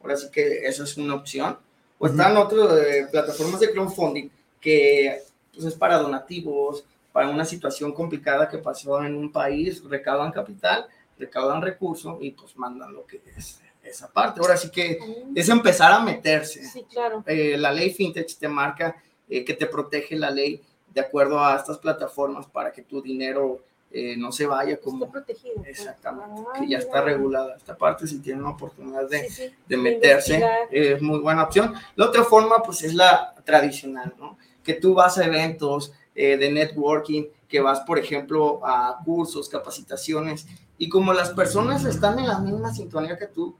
Ahora 0.00 0.16
sí 0.16 0.28
que 0.30 0.66
eso 0.66 0.84
es 0.84 0.96
una 0.96 1.14
opción. 1.14 1.58
O 1.98 2.06
están 2.06 2.36
otras 2.36 3.10
plataformas 3.10 3.60
de 3.60 3.70
crowdfunding 3.70 4.30
que 4.60 5.20
pues, 5.52 5.66
es 5.66 5.74
para 5.74 5.98
donativos, 5.98 6.84
para 7.14 7.28
una 7.28 7.44
situación 7.44 7.92
complicada 7.92 8.48
que 8.48 8.58
pasó 8.58 9.00
en 9.04 9.14
un 9.14 9.30
país, 9.30 9.84
recaudan 9.84 10.32
capital, 10.32 10.88
recaudan 11.16 11.62
recursos 11.62 12.16
y 12.20 12.32
pues 12.32 12.56
mandan 12.56 12.92
lo 12.92 13.06
que 13.06 13.22
es 13.36 13.60
esa 13.84 14.12
parte. 14.12 14.40
Ahora 14.40 14.56
sí 14.56 14.68
que 14.68 14.98
es 15.32 15.48
empezar 15.48 15.92
a 15.92 16.00
meterse. 16.00 16.64
Sí, 16.64 16.84
claro. 16.90 17.22
Eh, 17.24 17.56
la 17.56 17.70
ley 17.70 17.90
fintech 17.90 18.36
te 18.36 18.48
marca 18.48 18.96
eh, 19.28 19.44
que 19.44 19.54
te 19.54 19.66
protege 19.66 20.16
la 20.16 20.28
ley 20.28 20.60
de 20.92 21.00
acuerdo 21.00 21.38
a 21.38 21.54
estas 21.54 21.78
plataformas 21.78 22.48
para 22.48 22.72
que 22.72 22.82
tu 22.82 23.00
dinero 23.00 23.60
eh, 23.92 24.16
no 24.16 24.32
se 24.32 24.46
vaya 24.46 24.80
como... 24.80 25.04
Está 25.04 25.12
protegido. 25.12 25.54
pues. 25.54 25.68
Exactamente, 25.68 26.42
Ah, 26.52 26.58
que 26.58 26.68
ya 26.68 26.78
está 26.78 27.00
regulada 27.00 27.54
esta 27.54 27.76
parte, 27.76 28.08
si 28.08 28.18
tienen 28.18 28.42
la 28.42 28.50
oportunidad 28.50 29.08
de, 29.08 29.28
Sí, 29.28 29.30
sí, 29.30 29.54
de 29.68 29.76
meterse, 29.76 30.44
es 30.68 31.00
muy 31.00 31.20
buena 31.20 31.44
opción. 31.44 31.74
La 31.94 32.06
otra 32.06 32.24
forma, 32.24 32.60
pues, 32.60 32.82
es 32.82 32.92
la 32.92 33.36
tradicional, 33.44 34.12
¿no? 34.18 34.36
Que 34.64 34.74
tú 34.74 34.94
vas 34.94 35.16
a 35.18 35.26
eventos 35.26 35.92
eh, 36.14 36.36
de 36.36 36.50
networking, 36.50 37.24
que 37.48 37.60
vas, 37.60 37.80
por 37.80 37.98
ejemplo, 37.98 38.60
a 38.64 38.98
cursos, 39.04 39.48
capacitaciones, 39.48 40.46
y 40.78 40.88
como 40.88 41.12
las 41.12 41.30
personas 41.30 41.84
están 41.84 42.18
en 42.18 42.28
la 42.28 42.38
misma 42.38 42.72
sintonía 42.72 43.16
que 43.16 43.26
tú, 43.26 43.54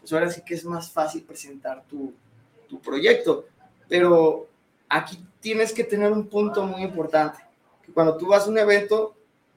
pues 0.00 0.12
ahora 0.12 0.30
sí 0.30 0.42
que 0.44 0.54
es 0.54 0.64
más 0.64 0.90
fácil 0.90 1.22
presentar 1.22 1.84
tu, 1.88 2.12
tu 2.68 2.80
proyecto. 2.80 3.46
Pero 3.88 4.48
aquí 4.88 5.24
tienes 5.40 5.72
que 5.72 5.84
tener 5.84 6.12
un 6.12 6.26
punto 6.26 6.64
muy 6.64 6.82
importante, 6.82 7.38
que 7.84 7.92
cuando 7.92 8.16
tú 8.16 8.26
vas 8.26 8.46
a 8.46 8.50
un 8.50 8.58
evento, 8.58 9.14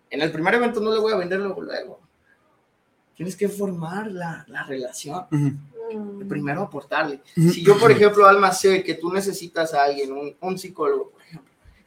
en 0.09 0.21
el 0.21 0.31
primer 0.31 0.55
evento 0.55 0.79
no 0.79 0.91
le 0.91 0.99
voy 0.99 1.13
a 1.13 1.17
vender 1.17 1.39
luego, 1.39 1.62
luego. 1.62 1.99
Tienes 3.15 3.35
que 3.35 3.49
formar 3.49 4.07
la, 4.12 4.45
la 4.47 4.63
relación 4.63 5.25
Mm. 5.91 6.27
primero 6.27 6.62
aportarle. 6.62 7.21
Si 7.35 7.63
yo, 7.63 7.77
por 7.77 7.91
ejemplo, 7.91 8.27
Alma, 8.27 8.51
sé 8.51 8.83
que 8.83 8.95
tú 8.95 9.12
necesitas 9.12 9.73
a 9.73 9.83
alguien, 9.83 10.12
un, 10.12 10.35
un 10.39 10.57
psicólogo, 10.57 11.13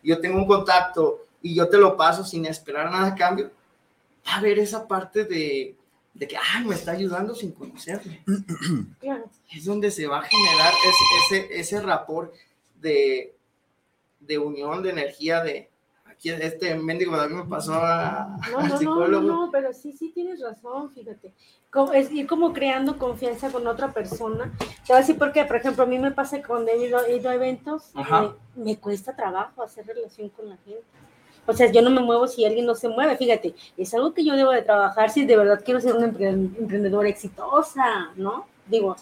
yo 0.03 0.21
tengo 0.21 0.38
un 0.38 0.47
contacto 0.47 1.27
y 1.41 1.55
yo 1.55 1.69
te 1.69 1.79
lo 1.79 1.97
paso 1.97 2.25
sin 2.25 2.47
esperar 2.47 2.91
nada 2.91 3.09
a 3.09 3.15
cambio, 3.15 3.51
va 4.27 4.35
a 4.35 4.37
haber 4.38 4.59
esa 4.59 4.87
parte 4.87 5.25
de, 5.25 5.77
de 6.15 6.29
que, 6.29 6.37
ay, 6.37 6.65
me 6.65 6.75
está 6.75 6.93
ayudando 6.93 7.35
sin 7.35 7.53
conocerme. 7.53 8.23
Claro. 9.01 9.25
Es 9.51 9.65
donde 9.65 9.91
se 9.91 10.07
va 10.07 10.21
a 10.21 10.23
generar 10.23 10.73
ese, 11.29 11.47
ese, 11.47 11.61
ese 11.61 11.81
rapport 11.83 12.33
de, 12.81 13.35
de 14.21 14.38
unión, 14.38 14.83
de 14.83 14.91
energía, 14.91 15.43
de, 15.43 15.69
este 16.31 16.75
mendigo 16.77 17.17
David 17.17 17.35
me 17.35 17.45
pasó 17.45 17.75
a, 17.75 18.37
No, 18.51 18.59
al 18.59 18.63
no, 18.65 18.69
no, 18.69 18.69
no, 18.69 18.79
psicólogo. 18.79 19.27
no, 19.29 19.49
pero 19.51 19.73
sí, 19.73 19.93
sí 19.93 20.11
tienes 20.15 20.41
razón, 20.41 20.91
fíjate. 20.93 21.33
Como- 21.71 21.93
es 21.93 22.11
ir 22.13 22.27
como 22.27 22.53
creando 22.53 22.99
confianza 22.99 23.51
con 23.51 23.67
otra 23.67 23.93
persona. 23.93 24.53
Te 24.59 24.67
voy 24.89 24.97
a 24.97 25.01
decir 25.01 25.19
porque, 25.19 25.45
por 25.45 25.57
ejemplo, 25.57 25.83
a 25.85 25.87
mí 25.87 25.99
me 25.99 26.11
pasa 26.13 26.37
que 26.39 26.47
cuando 26.47 26.71
he 26.71 26.87
ido, 26.87 27.05
he 27.07 27.17
ido 27.17 27.31
a 27.31 27.35
eventos, 27.35 27.91
me, 27.95 28.65
me 28.65 28.77
cuesta 28.79 29.17
trabajo 29.17 29.63
hacer 29.63 29.87
relación 29.87 30.29
con 30.29 30.49
la 30.49 30.57
gente. 30.59 30.83
O 31.47 31.53
sea, 31.53 31.73
yo 31.73 31.83
no 31.83 31.91
me 31.91 32.01
muevo 32.01 32.29
si 32.29 32.45
alguien 32.45 32.67
no 32.67 32.75
se 32.77 32.89
mueve, 32.89 33.17
fíjate, 33.17 33.55
es 33.77 33.93
algo 33.95 34.15
que 34.15 34.25
yo 34.25 34.37
debo 34.37 34.53
de 34.53 34.63
trabajar 34.63 35.11
si 35.11 35.25
de 35.27 35.37
verdad 35.37 35.61
quiero 35.65 35.81
ser 35.81 35.97
una 35.97 36.07
empre- 36.07 36.29
emprendedora 36.29 37.09
exitosa, 37.09 38.11
¿no? 38.15 38.47
Digo, 38.67 38.95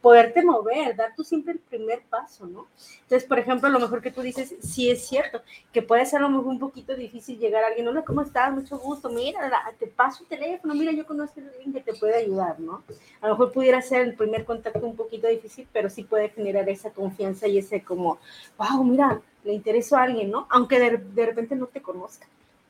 poderte 0.00 0.44
mover, 0.44 0.94
dar 0.96 1.14
tú 1.16 1.24
siempre 1.24 1.52
el 1.54 1.58
primer 1.58 2.02
paso, 2.02 2.46
¿no? 2.46 2.66
Entonces, 3.02 3.24
por 3.28 3.38
ejemplo, 3.38 3.68
lo 3.68 3.80
mejor 3.80 4.00
que 4.00 4.10
tú 4.10 4.22
dices, 4.22 4.54
sí 4.60 4.90
es 4.90 5.06
cierto, 5.06 5.42
que 5.72 5.82
puede 5.82 6.06
ser 6.06 6.18
a 6.20 6.22
lo 6.22 6.30
mejor 6.30 6.46
un 6.46 6.58
poquito 6.58 6.94
difícil 6.94 7.38
llegar 7.38 7.64
a 7.64 7.68
alguien, 7.68 7.88
hola, 7.88 8.02
¿cómo 8.02 8.22
estás? 8.22 8.52
Mucho 8.52 8.78
gusto, 8.78 9.08
mira, 9.10 9.50
te 9.78 9.86
paso 9.86 10.22
el 10.22 10.28
teléfono, 10.28 10.74
mira, 10.74 10.92
yo 10.92 11.06
conozco 11.06 11.40
a 11.40 11.44
alguien 11.52 11.72
que 11.72 11.80
te 11.80 11.94
puede 11.94 12.16
ayudar, 12.16 12.60
¿no? 12.60 12.84
A 13.20 13.26
lo 13.26 13.34
mejor 13.34 13.52
pudiera 13.52 13.82
ser 13.82 14.02
el 14.02 14.14
primer 14.14 14.44
contacto 14.44 14.80
un 14.86 14.96
poquito 14.96 15.26
difícil, 15.26 15.66
pero 15.72 15.90
sí 15.90 16.04
puede 16.04 16.28
generar 16.28 16.68
esa 16.68 16.90
confianza 16.90 17.46
y 17.46 17.58
ese 17.58 17.82
como, 17.82 18.18
wow, 18.56 18.84
mira, 18.84 19.20
le 19.44 19.52
intereso 19.52 19.96
a 19.96 20.02
alguien, 20.02 20.30
¿no? 20.30 20.46
Aunque 20.50 20.78
de, 20.78 20.98
de 20.98 21.26
repente 21.26 21.56
no 21.56 21.66
te 21.66 21.82
conozca. 21.82 22.26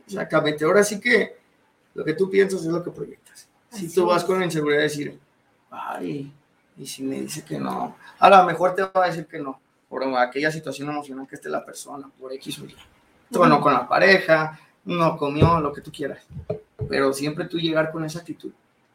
Exactamente. 0.06 0.64
Ahora 0.64 0.82
sí 0.84 1.00
que 1.00 1.36
lo 1.94 2.04
que 2.04 2.14
tú 2.14 2.30
piensas 2.30 2.60
es 2.60 2.66
lo 2.66 2.82
que 2.82 2.90
proyectas. 2.90 3.48
Si 3.70 3.86
Así 3.86 3.94
tú 3.94 4.06
vas 4.06 4.22
es. 4.22 4.24
con 4.26 4.38
la 4.38 4.46
inseguridad 4.46 4.78
de 4.78 4.84
decir, 4.84 5.18
ay, 5.70 6.32
y 6.78 6.86
si 6.86 7.02
me 7.02 7.20
dice 7.20 7.44
que 7.44 7.58
no, 7.58 7.96
a 8.18 8.30
lo 8.30 8.44
mejor 8.44 8.74
te 8.74 8.82
va 8.82 9.04
a 9.04 9.06
decir 9.08 9.26
que 9.26 9.38
no, 9.38 9.60
por 9.88 10.04
aquella 10.16 10.50
situación 10.50 10.88
emocional 10.88 11.26
que 11.26 11.34
esté 11.34 11.48
la 11.48 11.64
persona, 11.64 12.08
por 12.18 12.32
X 12.34 12.60
o 12.60 12.64
Y. 12.64 12.76
Tú 13.30 13.44
no 13.44 13.60
con 13.60 13.72
la 13.72 13.86
pareja, 13.88 14.58
no 14.84 15.16
comió, 15.16 15.60
lo 15.60 15.72
que 15.72 15.80
tú 15.80 15.90
quieras. 15.90 16.24
Pero 16.88 17.12
siempre 17.12 17.46
tú 17.46 17.58
llegar 17.58 17.90
con 17.90 18.04
esa 18.04 18.20
actitud 18.20 18.52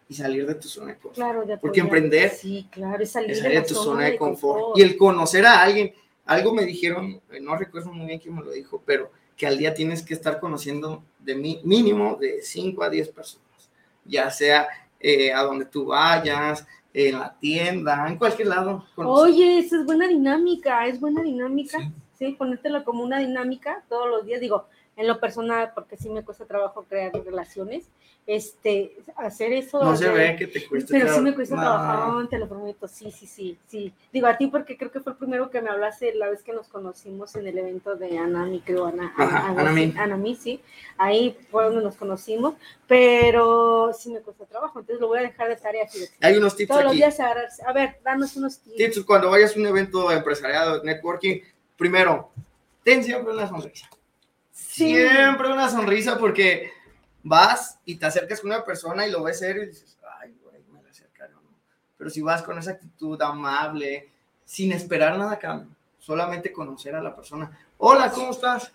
y 0.07 0.13
salir 0.13 0.47
de 0.47 0.55
tu 0.55 0.67
zona 0.67 0.93
de 0.93 0.97
confort. 0.97 1.15
Claro, 1.15 1.45
de 1.45 1.57
Porque 1.57 1.81
emprender 1.81 2.31
Sí, 2.31 2.67
claro, 2.71 3.03
es 3.03 3.11
salir 3.11 3.31
Es 3.31 3.37
de 3.37 3.43
salir 3.43 3.55
la 3.57 3.61
de 3.61 3.67
tu 3.67 3.75
zona 3.75 4.05
de 4.05 4.17
confort. 4.17 4.77
Y 4.77 4.81
el 4.81 4.97
conocer 4.97 5.45
a 5.45 5.61
alguien, 5.61 5.93
algo 6.25 6.53
me 6.53 6.65
dijeron, 6.65 7.21
eh, 7.31 7.39
no 7.41 7.55
recuerdo 7.57 7.91
muy 7.91 8.07
bien 8.07 8.19
quién 8.19 8.35
me 8.35 8.43
lo 8.43 8.51
dijo, 8.51 8.81
pero 8.85 9.11
que 9.35 9.45
al 9.45 9.57
día 9.57 9.73
tienes 9.73 10.03
que 10.03 10.13
estar 10.13 10.39
conociendo 10.39 11.03
de 11.19 11.35
mí 11.35 11.61
mínimo 11.63 12.15
de 12.15 12.41
5 12.41 12.83
a 12.83 12.89
10 12.89 13.09
personas, 13.09 13.69
ya 14.05 14.29
sea 14.29 14.67
eh, 14.99 15.33
a 15.33 15.41
donde 15.41 15.65
tú 15.65 15.87
vayas, 15.87 16.65
en 16.93 17.19
la 17.19 17.35
tienda, 17.39 18.07
en 18.07 18.17
cualquier 18.17 18.49
lado. 18.49 18.85
Oye, 18.95 19.59
esa 19.59 19.79
es 19.79 19.85
buena 19.85 20.07
dinámica, 20.07 20.85
es 20.87 20.99
buena 20.99 21.21
dinámica, 21.21 21.79
sí. 22.17 22.35
ponértelo 22.37 22.83
como 22.83 23.03
una 23.03 23.19
dinámica 23.19 23.83
todos 23.89 24.09
los 24.09 24.25
días, 24.25 24.39
digo, 24.39 24.67
en 24.95 25.07
lo 25.07 25.19
personal, 25.19 25.71
porque 25.73 25.97
sí 25.97 26.09
me 26.09 26.23
cuesta 26.23 26.45
trabajo 26.45 26.83
crear 26.87 27.11
relaciones, 27.25 27.85
este, 28.27 28.95
hacer 29.17 29.51
eso. 29.51 29.83
no 29.83 29.97
se 29.97 30.05
de- 30.05 30.11
ve 30.13 30.35
que 30.37 30.47
te 30.47 30.65
cuesta. 30.67 30.89
Pero 30.91 31.13
sí 31.13 31.19
me 31.21 31.33
cuesta 31.33 31.55
No. 31.55 31.61
trabajar, 31.61 32.27
te 32.29 32.37
lo 32.37 32.47
prometo, 32.47 32.87
sí, 32.87 33.11
sí, 33.11 33.25
sí, 33.25 33.57
sí. 33.67 33.93
Digo 34.13 34.27
a 34.27 34.37
ti 34.37 34.47
porque 34.47 34.77
creo 34.77 34.91
que 34.91 34.99
fue 35.01 35.13
el 35.13 35.17
primero 35.17 35.49
que 35.49 35.61
me 35.61 35.69
hablaste 35.69 36.13
la 36.15 36.29
vez 36.29 36.41
que 36.43 36.53
nos 36.53 36.67
conocimos 36.67 37.35
en 37.35 37.47
el 37.47 37.57
evento 37.57 37.95
de 37.95 38.17
Anami, 38.17 38.61
creo, 38.61 38.85
Ana, 38.85 39.11
Ajá, 39.17 39.47
algo 39.49 39.59
Anami. 39.61 39.83
así, 39.85 39.97
Anami, 39.97 40.35
sí. 40.35 40.61
Ahí 40.97 41.37
fue 41.51 41.65
donde 41.65 41.81
nos 41.81 41.95
conocimos, 41.95 42.53
pero 42.87 43.91
sí 43.93 44.11
me 44.11 44.21
cuesta 44.21 44.45
trabajo, 44.45 44.79
entonces 44.79 45.01
lo 45.01 45.07
voy 45.07 45.19
a 45.19 45.23
dejar 45.23 45.49
de 45.49 45.55
tarea. 45.57 45.87
fíjate. 45.87 46.13
Hay 46.21 46.37
unos 46.37 46.55
tips 46.55 46.69
Todos 46.69 46.83
los 46.83 46.91
aquí. 46.91 46.97
días 46.99 47.19
agarrarse. 47.19 47.63
A 47.65 47.73
ver, 47.73 47.97
danos 48.03 48.35
unos 48.37 48.59
tips. 48.59 48.77
Tips 48.77 49.03
cuando 49.03 49.29
vayas 49.31 49.55
a 49.55 49.59
un 49.59 49.65
evento 49.65 50.11
empresarial, 50.11 50.81
networking, 50.83 51.41
primero, 51.77 52.29
ten 52.83 53.03
siempre 53.03 53.33
una 53.33 53.47
sonrisa. 53.49 53.89
Sí. 54.53 54.95
Siempre 54.95 55.51
una 55.51 55.67
sonrisa 55.67 56.17
porque 56.19 56.71
vas 57.23 57.79
y 57.85 57.95
te 57.95 58.05
acercas 58.05 58.39
con 58.39 58.51
una 58.51 58.63
persona 58.63 59.07
y 59.07 59.11
lo 59.11 59.23
ves 59.23 59.39
serio 59.39 59.63
y 59.63 59.67
dices, 59.67 59.97
ay, 60.21 60.37
güey, 60.43 60.63
me 60.71 60.81
la 60.83 60.91
acercaron. 60.91 61.39
Pero 61.97 62.09
si 62.11 62.21
vas 62.21 62.43
con 62.43 62.57
esa 62.59 62.71
actitud 62.71 63.19
amable, 63.19 64.11
sin 64.45 64.71
esperar 64.71 65.17
nada 65.17 65.31
a 65.33 65.39
cambio, 65.39 65.75
solamente 65.97 66.53
conocer 66.53 66.95
a 66.95 67.01
la 67.01 67.15
persona. 67.15 67.49
Hola, 67.79 68.11
¿cómo 68.11 68.29
estás? 68.29 68.71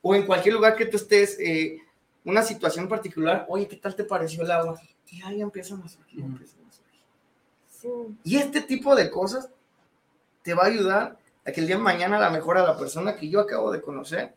O 0.00 0.14
en 0.14 0.24
cualquier 0.24 0.54
lugar 0.54 0.74
que 0.74 0.86
tú 0.86 0.96
estés, 0.96 1.38
eh, 1.38 1.78
una 2.24 2.42
situación 2.42 2.88
particular, 2.88 3.44
oye, 3.48 3.68
¿qué 3.68 3.76
tal 3.76 3.94
te 3.94 4.04
pareció 4.04 4.42
el 4.42 4.50
agua? 4.50 4.80
Y 5.08 5.20
ahí 5.22 5.42
empiezan 5.42 5.82
a 5.82 5.88
surgir, 5.88 6.20
Ujú. 6.20 6.32
empiezan 6.32 6.60
a 6.66 6.72
surgir. 6.72 7.02
Sí. 7.68 7.88
Y 8.24 8.36
este 8.38 8.62
tipo 8.62 8.96
de 8.96 9.10
cosas 9.10 9.50
te 10.42 10.54
va 10.54 10.62
a 10.62 10.66
ayudar 10.66 11.18
a 11.44 11.52
que 11.52 11.60
el 11.60 11.66
día 11.66 11.76
de 11.76 11.82
mañana 11.82 12.16
a 12.16 12.20
la 12.20 12.30
mejor 12.30 12.56
a 12.56 12.62
la 12.62 12.78
persona 12.78 13.16
que 13.16 13.28
yo 13.28 13.40
acabo 13.40 13.70
de 13.70 13.82
conocer 13.82 14.34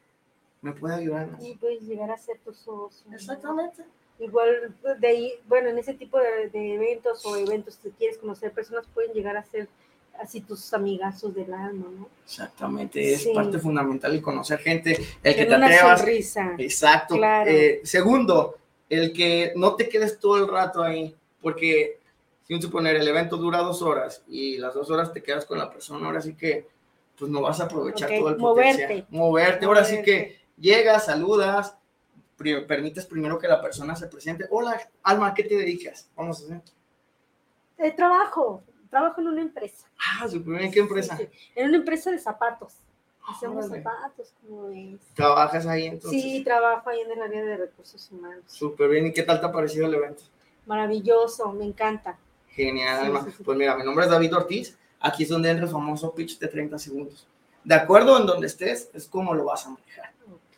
me 0.63 0.71
pueda 0.73 0.95
ayudar. 0.95 1.29
en. 1.39 1.45
Y 1.45 1.55
puedes 1.55 1.81
llegar 1.83 2.09
a 2.09 2.17
ser 2.17 2.39
tu 2.39 2.51
socio. 2.53 3.05
¿no? 3.09 3.15
Exactamente. 3.15 3.83
Igual 4.19 4.73
de 4.99 5.07
ahí, 5.07 5.33
bueno, 5.47 5.69
en 5.69 5.77
ese 5.77 5.93
tipo 5.93 6.17
de, 6.17 6.49
de 6.49 6.75
eventos 6.75 7.23
o 7.25 7.35
eventos 7.35 7.77
que 7.77 7.91
quieres 7.91 8.17
conocer 8.17 8.51
personas 8.51 8.85
pueden 8.93 9.11
llegar 9.13 9.35
a 9.37 9.43
ser 9.43 9.67
así 10.19 10.41
tus 10.41 10.71
amigazos 10.73 11.33
del 11.33 11.51
alma, 11.53 11.87
¿no? 11.97 12.07
Exactamente, 12.23 13.13
es 13.13 13.23
Sí. 13.23 13.31
parte 13.33 13.57
fundamental 13.59 14.13
el 14.13 14.21
conocer 14.21 14.59
gente, 14.59 14.91
el 15.23 15.35
que 15.35 15.41
Con 15.41 15.49
te 15.49 15.55
una 15.55 15.65
atrevas. 15.65 15.99
sonrisa. 15.99 16.55
Exacto. 16.59 17.15
Claro. 17.15 17.49
Eh, 17.49 17.81
segundo, 17.83 18.57
el 18.89 19.11
que 19.11 19.53
no 19.55 19.75
te 19.75 19.89
quedes 19.89 20.19
todo 20.19 20.37
el 20.37 20.47
rato 20.47 20.83
ahí, 20.83 21.15
porque 21.41 21.99
si 22.47 22.53
un 22.53 22.61
suponer 22.61 22.95
el 22.95 23.07
evento 23.07 23.37
dura 23.37 23.59
dos 23.59 23.81
horas 23.81 24.23
y 24.27 24.57
las 24.59 24.75
dos 24.75 24.89
horas 24.91 25.11
te 25.11 25.23
quedas 25.23 25.45
con 25.45 25.57
la 25.57 25.71
persona, 25.71 26.05
ahora 26.05 26.21
sí 26.21 26.35
que 26.35 26.67
pues 27.17 27.31
no 27.31 27.41
vas 27.41 27.59
a 27.59 27.63
aprovechar 27.65 28.09
todo 28.09 28.29
el 28.29 28.37
moverte. 28.37 28.71
potencial. 28.83 29.07
Moverte. 29.09 29.65
Ahora 29.65 29.83
sí 29.83 29.93
Moverte. 29.95 30.11
que 30.11 30.42
llegas, 30.57 31.05
saludas, 31.05 31.75
permites 32.37 33.05
primero 33.05 33.39
que 33.39 33.47
la 33.47 33.61
persona 33.61 33.95
se 33.95 34.07
presente. 34.07 34.45
Hola, 34.49 34.79
Alma, 35.03 35.27
¿a 35.27 35.33
qué 35.33 35.43
te 35.43 35.55
dedicas? 35.55 36.09
Vamos 36.15 36.41
a 36.41 36.45
hacer. 36.45 36.61
Eh, 37.77 37.91
trabajo, 37.91 38.63
trabajo 38.89 39.21
en 39.21 39.27
una 39.27 39.41
empresa. 39.41 39.87
Ah, 40.19 40.27
súper 40.27 40.59
bien, 40.59 40.71
¿qué 40.71 40.79
empresa? 40.79 41.17
Sí, 41.17 41.27
sí, 41.31 41.51
En 41.55 41.69
una 41.69 41.77
empresa 41.77 42.11
de 42.11 42.19
zapatos. 42.19 42.73
Hacemos 43.25 43.65
Órale. 43.67 43.81
zapatos, 43.83 44.33
como 44.41 44.67
ves. 44.67 44.99
Trabajas 45.15 45.65
ahí 45.65 45.85
entonces. 45.85 46.21
Sí, 46.21 46.43
trabajo 46.43 46.89
ahí 46.89 46.99
en 47.01 47.11
el 47.11 47.21
área 47.21 47.41
de 47.43 47.55
recursos 47.57 48.11
humanos. 48.11 48.43
Súper 48.47 48.89
bien. 48.89 49.07
¿Y 49.07 49.13
qué 49.13 49.23
tal 49.23 49.39
te 49.39 49.45
ha 49.45 49.51
parecido 49.51 49.87
el 49.87 49.93
evento? 49.93 50.23
Maravilloso, 50.65 51.51
me 51.53 51.65
encanta. 51.65 52.17
Genial, 52.49 52.99
Sí, 52.99 53.05
Alma. 53.05 53.27
Pues 53.45 53.57
mira, 53.57 53.77
mi 53.77 53.83
nombre 53.85 54.05
es 54.05 54.11
David 54.11 54.35
Ortiz. 54.35 54.77
Aquí 54.99 55.23
es 55.23 55.29
donde 55.29 55.49
entra 55.49 55.65
el 55.65 55.71
famoso 55.71 56.13
pitch 56.13 56.37
de 56.37 56.47
30 56.49 56.77
segundos. 56.77 57.25
De 57.63 57.75
acuerdo 57.75 58.17
en 58.19 58.25
donde 58.25 58.47
estés, 58.47 58.89
es 58.93 59.07
como 59.07 59.33
lo 59.33 59.45
vas 59.45 59.65
a 59.65 59.69
manejar. 59.69 60.11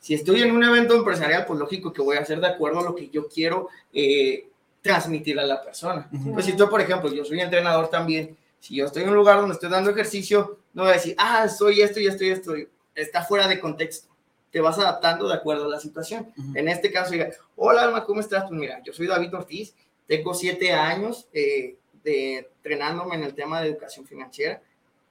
Si 0.06 0.14
estoy 0.14 0.43
en 0.43 0.56
un 0.56 0.64
evento 0.64 0.93
empresarial, 0.93 1.47
pues 1.47 1.58
lógico 1.58 1.91
que 1.91 1.99
voy 1.99 2.16
a 2.18 2.20
hacer 2.20 2.39
de 2.39 2.45
acuerdo 2.45 2.80
a 2.80 2.84
lo 2.84 2.93
que 2.93 3.10
yo 3.10 3.28
quiero 3.28 3.70
eh, 3.91 4.47
transmitir 4.80 5.39
a 5.39 5.43
la 5.47 5.64
persona. 5.64 6.08
Ujú. 6.14 6.32
Pues 6.32 6.45
si 6.45 6.56
tú, 6.56 6.70
por 6.70 6.80
ejemplo, 6.80 7.12
yo 7.12 7.26
soy 7.26 7.39
entrenador 7.39 7.89
también, 7.89 8.38
si 8.60 8.76
yo 8.76 8.86
estoy 8.86 9.01
en 9.01 9.10
un 9.10 9.16
lugar 9.16 9.38
donde 9.38 9.56
estoy 9.56 9.68
dando 9.68 9.89
ejercicio, 9.89 10.60
no 10.76 10.84
voy 10.84 10.91
a 10.91 10.93
decir, 10.93 11.16
ah, 11.18 11.49
soy 11.49 11.82
esto 11.82 11.99
y 11.99 12.06
esto 12.06 12.24
y 12.24 12.30
esto. 12.30 12.53
Está 12.93 13.24
fuera 13.24 13.47
de 13.47 13.60
contexto. 13.60 14.14
Te 14.51 14.62
vas 14.62 14.78
adaptando 14.78 15.28
de 15.28 15.34
acuerdo 15.34 15.66
a 15.66 15.70
la 15.70 15.80
situación. 15.80 16.32
Ujú. 16.38 16.51
En 16.53 16.68
este 16.68 16.91
caso, 16.91 17.12
diga, 17.12 17.32
hola 17.56 17.82
Alma, 17.82 18.03
¿cómo 18.03 18.20
estás? 18.20 18.43
Pues 18.43 18.60
mira, 18.60 18.84
yo 18.84 18.93
soy 18.93 19.08
David 19.08 19.34
Ortiz, 19.34 19.74
tengo 20.06 20.36
siete 20.36 20.72
años, 20.72 21.28
eh, 21.34 21.78
de 22.03 22.47
entrenándome 22.58 23.16
en 23.16 23.24
el 23.24 23.34
tema 23.34 23.60
de 23.60 23.70
educación 23.70 24.06
financiera. 24.06 24.62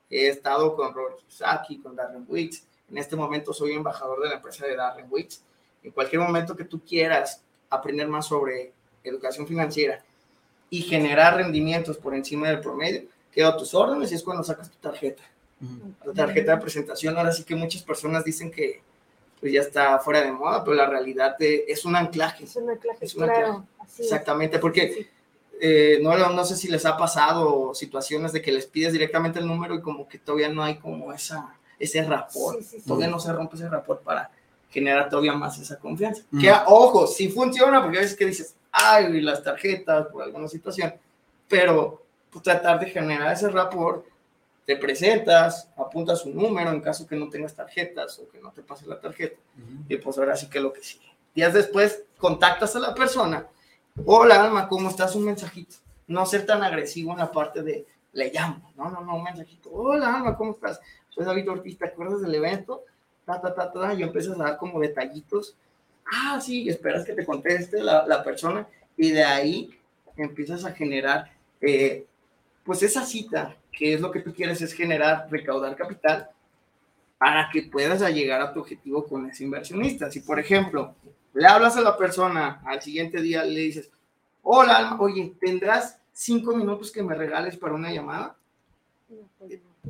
He 0.08 0.28
estado 0.28 0.76
con 0.76 0.94
Robert 0.94 1.16
Kiyosaki, 1.16 1.80
con 1.80 1.96
Darren 1.96 2.24
Wicks. 2.28 2.64
En 2.90 2.98
este 2.98 3.16
momento 3.16 3.52
soy 3.52 3.72
embajador 3.72 4.22
de 4.22 4.28
la 4.28 4.36
empresa 4.36 4.66
de 4.66 4.76
Darren 4.76 5.06
Wicks. 5.10 5.42
En 5.82 5.90
cualquier 5.90 6.20
momento 6.20 6.56
que 6.56 6.64
tú 6.64 6.80
quieras 6.80 7.42
aprender 7.70 8.08
más 8.08 8.26
sobre 8.26 8.72
educación 9.02 9.46
financiera 9.46 10.02
y 10.70 10.82
generar 10.82 11.36
rendimientos 11.36 11.98
por 11.98 12.14
encima 12.14 12.48
del 12.48 12.60
promedio, 12.60 13.02
quedo 13.32 13.48
a 13.48 13.56
tus 13.56 13.74
órdenes 13.74 14.12
y 14.12 14.14
es 14.14 14.22
cuando 14.22 14.42
sacas 14.42 14.70
tu 14.70 14.78
tarjeta. 14.78 15.22
La 16.04 16.12
tarjeta 16.12 16.56
de 16.56 16.62
presentación, 16.62 17.16
ahora 17.16 17.32
sí 17.32 17.44
que 17.44 17.54
muchas 17.54 17.82
personas 17.82 18.24
dicen 18.24 18.50
que 18.50 18.82
pues 19.40 19.52
ya 19.52 19.60
está 19.60 19.98
fuera 19.98 20.22
de 20.22 20.32
moda, 20.32 20.64
pero 20.64 20.76
la 20.76 20.88
realidad 20.88 21.36
es 21.38 21.84
un 21.84 21.96
anclaje. 21.96 22.44
Es 22.44 22.56
un 22.56 22.70
anclaje, 22.70 23.06
claro. 23.06 23.66
Exactamente, 23.98 24.58
porque 24.58 25.08
eh, 25.60 25.98
no, 26.02 26.16
no 26.16 26.44
sé 26.44 26.56
si 26.56 26.68
les 26.68 26.84
ha 26.86 26.96
pasado 26.96 27.74
situaciones 27.74 28.32
de 28.32 28.42
que 28.42 28.52
les 28.52 28.66
pides 28.66 28.92
directamente 28.92 29.38
el 29.38 29.46
número 29.46 29.74
y 29.74 29.80
como 29.80 30.08
que 30.08 30.18
todavía 30.18 30.48
no 30.48 30.62
hay 30.62 30.76
como 30.76 31.12
esa, 31.12 31.56
ese 31.84 32.02
rapport, 32.02 32.60
todavía 32.86 33.08
no 33.08 33.18
se 33.18 33.32
rompe 33.32 33.56
ese 33.56 33.68
rapport 33.68 34.02
para 34.02 34.30
generar 34.70 35.08
todavía 35.08 35.32
más 35.34 35.58
esa 35.58 35.78
confianza. 35.78 36.22
Que, 36.40 36.52
ojo, 36.66 37.06
sí 37.06 37.28
funciona, 37.28 37.80
porque 37.80 37.98
a 37.98 38.00
veces 38.00 38.16
que 38.16 38.26
dices, 38.26 38.56
ay, 38.72 39.20
las 39.20 39.42
tarjetas 39.42 40.08
por 40.08 40.22
alguna 40.22 40.48
situación, 40.48 40.92
pero 41.48 42.02
pues, 42.30 42.42
tratar 42.42 42.80
de 42.80 42.86
generar 42.86 43.32
ese 43.32 43.48
rapport, 43.48 44.04
te 44.66 44.76
presentas, 44.76 45.68
apuntas 45.76 46.24
un 46.24 46.34
número 46.34 46.70
en 46.70 46.80
caso 46.80 47.06
que 47.06 47.14
no 47.14 47.28
tengas 47.28 47.54
tarjetas 47.54 48.18
o 48.18 48.28
que 48.28 48.40
no 48.40 48.50
te 48.50 48.62
pase 48.62 48.86
la 48.86 48.98
tarjeta, 48.98 49.36
y 49.88 49.96
pues 49.96 50.18
ahora 50.18 50.36
sí 50.36 50.48
que 50.48 50.58
lo 50.58 50.72
que 50.72 50.82
sigue. 50.82 51.06
Días 51.34 51.52
después, 51.52 52.02
contactas 52.18 52.74
a 52.74 52.80
la 52.80 52.94
persona, 52.94 53.46
hola 54.04 54.42
Alma, 54.42 54.66
¿cómo 54.66 54.88
estás? 54.88 55.14
Un 55.14 55.26
mensajito. 55.26 55.76
No 56.06 56.26
ser 56.26 56.46
tan 56.46 56.62
agresivo 56.62 57.12
en 57.12 57.18
la 57.18 57.30
parte 57.30 57.62
de, 57.62 57.86
le 58.12 58.32
llamo, 58.32 58.72
no, 58.76 58.90
no, 58.90 59.02
no, 59.02 59.16
un 59.16 59.24
mensajito, 59.24 59.70
hola 59.70 60.16
Alma, 60.16 60.36
¿cómo 60.36 60.52
estás? 60.52 60.80
Soy 61.14 61.24
David 61.24 61.50
Ortiz, 61.50 61.78
¿te 61.78 61.86
acuerdas 61.86 62.22
del 62.22 62.34
evento? 62.34 62.84
Ta, 63.24 63.40
ta, 63.40 63.54
ta, 63.54 63.72
ta, 63.72 63.94
y 63.94 64.02
empiezas 64.02 64.38
a 64.38 64.44
dar 64.44 64.56
como 64.58 64.80
detallitos 64.80 65.56
ah, 66.06 66.40
sí, 66.40 66.68
esperas 66.68 67.04
que 67.04 67.12
te 67.12 67.24
conteste 67.24 67.82
la, 67.82 68.22
persona 68.24 68.66
y 68.96 69.10
de 69.10 69.24
ahí 69.24 69.78
empiezas 70.16 70.64
a 70.64 70.72
generar, 70.72 71.30
eh, 71.60 72.06
pues 72.64 72.82
esa 72.82 73.04
cita, 73.04 73.56
que 73.72 73.94
es 73.94 74.00
lo 74.00 74.10
que 74.10 74.20
tú 74.20 74.32
quieres, 74.32 74.62
es 74.62 74.72
generar, 74.72 75.26
recaudar 75.30 75.76
capital 75.76 76.30
para 77.18 77.48
que 77.50 77.62
puedas 77.62 78.00
llegar 78.12 78.40
a 78.40 78.52
tu 78.52 78.60
objetivo 78.60 79.06
con 79.06 79.28
ese 79.28 79.44
inversionista. 79.44 80.10
Si, 80.10 80.20
por 80.20 80.38
ejemplo, 80.38 80.94
le 81.32 81.46
hablas 81.46 81.76
a 81.76 81.80
la 81.80 81.96
persona 81.96 82.62
al 82.64 82.82
siguiente 82.82 83.20
día, 83.20 83.44
le 83.44 83.60
dices, 83.60 83.90
hola, 84.42 84.96
oye, 85.00 85.34
¿tendrás 85.40 85.98
cinco 86.12 86.54
minutos 86.54 86.92
que 86.92 87.02
me 87.02 87.14
regales 87.14 87.56
para 87.56 87.74
una 87.74 87.92
llamada? 87.92 88.36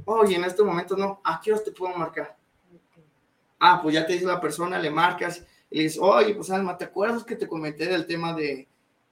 Oye, 0.05 0.37
en 0.37 0.45
este 0.45 0.63
momento 0.63 0.97
no, 0.97 1.21
¿a 1.25 1.41
qué 1.41 1.53
hora 1.53 1.63
te 1.63 1.73
puedo 1.73 1.97
marcar? 1.97 2.37
Ah, 3.59 3.81
pues 3.83 3.95
ya 3.95 4.07
te 4.07 4.13
dice 4.13 4.27
la 4.27 4.41
persona, 4.41 4.79
le 4.79 4.91
marcas 4.91 5.45
y 5.71 5.77
le 5.79 5.83
dices, 5.85 5.99
oye, 6.01 6.35
pues 6.35 6.51
Alma, 6.51 6.77
¿te 6.77 6.85
acuerdas 6.85 7.25
que 7.25 7.37
te 7.37 7.49
comenté 7.49 7.87
del 7.87 8.07
tema 8.07 8.35
de, 8.35 8.69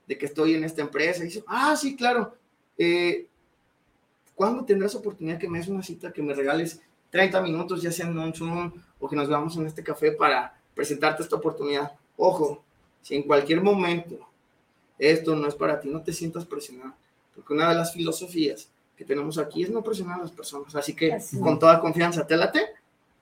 de 0.07 0.19
que 0.19 0.27
estoy 0.27 0.55
en 0.55 0.65
esta 0.65 0.83
empresa? 0.83 1.23
Dice, 1.23 1.45
ah, 1.47 1.77
sí, 1.77 1.97
claro. 1.97 2.37
Eh, 2.77 3.29
¿Cuándo 4.35 4.65
tendrás 4.65 4.95
oportunidad 4.95 5.39
que 5.39 5.49
me 5.49 5.59
des 5.59 5.69
una 5.69 5.83
cita, 5.83 6.13
que 6.13 6.23
me 6.23 6.35
regales 6.35 6.81
30 7.11 7.41
minutos, 7.43 7.83
ya 7.83 7.93
sea 7.93 8.07
en 8.07 8.19
un 8.19 8.35
Zoom 8.35 8.73
o 8.99 9.09
que 9.09 9.17
nos 9.17 9.29
veamos 9.29 9.57
en 9.57 9.67
este 9.67 9.83
café 9.83 10.13
para 10.13 10.59
presentarte 10.75 11.23
esta 11.23 11.37
oportunidad? 11.37 11.93
Ojo, 12.17 12.65
si 13.03 13.15
en 13.15 13.23
cualquier 13.23 13.63
momento 13.63 14.19
esto 14.99 15.37
no 15.37 15.47
es 15.47 15.55
para 15.55 15.81
ti, 15.81 15.89
no 15.89 16.03
te 16.03 16.13
sientas 16.13 16.45
presionado, 16.45 16.95
porque 17.35 17.53
una 17.53 17.69
de 17.69 17.75
las 17.77 17.93
filosofías 17.93 18.72
que 19.03 19.09
tenemos 19.09 19.37
aquí 19.39 19.65
es 19.65 19.71
no 19.71 19.83
presionar 19.83 20.21
a 20.21 20.23
las 20.23 20.31
personas. 20.31 20.75
Así 20.77 20.95
que 20.95 21.19
con 21.41 21.59
toda 21.59 21.81
confianza, 21.81 22.27
¿te 22.27 22.37
late? 22.37 22.61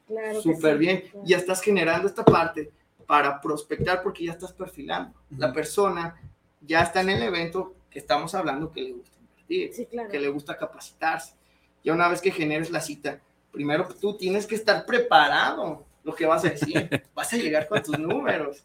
Claro. 0.06 0.40
Súper 0.42 0.76
bien. 0.76 1.04
Ya 1.24 1.38
estás 1.38 1.62
generando 1.62 2.06
esta 2.06 2.24
parte 2.24 2.70
para 3.06 3.40
prospectar 3.40 4.02
porque 4.02 4.26
ya 4.26 4.32
estás 4.32 4.52
perfilando. 4.52 5.18
La 5.36 5.52
persona 5.52 6.20
ya 6.60 6.82
está 6.82 7.00
en 7.00 7.10
el 7.10 7.22
evento 7.22 7.74
que 7.90 7.98
estamos 7.98 8.34
hablando 8.34 8.70
que 8.70 8.82
le 8.82 8.92
gusta 8.92 9.16
invertir, 9.18 9.88
que 10.10 10.20
le 10.20 10.28
gusta 10.28 10.56
capacitarse. 10.56 11.34
Ya 11.82 11.94
una 11.94 12.08
vez 12.08 12.20
que 12.20 12.30
generes 12.30 12.70
la 12.70 12.80
cita, 12.80 13.20
primero 13.50 13.88
tú 14.00 14.16
tienes 14.16 14.46
que 14.46 14.56
estar 14.56 14.84
preparado 14.84 15.86
lo 16.04 16.14
que 16.14 16.26
vas 16.26 16.44
a 16.44 16.50
decir. 16.50 17.04
vas 17.14 17.32
a 17.32 17.36
llegar 17.36 17.66
con 17.68 17.82
tus 17.82 17.98
números. 17.98 18.64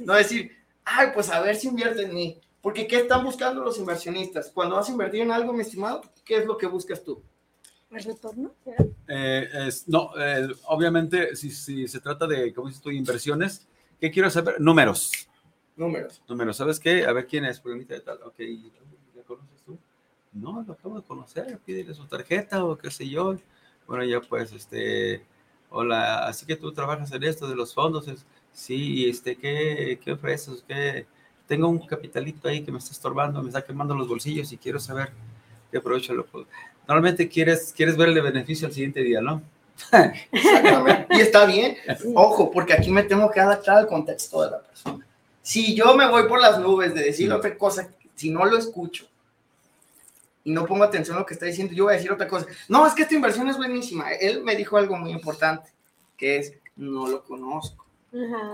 No 0.00 0.14
decir, 0.14 0.54
ay, 0.84 1.08
pues 1.14 1.30
a 1.30 1.40
ver 1.40 1.56
si 1.56 1.68
invierte 1.68 2.02
en 2.02 2.14
mí. 2.14 2.40
Porque 2.66 2.88
¿qué 2.88 2.96
están 2.96 3.22
buscando 3.22 3.62
los 3.62 3.78
inversionistas? 3.78 4.50
Cuando 4.50 4.74
vas 4.74 4.88
a 4.88 4.90
invertir 4.90 5.20
en 5.20 5.30
algo, 5.30 5.52
mi 5.52 5.60
estimado, 5.60 6.02
¿qué 6.24 6.38
es 6.38 6.46
lo 6.46 6.58
que 6.58 6.66
buscas 6.66 7.00
tú? 7.00 7.22
¿El 7.92 8.02
retorno? 8.02 8.56
Eh, 9.06 9.48
es, 9.68 9.86
no, 9.86 10.10
eh, 10.18 10.48
obviamente, 10.64 11.36
si, 11.36 11.52
si, 11.52 11.86
se 11.86 12.00
trata 12.00 12.26
de, 12.26 12.52
como 12.52 12.66
dices 12.66 12.82
tú, 12.82 12.90
inversiones, 12.90 13.68
¿qué 14.00 14.10
quiero 14.10 14.28
saber? 14.30 14.60
Números. 14.60 15.12
Números. 15.76 16.20
Números. 16.28 16.56
¿Sabes 16.56 16.80
qué? 16.80 17.06
A 17.06 17.12
ver 17.12 17.28
quién 17.28 17.44
es, 17.44 17.60
fulanita 17.60 17.94
de 17.94 18.00
tal. 18.00 18.18
Ok, 18.24 18.40
¿ya 19.14 19.22
conoces 19.22 19.62
tú? 19.64 19.78
No, 20.32 20.64
lo 20.66 20.72
acabo 20.72 20.96
de 20.96 21.06
conocer. 21.06 21.60
Pídele 21.64 21.94
su 21.94 22.04
tarjeta 22.06 22.64
o 22.64 22.76
qué 22.76 22.90
sé 22.90 23.08
yo. 23.08 23.36
Bueno, 23.86 24.02
ya 24.02 24.20
pues, 24.20 24.52
este, 24.52 25.24
hola, 25.70 26.26
así 26.26 26.44
que 26.44 26.56
tú 26.56 26.72
trabajas 26.72 27.12
en 27.12 27.22
esto 27.22 27.46
de 27.46 27.54
los 27.54 27.72
fondos. 27.72 28.08
Es, 28.08 28.26
sí, 28.52 29.08
este, 29.08 29.36
¿qué, 29.36 30.00
qué 30.02 30.10
ofreces? 30.10 30.64
¿Qué? 30.66 31.06
Tengo 31.46 31.68
un 31.68 31.86
capitalito 31.86 32.48
ahí 32.48 32.62
que 32.62 32.72
me 32.72 32.78
está 32.78 32.92
estorbando, 32.92 33.42
me 33.42 33.48
está 33.48 33.62
quemando 33.62 33.94
los 33.94 34.08
bolsillos 34.08 34.52
y 34.52 34.58
quiero 34.58 34.80
saber 34.80 35.10
qué 35.70 35.80
provecho 35.80 36.14
lo 36.14 36.26
puedo 36.26 36.46
normalmente 36.86 37.28
quieres, 37.28 37.72
quieres 37.74 37.96
ver 37.96 38.08
el 38.08 38.20
beneficio 38.20 38.66
al 38.66 38.72
siguiente 38.72 39.02
día, 39.02 39.20
¿no? 39.20 39.42
Exactamente. 40.32 41.06
Y 41.10 41.20
está 41.20 41.44
bien. 41.46 41.76
Ojo, 42.14 42.50
porque 42.50 42.72
aquí 42.72 42.90
me 42.90 43.02
tengo 43.02 43.30
que 43.30 43.40
adaptar 43.40 43.78
al 43.78 43.86
contexto 43.86 44.42
de 44.42 44.50
la 44.52 44.60
persona. 44.60 45.06
Si 45.42 45.74
yo 45.74 45.94
me 45.94 46.08
voy 46.08 46.24
por 46.24 46.40
las 46.40 46.58
nubes 46.58 46.94
de 46.94 47.04
decir 47.04 47.32
otra 47.32 47.56
cosa, 47.56 47.88
si 48.14 48.30
no 48.30 48.44
lo 48.44 48.56
escucho 48.56 49.06
y 50.44 50.52
no 50.52 50.64
pongo 50.64 50.84
atención 50.84 51.16
a 51.16 51.20
lo 51.20 51.26
que 51.26 51.34
está 51.34 51.46
diciendo, 51.46 51.74
yo 51.74 51.84
voy 51.84 51.94
a 51.94 51.96
decir 51.96 52.10
otra 52.10 52.26
cosa. 52.26 52.46
No, 52.68 52.86
es 52.86 52.94
que 52.94 53.02
esta 53.02 53.14
inversión 53.14 53.48
es 53.48 53.56
buenísima. 53.56 54.10
Él 54.12 54.42
me 54.42 54.56
dijo 54.56 54.76
algo 54.76 54.96
muy 54.96 55.10
importante, 55.12 55.70
que 56.16 56.38
es, 56.38 56.52
no 56.76 57.06
lo 57.08 57.22
conozco. 57.24 57.84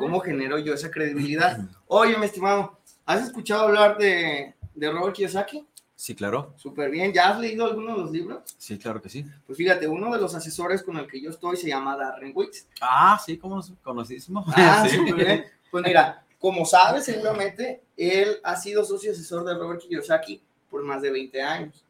¿Cómo 0.00 0.18
genero 0.20 0.58
yo 0.58 0.74
esa 0.74 0.90
credibilidad? 0.90 1.60
Oye, 1.86 2.18
mi 2.18 2.26
estimado, 2.26 2.78
¿has 3.04 3.22
escuchado 3.22 3.62
hablar 3.62 3.96
de, 3.98 4.54
de 4.74 4.90
Robert 4.90 5.14
Kiyosaki? 5.14 5.66
Sí, 5.94 6.16
claro. 6.16 6.52
Súper 6.56 6.90
bien. 6.90 7.12
¿Ya 7.12 7.28
has 7.28 7.38
leído 7.38 7.64
alguno 7.64 7.92
de 7.94 8.02
los 8.02 8.10
libros? 8.10 8.42
Sí, 8.58 8.76
claro 8.76 9.00
que 9.00 9.08
sí. 9.08 9.24
Pues 9.46 9.56
fíjate, 9.56 9.86
uno 9.86 10.12
de 10.12 10.20
los 10.20 10.34
asesores 10.34 10.82
con 10.82 10.96
el 10.96 11.06
que 11.06 11.20
yo 11.20 11.30
estoy 11.30 11.56
se 11.56 11.68
llama 11.68 11.96
Darren 11.96 12.32
Wicks. 12.34 12.66
Ah, 12.80 13.20
sí, 13.24 13.38
como 13.38 13.62
conocidísimo. 13.82 14.44
Ah, 14.48 14.84
sí. 14.90 14.96
súper 14.96 15.14
bien. 15.14 15.44
Pues 15.70 15.84
mira, 15.84 16.24
como 16.40 16.66
sabes, 16.66 17.04
seguramente, 17.04 17.84
él 17.96 18.40
ha 18.42 18.56
sido 18.56 18.84
socio 18.84 19.12
asesor 19.12 19.44
de 19.44 19.54
Robert 19.54 19.80
Kiyosaki 19.80 20.42
por 20.68 20.82
más 20.82 21.02
de 21.02 21.12
20 21.12 21.40
años. 21.40 21.84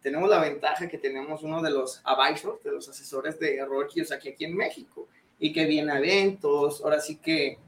Tenemos 0.00 0.30
la 0.30 0.40
ventaja 0.40 0.88
que 0.88 0.96
tenemos 0.96 1.42
uno 1.42 1.60
de 1.60 1.70
los 1.70 2.00
advisors, 2.04 2.62
de 2.62 2.72
los 2.72 2.88
asesores 2.88 3.38
de 3.38 3.62
Robert 3.66 3.90
Kiyosaki 3.90 4.30
aquí 4.30 4.46
en 4.46 4.56
México, 4.56 5.06
y 5.38 5.52
que 5.52 5.66
viene 5.66 5.92
a 5.92 5.98
eventos, 5.98 6.80
ahora 6.82 6.98
sí 6.98 7.16
que, 7.16 7.58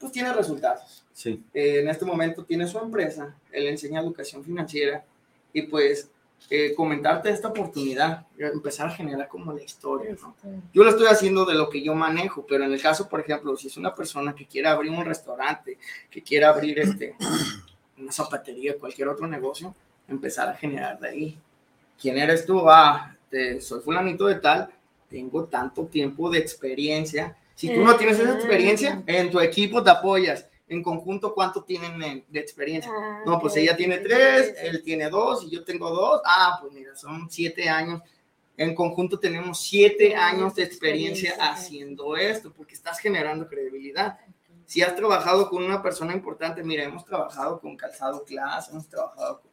pues 0.00 0.10
tiene 0.10 0.32
resultados. 0.32 1.03
Sí. 1.14 1.42
Eh, 1.54 1.78
en 1.80 1.88
este 1.88 2.04
momento 2.04 2.44
tiene 2.44 2.66
su 2.66 2.76
empresa, 2.76 3.36
él 3.52 3.68
enseña 3.68 4.00
educación 4.00 4.44
financiera 4.44 5.04
y 5.52 5.62
pues 5.62 6.10
eh, 6.50 6.74
comentarte 6.74 7.30
esta 7.30 7.48
oportunidad, 7.48 8.26
empezar 8.36 8.88
a 8.88 8.90
generar 8.90 9.28
como 9.28 9.52
la 9.52 9.62
historia. 9.62 10.16
Yo 10.72 10.82
lo 10.82 10.90
estoy 10.90 11.06
haciendo 11.06 11.44
de 11.44 11.54
lo 11.54 11.70
que 11.70 11.82
yo 11.82 11.94
manejo, 11.94 12.44
pero 12.46 12.64
en 12.64 12.72
el 12.72 12.82
caso, 12.82 13.08
por 13.08 13.20
ejemplo, 13.20 13.56
si 13.56 13.68
es 13.68 13.76
una 13.76 13.94
persona 13.94 14.34
que 14.34 14.44
quiere 14.44 14.68
abrir 14.68 14.90
un 14.90 15.04
restaurante, 15.04 15.78
que 16.10 16.20
quiere 16.20 16.46
abrir 16.46 16.80
este, 16.80 17.14
una 17.96 18.10
zapatería, 18.10 18.76
cualquier 18.76 19.06
otro 19.06 19.28
negocio, 19.28 19.72
empezar 20.08 20.48
a 20.48 20.54
generar 20.54 20.98
de 20.98 21.08
ahí. 21.08 21.38
¿Quién 21.98 22.18
eres 22.18 22.44
tú? 22.44 22.68
Ah, 22.68 23.16
soy 23.60 23.80
fulanito 23.80 24.26
de 24.26 24.34
tal, 24.34 24.68
tengo 25.08 25.44
tanto 25.44 25.86
tiempo 25.86 26.28
de 26.28 26.40
experiencia. 26.40 27.36
Si 27.54 27.72
tú 27.72 27.84
no 27.84 27.94
tienes 27.94 28.18
esa 28.18 28.34
experiencia, 28.34 29.00
en 29.06 29.30
tu 29.30 29.38
equipo 29.38 29.80
te 29.80 29.90
apoyas 29.90 30.48
en 30.68 30.82
conjunto 30.82 31.34
cuánto 31.34 31.62
tienen 31.62 32.24
de 32.28 32.40
experiencia. 32.40 32.90
Ah, 32.94 33.22
no, 33.26 33.38
pues 33.38 33.56
ella 33.56 33.76
tiene 33.76 33.98
tres, 33.98 34.54
él 34.62 34.82
tiene 34.82 35.10
dos 35.10 35.44
y 35.44 35.50
yo 35.50 35.64
tengo 35.64 35.90
dos. 35.90 36.22
Ah, 36.24 36.58
pues 36.60 36.72
mira, 36.72 36.96
son 36.96 37.30
siete 37.30 37.68
años. 37.68 38.02
En 38.56 38.74
conjunto 38.74 39.18
tenemos 39.18 39.60
siete 39.60 40.14
años 40.14 40.54
de 40.54 40.62
experiencia 40.62 41.34
haciendo 41.40 42.16
esto, 42.16 42.52
porque 42.52 42.74
estás 42.74 42.98
generando 42.98 43.48
credibilidad. 43.48 44.18
Si 44.64 44.80
has 44.80 44.94
trabajado 44.96 45.50
con 45.50 45.62
una 45.62 45.82
persona 45.82 46.14
importante, 46.14 46.62
mira, 46.62 46.84
hemos 46.84 47.04
trabajado 47.04 47.60
con 47.60 47.76
Calzado 47.76 48.24
Class, 48.24 48.70
hemos 48.70 48.88
trabajado 48.88 49.40
con, 49.40 49.50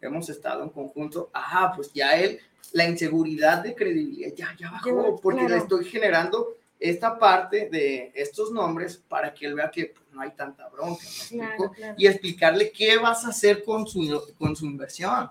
hemos 0.00 0.28
estado 0.28 0.62
en 0.62 0.68
conjunto, 0.68 1.30
ajá, 1.32 1.72
pues 1.74 1.92
ya 1.92 2.16
él, 2.20 2.38
la 2.72 2.86
inseguridad 2.86 3.62
de 3.62 3.74
credibilidad 3.74 4.34
ya, 4.36 4.54
ya 4.58 4.70
bajó, 4.70 5.18
porque 5.20 5.48
le 5.48 5.56
estoy 5.56 5.86
generando 5.86 6.56
esta 6.78 7.18
parte 7.18 7.68
de 7.70 8.12
estos 8.14 8.52
nombres 8.52 9.02
para 9.08 9.32
que 9.32 9.46
él 9.46 9.54
vea 9.54 9.70
que 9.70 9.94
no 10.14 10.20
hay 10.22 10.30
tanta 10.32 10.68
bronca. 10.68 11.02
¿me 11.04 11.36
Claro, 11.38 11.52
explico? 11.52 11.72
claro. 11.72 11.94
Y 11.98 12.06
explicarle 12.06 12.72
qué 12.72 12.96
vas 12.98 13.24
a 13.24 13.28
hacer 13.28 13.64
con 13.64 13.86
su, 13.86 14.34
con 14.38 14.54
su 14.56 14.66
inversión, 14.66 15.30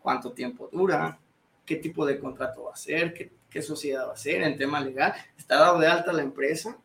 cuánto 0.00 0.32
tiempo 0.32 0.68
dura, 0.72 1.18
qué 1.64 1.76
tipo 1.76 2.04
de 2.04 2.18
contrato 2.18 2.64
va 2.64 2.72
a 2.72 2.76
ser, 2.76 3.14
qué, 3.14 3.30
qué 3.48 3.62
sociedad 3.62 4.08
va 4.08 4.14
a 4.14 4.16
ser 4.16 4.42
en 4.42 4.56
tema 4.56 4.80
legal. 4.80 5.14
¿Está 5.38 5.56
dado 5.60 5.78
de 5.78 5.86
alta 5.86 6.12
la 6.12 6.22
empresa? 6.22 6.76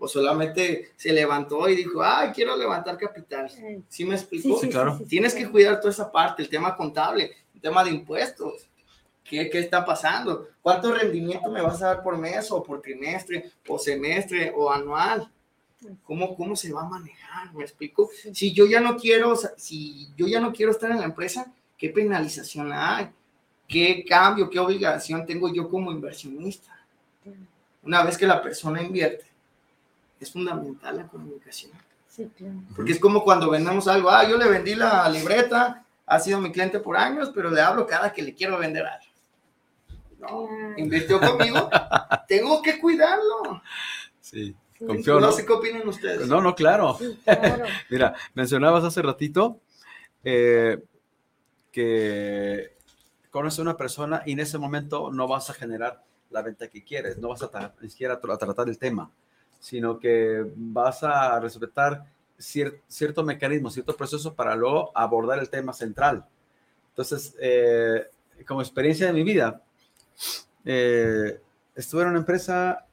¿O 0.00 0.06
solamente 0.06 0.92
se 0.96 1.12
levantó 1.12 1.68
y 1.68 1.74
dijo, 1.74 2.02
ay, 2.02 2.30
quiero 2.32 2.56
levantar 2.56 2.96
capital? 2.98 3.50
¿Sí 3.88 4.04
me 4.04 4.14
explico? 4.14 4.58
Sí, 4.60 4.68
claro. 4.68 5.00
Tienes 5.08 5.34
que 5.34 5.50
cuidar 5.50 5.80
toda 5.80 5.90
esa 5.92 6.12
parte, 6.12 6.42
el 6.42 6.48
tema 6.48 6.76
contable, 6.76 7.32
el 7.54 7.60
tema 7.60 7.82
de 7.82 7.90
impuestos. 7.90 8.68
¿Qué, 9.24 9.50
¿Qué 9.50 9.58
está 9.58 9.84
pasando? 9.84 10.46
¿Cuánto 10.62 10.92
rendimiento 10.94 11.50
me 11.50 11.60
vas 11.60 11.82
a 11.82 11.86
dar 11.88 12.02
por 12.02 12.16
mes 12.16 12.50
o 12.52 12.62
por 12.62 12.80
trimestre 12.80 13.50
o 13.66 13.78
semestre 13.78 14.52
o 14.56 14.70
anual? 14.72 15.30
¿Cómo, 16.02 16.36
cómo 16.36 16.56
se 16.56 16.72
va 16.72 16.82
a 16.82 16.88
manejar? 16.88 17.54
¿Me 17.54 17.62
explico? 17.62 18.10
Si 18.32 18.52
yo 18.52 18.66
ya 18.66 18.80
no 18.80 18.96
quiero, 18.96 19.36
si 19.56 20.08
yo 20.16 20.26
ya 20.26 20.40
no 20.40 20.52
quiero 20.52 20.72
estar 20.72 20.90
en 20.90 20.98
la 20.98 21.04
empresa, 21.04 21.52
¿qué 21.76 21.90
penalización 21.90 22.72
hay? 22.72 23.10
¿Qué 23.66 24.04
cambio, 24.08 24.50
qué 24.50 24.58
obligación 24.58 25.24
tengo 25.24 25.52
yo 25.52 25.68
como 25.68 25.92
inversionista? 25.92 26.74
Una 27.82 28.02
vez 28.02 28.18
que 28.18 28.26
la 28.26 28.42
persona 28.42 28.82
invierte, 28.82 29.26
es 30.18 30.32
fundamental 30.32 30.96
la 30.96 31.06
comunicación. 31.06 31.72
Sí, 32.08 32.28
claro. 32.36 32.60
Porque 32.74 32.92
es 32.92 32.98
como 32.98 33.22
cuando 33.22 33.50
vendemos 33.50 33.86
algo, 33.86 34.10
ah, 34.10 34.28
yo 34.28 34.36
le 34.36 34.48
vendí 34.48 34.74
la 34.74 35.08
libreta, 35.08 35.84
ha 36.06 36.18
sido 36.18 36.40
mi 36.40 36.50
cliente 36.50 36.80
por 36.80 36.96
años, 36.96 37.30
pero 37.32 37.50
le 37.50 37.60
hablo 37.60 37.86
cada 37.86 38.12
que 38.12 38.22
le 38.22 38.34
quiero 38.34 38.58
vender 38.58 38.84
algo. 38.84 39.04
No, 40.18 40.48
invirtió 40.76 41.20
conmigo, 41.20 41.70
tengo 42.26 42.60
que 42.62 42.80
cuidarlo. 42.80 43.62
Sí. 44.20 44.56
Confió, 44.86 45.14
No 45.14 45.20
¿no? 45.28 45.32
sé 45.32 45.44
qué 45.44 45.52
opinan 45.52 45.86
ustedes. 45.88 46.28
No, 46.28 46.40
no, 46.40 46.54
claro. 46.54 46.96
sí, 46.98 47.18
claro. 47.24 47.64
Mira, 47.90 48.14
mencionabas 48.34 48.84
hace 48.84 49.02
ratito 49.02 49.60
eh, 50.24 50.82
que 51.72 52.76
conoces 53.30 53.58
a 53.58 53.62
una 53.62 53.76
persona 53.76 54.22
y 54.26 54.32
en 54.32 54.40
ese 54.40 54.58
momento 54.58 55.10
no 55.12 55.26
vas 55.28 55.50
a 55.50 55.54
generar 55.54 56.02
la 56.30 56.42
venta 56.42 56.68
que 56.68 56.84
quieres, 56.84 57.18
no 57.18 57.28
vas 57.28 57.42
a 57.42 57.50
tra- 57.50 57.72
ni 57.80 57.88
siquiera 57.90 58.14
a 58.14 58.20
tratar 58.20 58.68
el 58.68 58.78
tema, 58.78 59.10
sino 59.58 59.98
que 59.98 60.44
vas 60.56 61.02
a 61.02 61.38
respetar 61.40 62.04
cier- 62.38 62.80
cierto 62.86 63.22
mecanismo, 63.24 63.70
cierto 63.70 63.96
proceso 63.96 64.34
para 64.34 64.54
luego 64.54 64.92
abordar 64.94 65.38
el 65.38 65.50
tema 65.50 65.72
central. 65.72 66.24
Entonces, 66.90 67.34
eh, 67.40 68.06
como 68.46 68.60
experiencia 68.60 69.06
de 69.06 69.12
mi 69.12 69.22
vida, 69.24 69.62
eh, 70.64 71.40
estuve 71.74 72.02
en 72.02 72.08
una 72.08 72.18
empresa, 72.18 72.86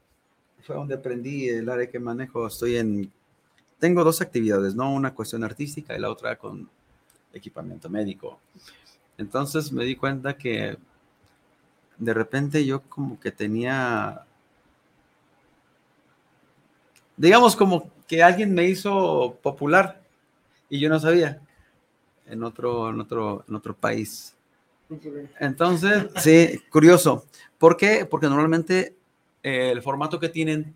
fue 0.66 0.76
donde 0.76 0.96
aprendí 0.96 1.48
el 1.48 1.70
área 1.70 1.90
que 1.90 2.00
manejo, 2.00 2.48
estoy 2.48 2.78
en 2.78 3.12
tengo 3.80 4.04
dos 4.04 4.22
actividades, 4.22 4.74
¿no? 4.74 4.92
Una 4.92 5.14
cuestión 5.14 5.44
artística 5.44 5.96
y 5.96 6.00
la 6.00 6.10
otra 6.10 6.38
con 6.38 6.68
equipamiento 7.34 7.90
médico. 7.90 8.40
Entonces 9.18 9.72
me 9.72 9.84
di 9.84 9.96
cuenta 9.96 10.36
que 10.36 10.78
de 11.98 12.14
repente 12.14 12.66
yo 12.66 12.82
como 12.82 13.20
que 13.20 13.32
tenía, 13.32 14.26
digamos 17.16 17.56
como 17.56 17.92
que 18.08 18.24
alguien 18.24 18.54
me 18.54 18.66
hizo 18.66 19.38
popular 19.42 20.02
y 20.70 20.80
yo 20.80 20.90
no 20.90 21.00
sabía 21.00 21.40
en 22.26 22.44
otro, 22.44 22.90
en 22.90 23.00
otro, 23.00 23.46
en 23.48 23.56
otro 23.56 23.76
país. 23.76 24.36
Entonces, 25.40 26.08
sí, 26.18 26.62
curioso. 26.70 27.26
¿Por 27.58 27.78
qué? 27.78 28.06
Porque 28.06 28.28
normalmente 28.28 28.96
eh, 29.46 29.70
el 29.72 29.82
formato 29.84 30.20
que 30.20 30.30
tienen 30.30 30.74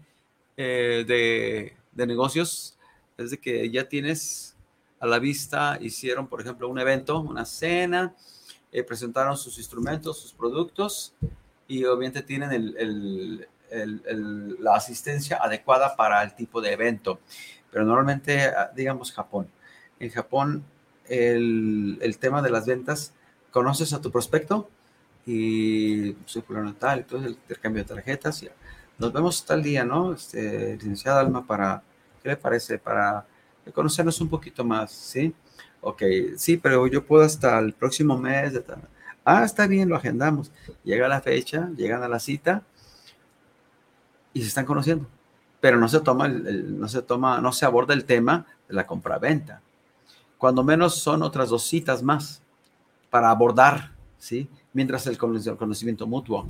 eh, 0.56 1.04
de, 1.08 1.74
de 1.92 2.08
negocios 2.08 2.78
es 3.18 3.32
de 3.32 3.38
que 3.40 3.70
ya 3.72 3.90
tienes 3.90 4.56
a 5.00 5.08
la 5.08 5.18
vista, 5.18 5.78
hicieron, 5.82 6.28
por 6.28 6.40
ejemplo, 6.42 6.70
un 6.70 6.78
evento, 6.80 7.20
una 7.20 7.46
cena, 7.46 8.14
eh, 8.72 8.84
presentaron 8.84 9.36
sus 9.38 9.58
instrumentos, 9.58 10.20
sus 10.20 10.34
productos 10.34 11.14
y 11.68 11.84
obviamente 11.86 12.22
tienen 12.22 12.52
el- 12.52 12.78
el- 12.78 13.48
el- 14.06 14.64
la 14.64 14.76
asistencia 14.76 15.38
adecuada 15.42 15.96
para 15.96 16.22
el 16.24 16.36
tipo 16.36 16.62
de 16.62 16.74
evento. 16.74 17.20
Pero 17.72 17.86
normalmente, 17.86 18.44
ah, 18.44 18.72
digamos, 18.76 19.12
Japón. 19.12 19.48
En 20.00 20.10
Japón, 20.12 20.64
el, 21.08 22.18
tema 22.20 22.42
de 22.42 22.50
las 22.52 22.66
ventas, 22.66 23.14
conoces 23.52 23.94
a 23.94 24.02
tu 24.02 24.12
prospecto 24.12 24.70
y 25.26 26.16
soy 26.26 26.42
fulano 26.42 26.72
de 26.74 26.80
tal, 26.80 27.00
entonces 27.00 27.28
el 27.32 27.34
intercambio 27.34 27.84
de 27.84 27.90
tarjetas 27.90 28.44
y 28.44 28.50
nos 29.00 29.14
vemos 29.14 29.46
tal 29.46 29.64
día, 29.64 29.84
¿no? 29.86 30.14
Este, 30.14 30.74
licenciada 30.76 31.22
Alma, 31.22 31.46
para, 31.46 31.82
¿qué 32.22 32.30
le 32.30 32.38
parece? 32.38 32.78
Para 32.78 33.26
conocernos 33.74 34.20
un 34.22 34.30
poquito 34.30 34.64
más, 34.66 34.92
¿sí? 34.92 35.34
Ok, 35.82 36.04
sí, 36.38 36.58
pero 36.58 36.88
yo 36.88 37.06
puedo 37.06 37.24
hasta 37.24 37.58
el 37.60 37.74
próximo 37.74 38.18
mes. 38.18 38.54
de. 38.54 38.64
Ah, 39.24 39.44
está 39.46 39.68
bien, 39.68 39.90
lo 39.90 39.96
agendamos. 39.96 40.52
Llega 40.84 41.08
la 41.08 41.22
fecha, 41.22 41.70
llegan 41.78 42.04
a 42.04 42.08
la 42.10 42.20
cita 42.20 42.64
y 44.34 44.42
se 44.42 44.48
están 44.48 44.66
conociendo. 44.66 45.08
Pero 45.60 45.78
no 45.78 45.88
se 45.88 46.00
toma, 46.02 46.28
el- 46.28 46.80
no 46.80 46.88
se 46.88 47.02
toma, 47.02 47.42
no 47.42 47.52
se 47.52 47.66
aborda 47.66 47.94
el 47.94 48.06
tema 48.06 48.46
de 48.68 48.74
la 48.76 48.88
compraventa. 48.88 49.62
Cuando 50.38 50.64
menos 50.64 50.96
son 51.02 51.24
otras 51.24 51.50
dos 51.50 51.64
citas 51.64 52.04
más 52.04 52.42
para 53.10 53.30
abordar, 53.30 53.92
¿sí? 54.18 54.50
Mientras 54.74 55.08
el 55.08 55.18
conocimiento 55.18 56.08
mutuo. 56.08 56.50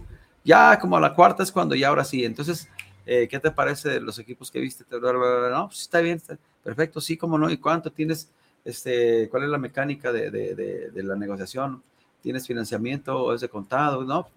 Ya 0.49 0.77
como 0.79 0.97
a 0.97 1.01
la 1.01 1.13
cuarta 1.13 1.43
es 1.43 1.51
cuando 1.51 1.75
ya 1.75 1.89
ahora 1.89 2.03
sí. 2.03 2.23
Entonces, 2.25 2.67
eh, 3.05 3.27
¿qué 3.29 3.39
te 3.39 3.51
parece 3.51 3.89
de 3.89 3.99
los 4.01 4.17
equipos 4.19 4.49
que 4.51 4.59
viste? 4.59 4.83
No, 4.91 5.67
pues 5.67 5.81
está 5.81 5.99
bien, 6.01 6.17
está 6.17 6.37
perfecto, 6.63 7.01
sí, 7.01 7.17
cómo 7.17 7.37
no. 7.37 7.49
¿Y 7.49 7.57
cuánto 7.57 7.91
tienes? 7.91 8.29
Este, 8.65 9.29
¿Cuál 9.29 9.43
es 9.43 9.49
la 9.49 9.57
mecánica 9.57 10.11
de, 10.11 10.29
de- 10.31 10.55
de- 10.55 10.91
de 10.91 11.03
la 11.03 11.15
negociación? 11.15 11.81
¿Tienes 12.21 12.45
financiamiento 12.47 13.33
es 13.33 13.41
de 13.41 13.49
contado? 13.49 14.03
No, 14.03 14.27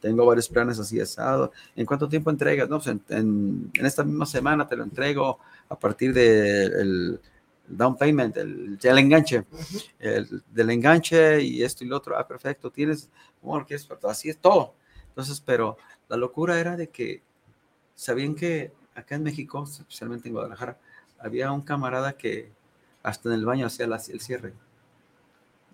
tengo 0.00 0.24
varios 0.26 0.48
planes 0.48 0.78
así 0.78 0.98
asado. 1.00 1.52
¿En 1.76 1.84
cuánto 1.86 2.08
tiempo 2.08 2.30
entregas? 2.30 2.68
No, 2.68 2.76
pues 2.78 2.88
en, 2.88 3.02
en- 3.10 3.70
en 3.74 3.86
esta 3.86 4.04
misma 4.04 4.26
semana 4.26 4.66
te 4.66 4.76
lo 4.76 4.84
entrego 4.84 5.38
a 5.68 5.78
partir 5.78 6.14
del 6.14 7.20
down 7.66 7.96
payment, 7.96 8.36
el, 8.38 8.78
el 8.82 8.98
enganche, 8.98 9.44
el, 9.98 10.42
del 10.52 10.70
enganche 10.70 11.42
y 11.42 11.62
esto 11.62 11.84
y 11.84 11.88
lo 11.88 11.96
otro. 11.96 12.16
Ah, 12.16 12.26
perfecto, 12.26 12.70
tienes, 12.70 13.08
bueno, 13.42 13.66
¿quieres? 13.66 13.86
Así 14.04 14.30
es 14.30 14.38
todo. 14.38 14.74
Entonces, 15.18 15.40
pero 15.44 15.76
la 16.08 16.16
locura 16.16 16.60
era 16.60 16.76
de 16.76 16.90
que 16.90 17.24
sabían 17.96 18.36
que 18.36 18.70
acá 18.94 19.16
en 19.16 19.24
México, 19.24 19.64
especialmente 19.64 20.28
en 20.28 20.34
Guadalajara, 20.34 20.78
había 21.18 21.50
un 21.50 21.62
camarada 21.62 22.12
que 22.12 22.52
hasta 23.02 23.28
en 23.28 23.34
el 23.34 23.44
baño 23.44 23.66
hacía 23.66 23.86
el 23.86 24.20
cierre. 24.20 24.54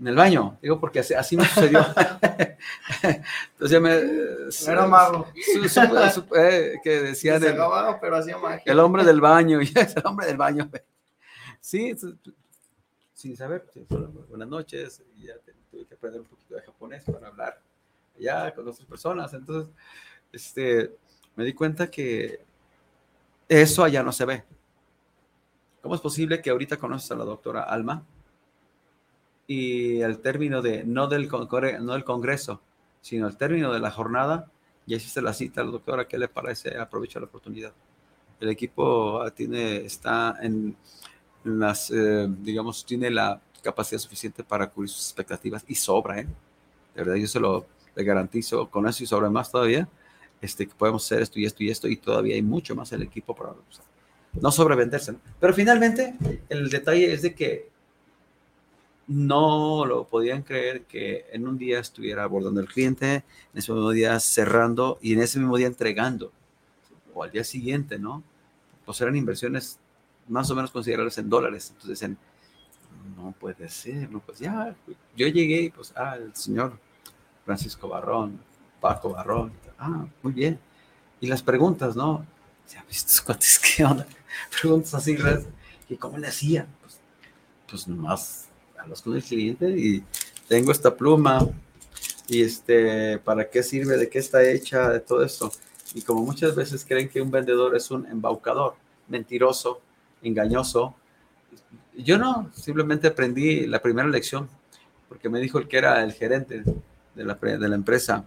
En 0.01 0.09
el 0.09 0.15
baño, 0.17 0.57
digo 0.63 0.81
porque 0.81 1.01
así, 1.01 1.13
así 1.13 1.37
me 1.37 1.45
sucedió. 1.45 1.85
Entonces 3.53 3.81
me... 3.83 4.73
Era 4.73 4.87
mago. 4.87 5.27
su- 5.45 5.69
su- 5.69 5.69
su- 5.69 6.35
eh, 6.37 6.77
que 6.83 7.03
decían 7.03 7.39
Se 7.43 7.51
el, 7.51 7.57
pero 8.01 8.17
hacía 8.17 8.39
magia. 8.39 8.63
el 8.73 8.81
hombre 8.81 9.05
del 9.05 9.21
baño, 9.21 9.61
y 9.63 9.71
es 9.77 9.95
el 9.95 10.07
hombre 10.07 10.27
del 10.27 10.39
baño. 10.39 10.71
Sí, 11.61 11.95
su- 11.99 12.17
sin 13.13 13.37
saber, 13.37 13.67
solo, 13.91 14.09
buenas 14.31 14.49
noches, 14.49 15.03
y 15.19 15.27
ya 15.27 15.35
tuve 15.71 15.85
que 15.85 15.93
aprender 15.97 16.23
un 16.23 16.29
poquito 16.29 16.55
de 16.55 16.63
japonés 16.63 17.05
para 17.05 17.29
hablar 17.29 17.61
ya 18.19 18.55
con 18.55 18.69
otras 18.69 18.87
personas. 18.87 19.33
Entonces, 19.35 19.73
este, 20.33 20.93
me 21.37 21.45
di 21.45 21.53
cuenta 21.53 21.91
que 21.91 22.41
eso 23.49 23.85
allá 23.85 24.03
no 24.03 24.13
se 24.13 24.25
ve. 24.25 24.45
¿Cómo 25.83 25.95
es 25.95 26.01
posible 26.01 26.41
que 26.41 26.51
ahorita 26.51 26.79
conoces 26.79 27.11
a 27.11 27.17
la 27.17 27.25
doctora 27.25 27.63
Alma 27.63 28.05
y 29.47 30.03
al 30.03 30.19
término 30.21 30.63
de, 30.63 30.85
no 30.85 31.07
del, 31.07 31.29
no 31.29 31.93
del 31.93 32.05
congreso, 32.05 32.61
sino 33.03 33.27
al 33.27 33.37
término 33.37 33.73
de 33.73 33.81
la 33.81 33.91
jornada, 33.91 34.51
ya 34.87 34.97
hiciste 34.97 35.21
la 35.21 35.35
cita, 35.35 35.63
doctora, 35.63 36.09
¿qué 36.09 36.19
le 36.19 36.29
parece? 36.29 36.79
Aprovecha 36.79 37.21
la 37.21 37.27
oportunidad. 37.27 37.73
El 38.41 38.49
equipo 38.49 39.21
ah, 39.21 39.31
tiene, 39.31 39.77
está 39.77 40.39
en 40.41 40.77
las, 41.45 41.91
eh, 41.91 42.27
digamos, 42.29 42.85
tiene 42.85 43.11
la 43.11 43.41
capacidad 43.63 43.99
suficiente 43.99 44.43
para 44.43 44.69
cubrir 44.69 44.91
sus 44.91 45.05
expectativas 45.07 45.65
y 45.69 45.75
sobra, 45.75 46.21
¿eh? 46.21 46.27
De 46.95 47.03
verdad, 47.03 47.17
yo 47.17 47.27
se 47.27 47.41
lo 47.41 47.67
le 47.95 48.05
garantizo 48.05 48.71
con 48.71 48.87
eso 48.87 49.05
y 49.05 49.07
sobre 49.07 49.31
más 49.31 49.51
todavía, 49.51 49.89
este, 50.41 50.67
que 50.67 50.75
podemos 50.75 51.05
hacer 51.05 51.23
esto 51.23 51.39
y 51.39 51.47
esto 51.47 51.63
y 51.63 51.71
esto 51.71 51.89
y 51.89 51.97
todavía 51.97 52.35
hay 52.35 52.43
mucho 52.43 52.75
más 52.75 52.93
el 52.93 53.03
equipo 53.03 53.35
para 53.35 53.53
usar. 53.53 53.85
No 54.33 54.51
sobrevenderse. 54.51 55.13
¿no? 55.13 55.21
Pero 55.41 55.55
finalmente, 55.55 56.15
el 56.49 56.69
detalle 56.69 57.13
es 57.13 57.23
de 57.23 57.35
que 57.35 57.71
no 59.07 59.85
lo 59.85 60.05
podían 60.05 60.43
creer 60.43 60.83
que 60.83 61.27
en 61.33 61.47
un 61.47 61.59
día 61.59 61.79
estuviera 61.79 62.25
abordando 62.25 62.61
el 62.61 62.69
cliente, 62.69 63.17
en 63.17 63.59
ese 63.59 63.73
mismo 63.73 63.91
día 63.91 64.19
cerrando 64.19 64.99
y 65.03 65.13
en 65.13 65.23
ese 65.23 65.39
mismo 65.39 65.57
día 65.57 65.67
entregando, 65.67 66.33
o 67.13 67.23
al 67.23 67.31
día 67.31 67.45
siguiente, 67.45 67.99
¿no? 67.99 68.23
Pues 68.85 69.01
eran 69.01 69.17
inversiones 69.17 69.79
más 70.29 70.51
o 70.51 70.55
menos 70.55 70.71
considerables 70.71 71.19
en 71.19 71.29
dólares. 71.29 71.69
Entonces 71.69 72.01
decían, 72.01 72.19
no 73.17 73.33
puede 73.39 73.69
ser, 73.69 74.11
no 74.11 74.21
pues 74.21 74.39
ya, 74.39 74.75
yo 75.17 75.27
llegué 75.29 75.63
y 75.63 75.71
pues, 75.71 75.93
ah, 75.97 76.17
el 76.17 76.35
señor 76.35 76.79
Francisco 77.45 77.89
Barrón, 77.89 78.41
Paco 78.81 79.11
Barrón, 79.11 79.53
ah, 79.79 80.07
muy 80.23 80.33
bien. 80.33 80.59
Y 81.21 81.27
las 81.27 81.43
preguntas, 81.43 81.97
¿no? 81.97 82.27
¿Se 82.67 82.79
ha 82.79 82.85
visto 82.85 83.23
cuántas 83.25 83.59
qué 83.59 83.85
onda? 83.85 84.07
Preguntas 84.61 84.95
así. 84.95 85.17
¿Y 85.89 85.97
cómo 85.97 86.19
le 86.19 86.29
hacía? 86.29 86.67
Pues, 86.81 86.99
pues 87.69 87.89
nomás 87.89 88.49
hablas 88.79 89.03
con 89.03 89.15
el 89.15 89.23
cliente 89.23 89.71
y 89.71 90.05
tengo 90.49 90.73
esta 90.73 90.95
pluma 90.95 91.49
y 92.27 92.43
este, 92.43 93.19
¿para 93.19 93.49
qué 93.49 93.63
sirve? 93.63 93.97
¿De 93.97 94.09
qué 94.09 94.19
está 94.19 94.43
hecha? 94.43 94.91
De 94.91 95.01
todo 95.01 95.23
esto. 95.23 95.53
Y 95.95 96.03
como 96.03 96.25
muchas 96.25 96.55
veces 96.55 96.85
creen 96.85 97.09
que 97.09 97.21
un 97.21 97.31
vendedor 97.31 97.77
es 97.77 97.91
un 97.91 98.07
embaucador, 98.07 98.75
mentiroso, 99.09 99.81
engañoso. 100.23 100.95
Yo 101.97 102.19
no, 102.19 102.51
simplemente 102.55 103.07
aprendí 103.07 103.67
la 103.67 103.81
primera 103.81 104.09
lección, 104.09 104.49
porque 105.09 105.29
me 105.29 105.39
dijo 105.41 105.59
el 105.59 105.69
que 105.69 105.79
era 105.79 106.03
el 106.03 106.13
gerente 106.13 106.65
de 107.15 107.25
la, 107.25 107.35
de 107.35 107.69
la 107.69 107.75
empresa, 107.75 108.25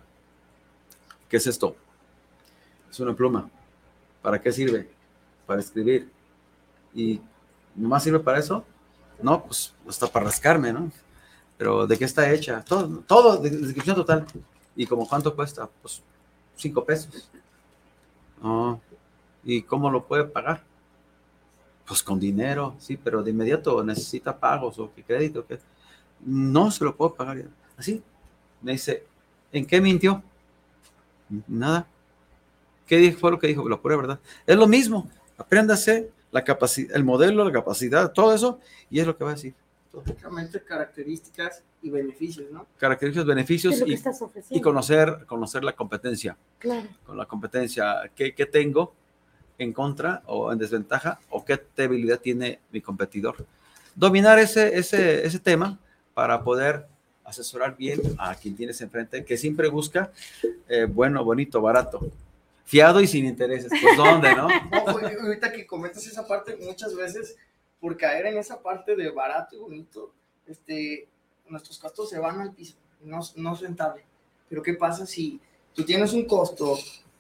¿qué 1.30 1.38
es 1.38 1.48
esto? 1.48 1.76
Es 2.90 3.00
una 3.00 3.14
pluma. 3.14 3.50
¿Para 4.22 4.42
qué 4.42 4.52
sirve? 4.52 4.90
Para 5.46 5.62
escribir. 5.62 6.10
¿Y 6.94 7.22
nomás 7.76 8.04
sirve 8.04 8.20
para 8.20 8.40
eso? 8.40 8.66
No, 9.22 9.44
pues 9.44 9.74
hasta 9.88 10.08
para 10.08 10.26
rascarme, 10.26 10.72
¿no? 10.72 10.92
Pero 11.58 11.88
¿de 11.88 11.98
qué 11.98 12.06
está 12.06 12.32
hecha? 12.32 12.64
Todo, 12.64 13.00
todo, 13.08 13.38
descripción 13.38 13.96
total. 13.96 14.26
¿Y 14.76 14.86
como 14.86 15.08
cuánto 15.08 15.36
cuesta? 15.36 15.68
Pues 15.82 16.02
cinco 16.56 16.86
pesos. 16.86 17.30
¿Y 19.44 19.62
cómo 19.64 19.90
lo 19.90 20.06
puede 20.06 20.26
pagar? 20.26 20.64
Pues 21.86 22.04
con 22.04 22.20
dinero, 22.20 22.76
sí, 22.80 22.98
pero 22.98 23.24
de 23.24 23.32
inmediato 23.32 23.84
necesita 23.84 24.38
pagos 24.38 24.78
o 24.78 24.92
qué 24.94 25.04
crédito. 25.04 25.46
¿qué? 25.46 25.60
No 26.26 26.70
se 26.70 26.84
lo 26.84 26.96
puedo 26.96 27.14
pagar. 27.14 27.46
Así. 27.78 28.04
Me 28.62 28.74
dice, 28.74 29.06
¿en 29.52 29.66
qué 29.66 29.82
mintió? 29.82 30.24
Nada. 31.48 31.88
¿Qué 32.86 32.98
dijo? 32.98 33.20
fue 33.20 33.32
lo 33.32 33.40
que 33.40 33.48
dijo? 33.48 33.68
La 33.68 33.78
pura 33.78 33.98
verdad. 33.98 34.20
Es 34.46 34.56
lo 34.56 34.68
mismo. 34.68 35.10
Apréndase 35.38 36.10
la 36.32 36.44
capacidad, 36.44 36.96
el 36.96 37.04
modelo, 37.04 37.44
la 37.44 37.52
capacidad, 37.52 38.12
todo 38.12 38.34
eso, 38.34 38.60
y 38.90 39.00
es 39.00 39.08
lo 39.08 39.18
que 39.18 39.24
va 39.24 39.32
a 39.32 39.34
decir. 39.34 39.54
Lógicamente, 39.94 40.62
características 40.62 41.64
y 41.82 41.90
beneficios, 41.90 42.52
¿no? 42.52 42.68
Características, 42.78 43.26
beneficios 43.26 43.84
y, 43.86 44.00
y, 44.52 44.62
conocer, 44.62 45.26
conocer 45.26 45.64
la 45.64 45.74
competencia. 45.74 46.38
Claro. 46.60 46.88
Con 47.06 47.18
la 47.18 47.26
competencia, 47.26 48.12
¿qué, 48.16 48.36
¿qué, 48.36 48.46
tengo 48.46 48.94
en 49.58 49.74
contra 49.74 50.22
o 50.26 50.52
en 50.52 50.60
desventaja 50.60 51.20
o 51.30 51.44
qué 51.44 51.62
debilidad 51.76 52.20
tiene 52.20 52.60
mi 52.72 52.82
competidor? 52.82 53.46
Dominar 53.96 54.38
ese, 54.40 54.78
ese, 54.78 55.26
ese 55.26 55.40
tema 55.40 55.80
para 56.14 56.44
poder 56.44 56.88
asesorar 57.28 57.76
bien 57.78 58.02
a 58.18 58.34
quien 58.36 58.56
tienes 58.56 58.82
enfrente, 58.82 59.24
que 59.24 59.38
siempre 59.38 59.68
busca 59.68 60.12
eh, 60.68 60.86
bueno, 60.86 61.24
bonito, 61.24 61.62
barato 61.62 62.10
fiado 62.68 63.00
y 63.00 63.08
sin 63.08 63.26
intereses. 63.26 63.72
Pues 63.82 63.98
dónde, 63.98 64.36
¿no? 64.36 64.50
ahorita 65.24 65.52
que 65.52 65.66
comentas 65.66 66.06
esa 66.06 66.28
parte, 66.28 66.58
muchas 66.58 66.94
veces 66.96 67.38
por 67.80 67.96
caer 67.98 68.28
en 68.28 68.38
esa 68.38 68.62
parte 68.62 68.96
de 68.96 69.10
barato 69.10 69.56
y 69.56 69.60
bonito, 69.60 70.12
este, 70.46 71.08
nuestros 71.48 71.80
costos 71.80 72.10
se 72.10 72.20
van 72.20 72.42
al 72.42 72.52
piso, 72.52 72.76
no, 73.02 73.20
no 73.38 73.54
es 73.54 73.62
rentable. 73.62 74.04
Pero 74.50 74.62
¿qué 74.62 74.74
pasa 74.74 75.06
si 75.06 75.40
tú 75.74 75.86
tienes 75.86 76.12
un 76.14 76.26
costo 76.26 76.78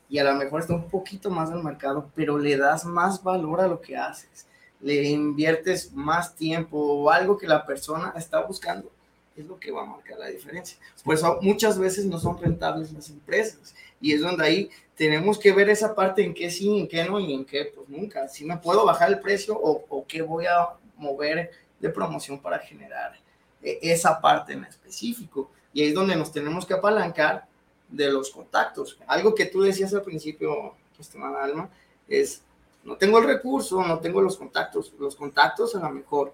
y 0.09 0.19
a 0.19 0.23
lo 0.25 0.35
mejor 0.35 0.61
está 0.61 0.73
un 0.73 0.89
poquito 0.89 1.29
más 1.29 1.49
al 1.49 1.63
mercado, 1.63 2.11
pero 2.13 2.37
le 2.37 2.57
das 2.57 2.83
más 2.83 3.23
valor 3.23 3.61
a 3.61 3.67
lo 3.67 3.79
que 3.79 3.95
haces? 3.95 4.47
Le 4.81 5.03
inviertes 5.03 5.93
más 5.93 6.35
tiempo 6.35 6.77
o 6.77 7.09
algo 7.09 7.37
que 7.37 7.47
la 7.47 7.65
persona 7.65 8.13
está 8.17 8.41
buscando, 8.41 8.91
es 9.37 9.45
lo 9.45 9.59
que 9.59 9.71
va 9.71 9.83
a 9.83 9.85
marcar 9.85 10.17
la 10.19 10.27
diferencia. 10.27 10.77
Por 11.03 11.15
eso 11.15 11.39
muchas 11.41 11.77
veces 11.77 12.05
no 12.05 12.19
son 12.19 12.39
rentables 12.39 12.91
las 12.91 13.09
empresas 13.09 13.75
y 14.01 14.13
es 14.13 14.21
donde 14.21 14.43
ahí 14.43 14.69
tenemos 14.95 15.37
que 15.37 15.53
ver 15.53 15.69
esa 15.69 15.93
parte 15.93 16.23
en 16.23 16.33
qué 16.33 16.49
sí, 16.49 16.79
en 16.79 16.87
qué 16.87 17.05
no 17.05 17.19
y 17.19 17.33
en 17.33 17.45
qué 17.45 17.71
pues 17.73 17.87
nunca. 17.87 18.27
Si 18.27 18.45
me 18.45 18.57
puedo 18.57 18.85
bajar 18.85 19.09
el 19.09 19.19
precio 19.19 19.57
o, 19.57 19.85
o 19.89 20.05
qué 20.07 20.21
voy 20.21 20.45
a 20.45 20.69
mover 20.97 21.51
de 21.79 21.89
promoción 21.89 22.39
para 22.39 22.59
generar 22.59 23.13
e, 23.61 23.79
esa 23.81 24.19
parte 24.19 24.53
en 24.53 24.63
específico. 24.65 25.51
Y 25.73 25.81
ahí 25.81 25.87
es 25.89 25.93
donde 25.93 26.15
nos 26.15 26.31
tenemos 26.31 26.65
que 26.65 26.73
apalancar 26.73 27.45
de 27.89 28.11
los 28.11 28.31
contactos. 28.31 28.97
Algo 29.07 29.35
que 29.35 29.45
tú 29.45 29.61
decías 29.61 29.93
al 29.93 30.01
principio, 30.01 30.75
estimada 30.99 31.43
Alma, 31.43 31.69
es, 32.07 32.41
no 32.83 32.97
tengo 32.97 33.19
el 33.19 33.25
recurso, 33.25 33.83
no 33.83 33.99
tengo 33.99 34.21
los 34.21 34.37
contactos. 34.37 34.93
Los 34.99 35.15
contactos 35.15 35.75
a 35.75 35.79
lo 35.79 35.89
mejor, 35.91 36.33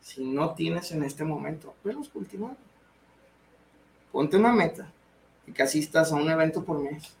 si 0.00 0.24
no 0.24 0.54
tienes 0.54 0.92
en 0.92 1.02
este 1.02 1.24
momento, 1.24 1.74
los 1.84 2.08
cultivando. 2.08 2.56
Ponte 4.12 4.36
una 4.36 4.52
meta 4.52 4.90
y 5.46 5.52
que 5.52 5.62
asistas 5.62 6.12
a 6.12 6.16
un 6.16 6.30
evento 6.30 6.64
por 6.64 6.78
mes 6.78 7.12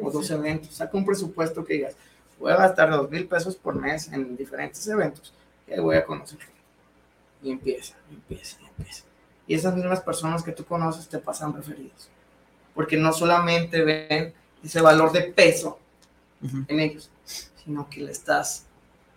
o 0.00 0.10
dos 0.10 0.30
eventos. 0.30 0.74
Saca 0.74 0.96
un 0.96 1.04
presupuesto 1.04 1.64
que 1.64 1.74
digas, 1.74 1.96
voy 2.38 2.52
a 2.52 2.56
gastar 2.56 2.90
dos 2.90 3.10
mil 3.10 3.26
pesos 3.26 3.56
por 3.56 3.74
mes 3.74 4.08
en 4.12 4.36
diferentes 4.36 4.86
eventos 4.88 5.32
ahí 5.72 5.80
voy 5.80 5.96
a 5.96 6.04
conocer 6.04 6.38
Y 7.42 7.50
empieza, 7.50 7.94
empieza, 8.10 8.58
empieza. 8.60 9.04
Y 9.46 9.54
esas 9.54 9.74
mismas 9.74 10.00
personas 10.00 10.42
que 10.42 10.52
tú 10.52 10.64
conoces 10.64 11.08
te 11.08 11.18
pasan 11.18 11.52
referidos. 11.52 12.08
Porque 12.74 12.96
no 12.96 13.12
solamente 13.12 13.82
ven 13.82 14.32
ese 14.62 14.80
valor 14.80 15.12
de 15.12 15.22
peso 15.22 15.78
en 16.68 16.80
ellos, 16.80 17.10
sino 17.24 17.88
que 17.88 18.00
le 18.00 18.12
estás 18.12 18.66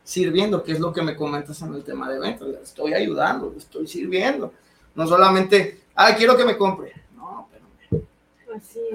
sirviendo, 0.06 0.64
que 0.64 0.72
es 0.72 0.80
lo 0.80 0.94
que 0.94 1.02
me 1.02 1.16
comentas 1.16 1.62
en 1.64 1.74
el 1.74 1.84
tema 1.84 2.10
de 2.10 2.18
eventos. 2.18 2.48
Le 2.48 2.62
estoy 2.62 2.94
ayudando, 2.94 3.50
le 3.52 3.58
estoy 3.58 3.88
sirviendo. 3.88 4.54
No 4.94 5.06
solamente, 5.06 5.82
ah, 5.96 6.16
quiero 6.16 6.38
que 6.38 6.46
me 6.46 6.56
compre. 6.56 6.94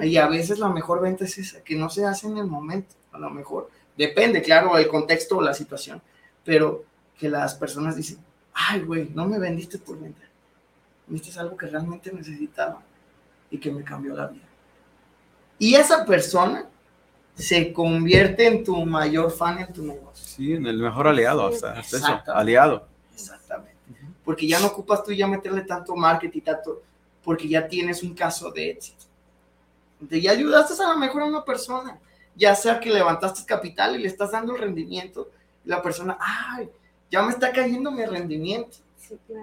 Y 0.00 0.16
a 0.16 0.28
veces 0.28 0.58
la 0.58 0.70
mejor 0.70 1.02
venta 1.02 1.24
es 1.24 1.36
esa, 1.36 1.62
que 1.62 1.74
no 1.74 1.90
se 1.90 2.06
hace 2.06 2.28
en 2.28 2.38
el 2.38 2.46
momento, 2.46 2.94
a 3.12 3.18
lo 3.18 3.28
mejor. 3.28 3.68
Depende, 3.96 4.40
claro, 4.40 4.78
el 4.78 4.88
contexto 4.88 5.36
o 5.36 5.42
la 5.42 5.52
situación, 5.52 6.00
pero 6.44 6.84
que 7.18 7.28
las 7.28 7.54
personas 7.54 7.96
dicen, 7.96 8.18
ay, 8.54 8.80
güey, 8.80 9.10
no 9.12 9.26
me 9.26 9.38
vendiste 9.38 9.78
por 9.78 10.00
venta. 10.00 10.22
Viste 11.08 11.38
algo 11.38 11.56
que 11.56 11.66
realmente 11.66 12.12
necesitaba 12.12 12.80
y 13.50 13.58
que 13.58 13.70
me 13.70 13.82
cambió 13.82 14.14
la 14.14 14.28
vida. 14.28 14.44
Y 15.58 15.74
esa 15.74 16.06
persona 16.06 16.66
se 17.40 17.72
convierte 17.72 18.46
en 18.46 18.64
tu 18.64 18.84
mayor 18.84 19.30
fan 19.30 19.58
en 19.58 19.72
tu 19.72 19.82
negocio. 19.82 20.26
Sí, 20.26 20.52
en 20.52 20.66
el 20.66 20.78
mejor 20.78 21.08
aliado, 21.08 21.46
hasta, 21.46 21.80
eso, 21.80 22.20
aliado. 22.26 22.86
Exactamente. 23.12 23.76
Porque 24.24 24.46
ya 24.46 24.60
no 24.60 24.68
ocupas 24.68 25.02
tú 25.02 25.12
ya 25.12 25.26
meterle 25.26 25.62
tanto 25.62 25.96
marketing, 25.96 26.40
tanto, 26.40 26.82
porque 27.22 27.48
ya 27.48 27.66
tienes 27.66 28.02
un 28.02 28.14
caso 28.14 28.50
de 28.50 28.70
éxito 28.70 29.10
ya 30.08 30.32
ayudaste 30.32 30.82
a 30.82 30.92
lo 30.92 30.98
mejor 30.98 31.22
a 31.22 31.26
una 31.26 31.44
persona, 31.44 31.98
ya 32.34 32.54
sea 32.54 32.80
que 32.80 32.90
levantaste 32.90 33.44
capital 33.44 33.96
y 33.96 34.02
le 34.02 34.08
estás 34.08 34.32
dando 34.32 34.54
el 34.54 34.60
rendimiento, 34.60 35.30
y 35.64 35.68
la 35.68 35.82
persona, 35.82 36.16
ay, 36.18 36.70
ya 37.10 37.22
me 37.22 37.32
está 37.32 37.52
cayendo 37.52 37.90
mi 37.90 38.04
rendimiento. 38.04 38.78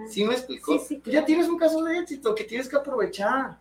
Sí, 0.08 0.24
me 0.24 0.34
explicó? 0.34 0.82
Ya 1.04 1.24
tienes 1.24 1.46
un 1.46 1.58
caso 1.58 1.84
de 1.84 1.98
éxito 1.98 2.34
que 2.34 2.44
tienes 2.44 2.68
que 2.68 2.76
aprovechar, 2.76 3.58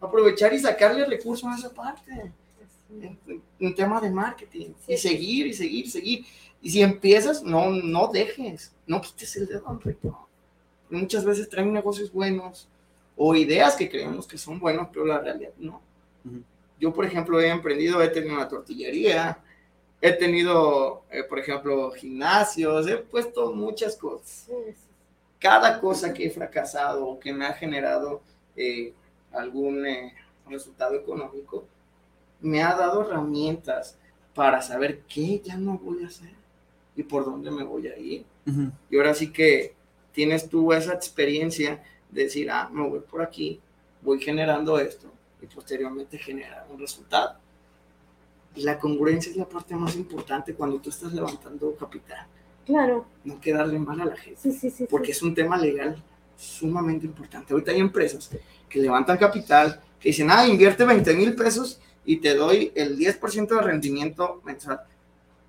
aprovechar 0.00 0.54
y 0.54 0.60
sacarle 0.60 1.04
recursos 1.04 1.48
a 1.50 1.56
esa 1.56 1.70
parte. 1.70 2.32
Un 3.60 3.74
tema 3.74 4.00
de 4.00 4.10
marketing 4.10 4.70
y 4.86 4.96
seguir 4.96 5.46
y 5.46 5.54
seguir 5.54 5.86
y 5.86 5.90
seguir. 5.90 6.24
Y 6.62 6.70
si 6.70 6.82
empiezas, 6.82 7.42
no, 7.42 7.70
no 7.70 8.08
dejes, 8.08 8.72
no 8.86 9.00
quites 9.00 9.36
el 9.36 9.46
dedo 9.46 9.80
Muchas 10.90 11.24
veces 11.24 11.48
traen 11.48 11.72
negocios 11.72 12.12
buenos 12.12 12.68
o 13.16 13.34
ideas 13.34 13.76
que 13.76 13.88
creemos 13.88 14.26
que 14.26 14.36
son 14.36 14.58
buenos, 14.58 14.88
pero 14.92 15.04
la 15.06 15.20
realidad 15.20 15.52
no. 15.58 15.80
Yo, 16.78 16.92
por 16.92 17.04
ejemplo, 17.04 17.40
he 17.40 17.48
emprendido, 17.48 18.02
he 18.02 18.08
tenido 18.08 18.34
una 18.34 18.48
tortillería, 18.48 19.38
he 20.00 20.12
tenido, 20.12 21.02
eh, 21.10 21.22
por 21.24 21.38
ejemplo, 21.38 21.90
gimnasios, 21.92 22.88
he 22.88 22.96
puesto 22.96 23.52
muchas 23.52 23.96
cosas. 23.96 24.48
Cada 25.38 25.80
cosa 25.80 26.12
que 26.12 26.26
he 26.26 26.30
fracasado 26.30 27.06
o 27.06 27.20
que 27.20 27.32
me 27.32 27.46
ha 27.46 27.52
generado 27.52 28.22
eh, 28.56 28.92
algún 29.32 29.86
eh, 29.86 30.14
resultado 30.48 30.94
económico, 30.94 31.64
me 32.40 32.62
ha 32.62 32.74
dado 32.74 33.02
herramientas 33.02 33.96
para 34.34 34.62
saber 34.62 35.00
qué 35.08 35.40
ya 35.40 35.56
no 35.56 35.78
voy 35.78 36.04
a 36.04 36.06
hacer 36.06 36.32
y 36.96 37.02
por 37.02 37.24
dónde 37.24 37.50
me 37.50 37.64
voy 37.64 37.88
a 37.88 37.98
ir. 37.98 38.24
Y 38.90 38.96
ahora 38.96 39.14
sí 39.14 39.32
que 39.32 39.74
tienes 40.12 40.48
tú 40.48 40.72
esa 40.72 40.92
experiencia 40.92 41.82
de 42.10 42.24
decir, 42.24 42.50
ah, 42.50 42.68
me 42.72 42.88
voy 42.88 43.00
por 43.00 43.22
aquí, 43.22 43.60
voy 44.02 44.20
generando 44.20 44.78
esto, 44.78 45.08
y 45.40 45.46
posteriormente 45.46 46.18
generar 46.18 46.66
un 46.70 46.80
resultado. 46.80 47.36
Y 48.56 48.62
la 48.62 48.78
congruencia 48.78 49.30
es 49.30 49.36
la 49.36 49.48
parte 49.48 49.74
más 49.76 49.94
importante 49.94 50.54
cuando 50.54 50.80
tú 50.80 50.90
estás 50.90 51.12
levantando 51.12 51.76
capital. 51.76 52.26
Claro. 52.66 53.06
No 53.24 53.40
quedarle 53.40 53.78
mal 53.78 54.00
a 54.00 54.06
la 54.06 54.16
gente. 54.16 54.40
Sí, 54.40 54.52
sí, 54.52 54.70
sí, 54.70 54.86
porque 54.90 55.12
es 55.12 55.22
un 55.22 55.34
tema 55.34 55.56
legal 55.56 56.02
sumamente 56.36 57.06
importante. 57.06 57.52
Ahorita 57.52 57.70
hay 57.70 57.78
empresas 57.78 58.30
que 58.68 58.80
levantan 58.80 59.18
capital, 59.18 59.80
que 60.00 60.08
dicen, 60.08 60.28
ah, 60.30 60.46
invierte 60.46 60.84
20 60.84 61.14
mil 61.14 61.34
pesos 61.34 61.80
y 62.10 62.16
te 62.16 62.34
doy 62.34 62.72
el 62.74 62.98
10% 62.98 63.46
de 63.46 63.60
rendimiento 63.60 64.40
mensual. 64.44 64.80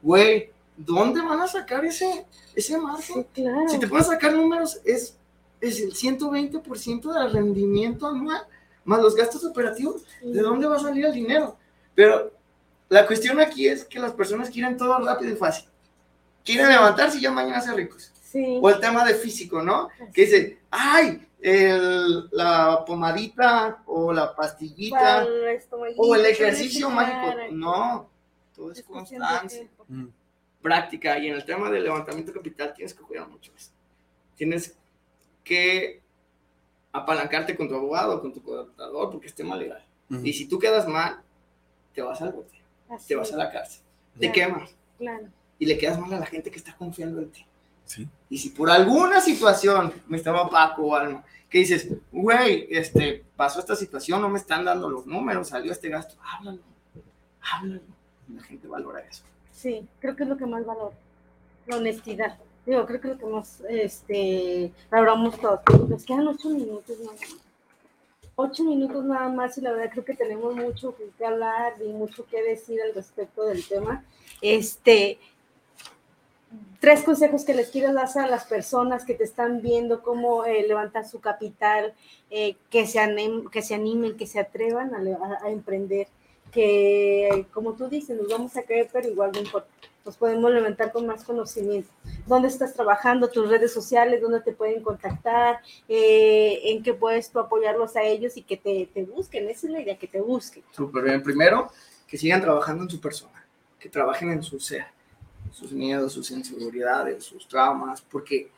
Güey, 0.04 0.52
¿dónde 0.78 1.20
van 1.20 1.40
a 1.40 1.48
sacar 1.48 1.84
ese, 1.84 2.28
ese 2.56 2.78
margen? 2.78 3.26
claro. 3.34 3.68
Si 3.68 3.80
te 3.80 3.88
puedes 3.88 4.06
sacar 4.06 4.36
números, 4.36 4.80
es, 4.86 5.18
es 5.60 5.82
el 5.82 5.92
120% 5.92 7.14
del 7.14 7.32
rendimiento 7.34 8.06
anual 8.06 8.44
más 8.84 9.02
los 9.02 9.16
gastos 9.16 9.44
operativos, 9.44 10.04
¿de 10.22 10.40
dónde 10.40 10.68
va 10.68 10.76
a 10.76 10.80
salir 10.80 11.04
el 11.04 11.14
dinero? 11.14 11.58
Pero 11.96 12.32
la 12.90 13.08
cuestión 13.08 13.40
aquí 13.40 13.68
es 13.68 13.84
que 13.84 13.98
las 13.98 14.12
personas 14.12 14.52
quieren 14.52 14.78
todo 14.78 15.00
rápido 15.00 15.34
y 15.34 15.38
fácil. 15.38 15.68
Quieren 16.46 16.70
levantarse 16.70 17.18
y 17.18 17.22
ya 17.22 17.32
mañana 17.32 17.60
ser 17.60 17.74
ricos. 17.74 18.12
Sí. 18.32 18.60
O 18.62 18.70
el 18.70 18.80
tema 18.80 19.04
de 19.04 19.14
físico, 19.16 19.62
¿no? 19.62 19.90
Que 20.14 20.22
dice, 20.22 20.60
ay, 20.70 21.28
el- 21.42 22.30
la 22.32 22.84
pomadita 22.86 23.84
o 23.88 24.14
la 24.14 24.36
pastillita 24.36 25.24
el 25.24 25.60
o 25.98 26.16
el 26.16 26.26
ejercicio 26.26 26.90
mágico. 26.90 27.36
No, 27.52 28.10
todo 28.56 28.72
es 28.72 28.84
constancia. 28.84 29.68
Mm. 29.88 30.06
práctica. 30.62 31.18
Y 31.18 31.28
en 31.28 31.34
el 31.36 31.44
tema 31.44 31.70
del 31.72 31.84
levantamiento 31.84 32.32
capital 32.32 32.72
tienes 32.76 32.94
que 32.94 33.02
cuidar 33.04 33.28
mucho 33.28 33.52
eso. 33.58 33.72
Tienes 34.36 34.78
que 35.44 36.02
apalancarte 36.94 37.56
con 37.58 37.68
tu 37.68 37.76
abogado, 37.76 38.22
con 38.22 38.32
tu 38.32 38.42
contador, 38.44 39.10
porque 39.12 39.28
es 39.28 39.34
tema 39.34 39.56
legal. 39.56 39.84
Y 40.24 40.34
si 40.34 40.46
tú 40.48 40.60
quedas 40.60 40.88
mal, 40.88 41.22
te 41.94 42.02
vas 42.02 42.22
al 42.22 42.32
bote, 42.34 42.62
Así 42.90 43.08
te 43.08 43.16
vas 43.16 43.30
es, 43.30 43.34
a 43.34 43.38
la 43.38 43.50
cárcel, 43.52 43.82
te 44.20 44.32
Claro. 44.32 44.54
quemas 44.56 44.76
Claro. 44.98 45.28
y 45.58 45.66
le 45.66 45.78
quedas 45.78 45.98
mal 46.00 46.14
a 46.14 46.20
la 46.20 46.26
gente 46.26 46.52
que 46.52 46.58
está 46.58 46.76
confiando 46.76 47.22
en 47.22 47.32
ti. 47.32 47.46
Sí. 47.86 48.08
Y 48.30 48.38
si 48.38 48.50
por 48.50 48.70
alguna 48.70 49.20
situación, 49.20 49.94
me 50.08 50.18
estaba 50.18 50.50
Paco 50.50 50.84
o 50.84 50.96
Alma, 50.96 51.24
que 51.50 51.60
dices, 51.60 51.90
güey, 52.12 52.68
este, 52.70 53.26
pasó 53.36 53.60
esta 53.60 53.76
situación, 53.76 54.22
no 54.22 54.30
me 54.30 54.40
están 54.40 54.64
dando 54.64 54.90
los 54.90 55.06
números, 55.06 55.50
salió 55.50 55.74
este 55.74 55.90
gasto, 55.90 56.16
háblalo, 56.24 56.62
háblalo. 57.42 57.82
La 58.34 58.44
gente 58.44 58.68
valora 58.68 59.02
eso. 59.02 59.24
Sí, 59.52 59.86
creo 60.00 60.16
que 60.16 60.24
es 60.24 60.30
lo 60.30 60.38
que 60.38 60.46
más 60.46 60.66
valoro. 60.66 60.94
La 61.68 61.78
honestidad. 61.78 62.38
Digo, 62.66 62.86
creo 62.86 63.02
que 63.02 63.08
es 63.10 63.14
lo 63.14 63.20
que 63.20 63.26
más 63.26 63.62
este, 63.70 64.72
valoramos 64.90 65.40
todos. 65.40 65.60
Nos 65.90 66.06
quedan 66.06 66.28
ocho 66.28 66.50
minutos 66.50 66.98
nada 67.00 67.12
más. 67.12 67.36
Ocho 68.36 68.64
minutos 68.64 69.04
nada 69.04 69.30
más 69.30 69.58
y 69.58 69.62
la 69.62 69.72
verdad 69.72 69.92
creo 69.92 70.06
que 70.06 70.16
tenemos 70.16 70.56
mucho 70.56 70.96
que 70.96 71.26
hablar 71.26 71.74
y 71.86 71.90
mucho 71.90 72.26
que 72.26 72.42
decir 72.42 72.82
al 72.82 72.96
respecto 72.96 73.44
del 73.44 73.68
tema. 73.68 74.06
Este, 74.42 75.20
tres 76.80 77.04
consejos 77.04 77.46
que 77.46 77.54
les 77.54 77.70
quiero 77.70 77.94
dar 77.94 78.10
a 78.18 78.28
las 78.28 78.46
personas 78.46 79.06
que 79.06 79.14
te 79.14 79.24
están 79.24 79.62
viendo 79.62 80.02
cómo 80.02 80.46
eh, 80.46 80.66
levantar 80.68 81.08
su 81.08 81.20
capital, 81.20 81.94
eh, 82.30 82.56
que, 82.70 82.88
se 82.88 83.00
que 83.52 83.62
se 83.62 83.76
animen, 83.76 84.18
que 84.18 84.28
se 84.28 84.40
atrevan 84.40 84.92
a, 84.94 85.50
emprender, 85.50 86.08
que 86.52 87.46
como 87.54 87.74
tú 87.74 87.88
dices, 87.88 88.18
nos 88.18 88.28
vamos 88.28 88.58
a 88.58 88.64
creer, 88.64 88.90
pero 88.92 89.08
igual 89.08 89.32
no 89.32 89.40
importa, 89.40 89.70
nos 90.04 90.18
podemos 90.18 90.52
levantar 90.52 90.92
con 90.92 91.06
más 91.06 91.24
conocimiento. 91.24 91.90
¿Dónde 92.26 92.48
estás 92.48 92.74
trabajando? 92.74 93.30
¿Tus 93.30 93.48
redes 93.48 93.72
sociales? 93.72 94.20
¿Dónde 94.20 94.42
te 94.42 94.52
pueden 94.52 94.82
contactar? 94.82 95.60
Eh, 95.88 96.60
¿En 96.64 96.82
qué 96.82 96.96
puedes 96.96 97.30
tú 97.30 97.40
apoyarlos 97.40 97.96
a 97.96 98.02
ellos 98.02 98.36
y 98.38 98.42
que 98.42 98.58
te, 98.58 98.90
te 98.92 99.04
busquen? 99.04 99.48
Esa 99.50 99.68
es 99.68 99.74
la 99.74 99.82
idea, 99.82 99.98
que 99.98 100.08
te 100.08 100.20
busquen. 100.20 100.64
Súper 100.72 101.04
bien. 101.04 101.22
Primero, 101.22 101.70
que 102.08 102.18
sigan 102.18 102.42
trabajando 102.42 102.84
en 102.84 102.90
su 102.90 103.00
persona, 103.00 103.46
que 103.80 103.88
trabajen 103.88 104.32
en 104.32 104.42
su 104.42 104.60
ser, 104.60 104.88
sus 105.52 105.72
miedos, 105.72 106.14
sus 106.14 106.32
inseguridades, 106.32 107.24
sus 107.24 107.48
traumas, 107.48 108.02
porque 108.02 108.50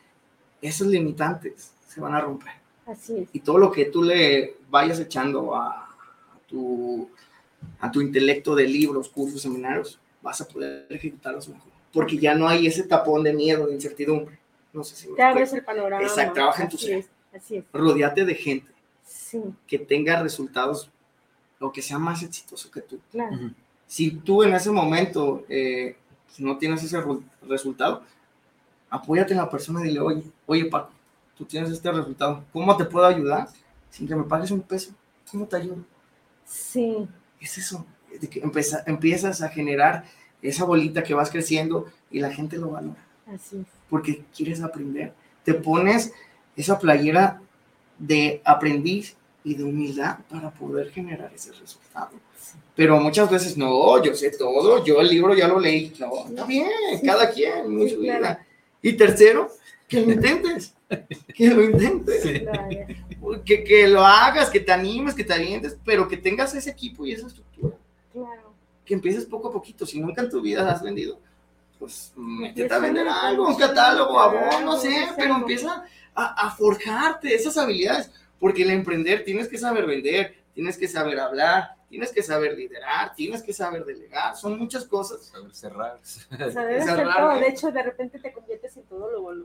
esos 0.62 0.86
limitantes 0.86 1.72
se 1.86 2.00
van 2.00 2.14
a 2.14 2.20
romper. 2.20 2.52
Así 2.86 3.16
es. 3.18 3.28
y 3.32 3.40
todo 3.40 3.56
lo 3.58 3.72
que 3.72 3.86
tú 3.86 4.02
le 4.02 4.56
vayas 4.68 5.00
echando 5.00 5.54
a, 5.56 5.70
a 5.70 6.38
tu, 6.46 7.08
a 7.80 7.90
tu 7.90 8.00
intelecto 8.02 8.54
de 8.54 8.64
libros, 8.68 9.08
cursos, 9.08 9.40
seminarios, 9.40 9.98
vas 10.20 10.40
a 10.42 10.46
poder 10.48 10.86
ejecutarlos 10.90 11.48
mejor. 11.48 11.72
Porque 11.92 12.18
ya 12.18 12.34
no 12.34 12.46
hay 12.48 12.66
ese 12.66 12.82
tapón 12.82 13.22
de 13.22 13.32
miedo, 13.32 13.66
de 13.66 13.74
incertidumbre. 13.74 14.38
No 14.72 14.84
sé 14.84 14.96
si 14.96 15.14
Te 15.14 15.22
abres 15.22 15.52
el 15.52 15.64
panorama. 15.64 16.02
Exacto, 16.02 16.34
trabaja 16.34 16.64
en 16.64 16.68
tu 16.68 16.76
ser. 16.76 17.06
así 17.32 17.56
es. 17.56 17.64
Rodeate 17.72 18.24
de 18.24 18.34
gente 18.34 18.70
Sí, 19.06 19.40
que 19.66 19.78
tenga 19.78 20.22
resultados 20.22 20.90
o 21.60 21.70
que 21.72 21.80
sea 21.80 21.98
más 21.98 22.22
exitoso 22.22 22.70
que 22.70 22.80
tú. 22.82 23.00
claro. 23.10 23.34
Ujú. 23.36 23.50
Si 23.86 24.10
tú 24.10 24.42
en 24.42 24.54
ese 24.54 24.70
momento 24.70 25.44
eh, 25.48 25.96
si 26.34 26.42
no 26.44 26.58
tienes 26.58 26.82
ese 26.82 27.00
resultado, 27.48 28.02
apóyate 28.90 29.32
en 29.32 29.38
la 29.38 29.48
persona 29.50 29.80
y 29.80 29.84
dile, 29.88 30.00
oye, 30.00 30.22
oye 30.46 30.64
Paco, 30.66 30.90
tú 31.36 31.44
tienes 31.44 31.70
este 31.70 31.90
resultado, 31.92 32.44
¿cómo 32.52 32.76
te 32.76 32.84
puedo 32.84 33.06
ayudar 33.06 33.48
sin 33.90 34.08
que 34.08 34.16
me 34.16 34.24
pagues 34.24 34.50
un 34.50 34.60
peso? 34.60 34.92
¿Cómo 35.30 35.46
te 35.46 35.56
ayudo? 35.56 35.78
Sí, 36.44 37.08
es 37.40 37.58
eso, 37.58 37.86
de 38.20 38.28
que 38.28 38.40
empieza- 38.40 38.82
empiezas 38.86 39.42
a 39.42 39.48
generar 39.48 40.04
esa 40.42 40.64
bolita 40.64 41.02
que 41.02 41.14
vas 41.14 41.30
creciendo 41.30 41.86
y 42.10 42.20
la 42.20 42.32
gente 42.32 42.56
lo 42.58 42.70
valora, 42.70 43.02
así 43.32 43.58
es. 43.58 43.66
porque 43.88 44.24
quieres 44.36 44.60
aprender. 44.60 45.14
Te 45.44 45.54
pones 45.54 46.12
esa 46.56 46.78
playera 46.78 47.40
de 47.98 48.42
aprendiz 48.44 49.16
y 49.44 49.54
de 49.54 49.62
humildad 49.64 50.18
para 50.28 50.50
poder 50.50 50.90
generar 50.90 51.32
ese 51.34 51.52
resultado. 51.52 52.10
Pero 52.76 52.98
muchas 52.98 53.30
veces, 53.30 53.56
no, 53.56 54.02
yo 54.02 54.14
sé 54.14 54.30
todo, 54.36 54.84
yo 54.84 55.00
el 55.00 55.08
libro 55.08 55.34
ya 55.34 55.46
lo 55.46 55.60
leí. 55.60 55.92
No, 55.98 56.26
está 56.26 56.44
bien, 56.44 56.68
cada 57.04 57.30
quien, 57.30 57.72
muy 57.72 57.88
Sí, 57.88 57.96
claro. 57.96 58.38
Y 58.82 58.94
tercero, 58.94 59.48
que 59.86 60.00
lo 60.00 60.12
intentes, 60.12 60.74
que 61.34 61.48
lo 61.48 61.62
intentes. 61.62 62.22
Sí. 62.22 62.44
Que, 63.44 63.64
que 63.64 63.88
lo 63.88 64.04
hagas, 64.04 64.50
que 64.50 64.60
te 64.60 64.72
animes, 64.72 65.14
que 65.14 65.24
te 65.24 65.32
avientes, 65.32 65.78
pero 65.84 66.08
que 66.08 66.16
tengas 66.16 66.54
ese 66.54 66.70
equipo 66.70 67.06
y 67.06 67.12
esa 67.12 67.28
estructura. 67.28 67.76
Claro. 68.12 68.54
Que 68.84 68.94
empieces 68.94 69.24
poco 69.24 69.48
a 69.48 69.52
poquito. 69.52 69.86
Si 69.86 70.00
nunca 70.00 70.22
en 70.22 70.28
tu 70.28 70.42
vida 70.42 70.70
has 70.70 70.82
vendido, 70.82 71.18
pues 71.78 72.12
métete 72.16 72.62
Empieza 72.62 72.76
a 72.76 72.78
vender 72.80 73.08
algo, 73.08 73.48
un 73.48 73.56
catálogo, 73.56 74.18
abón, 74.18 74.64
no 74.64 74.76
sé, 74.78 75.08
pero 75.16 75.36
empieza 75.36 75.84
a, 76.14 76.46
a 76.46 76.50
forjarte 76.50 77.34
esas 77.34 77.56
habilidades. 77.56 78.10
Porque 78.38 78.62
el 78.62 78.70
emprender 78.70 79.24
tienes 79.24 79.48
que 79.48 79.58
saber 79.58 79.86
vender, 79.86 80.34
tienes 80.54 80.76
que 80.76 80.88
saber 80.88 81.18
hablar, 81.18 81.73
tienes 81.88 82.12
que 82.12 82.22
saber 82.22 82.56
liderar, 82.56 83.14
tienes 83.14 83.42
que 83.42 83.52
saber 83.52 83.84
delegar. 83.84 84.36
Son 84.36 84.58
muchas 84.58 84.84
cosas. 84.84 85.24
Saber 85.26 85.54
cerrar. 85.54 86.00
O 86.02 86.04
sea, 86.50 86.64
debes 86.64 86.82
Esa 86.82 86.92
hacer 86.94 87.06
rara, 87.06 87.30
todo. 87.30 87.40
De 87.40 87.48
hecho, 87.48 87.70
de 87.70 87.82
repente 87.82 88.18
te 88.18 88.32
conviertes 88.32 88.76
en 88.76 88.82
todo 88.84 89.10
lo 89.10 89.22
bueno. 89.22 89.44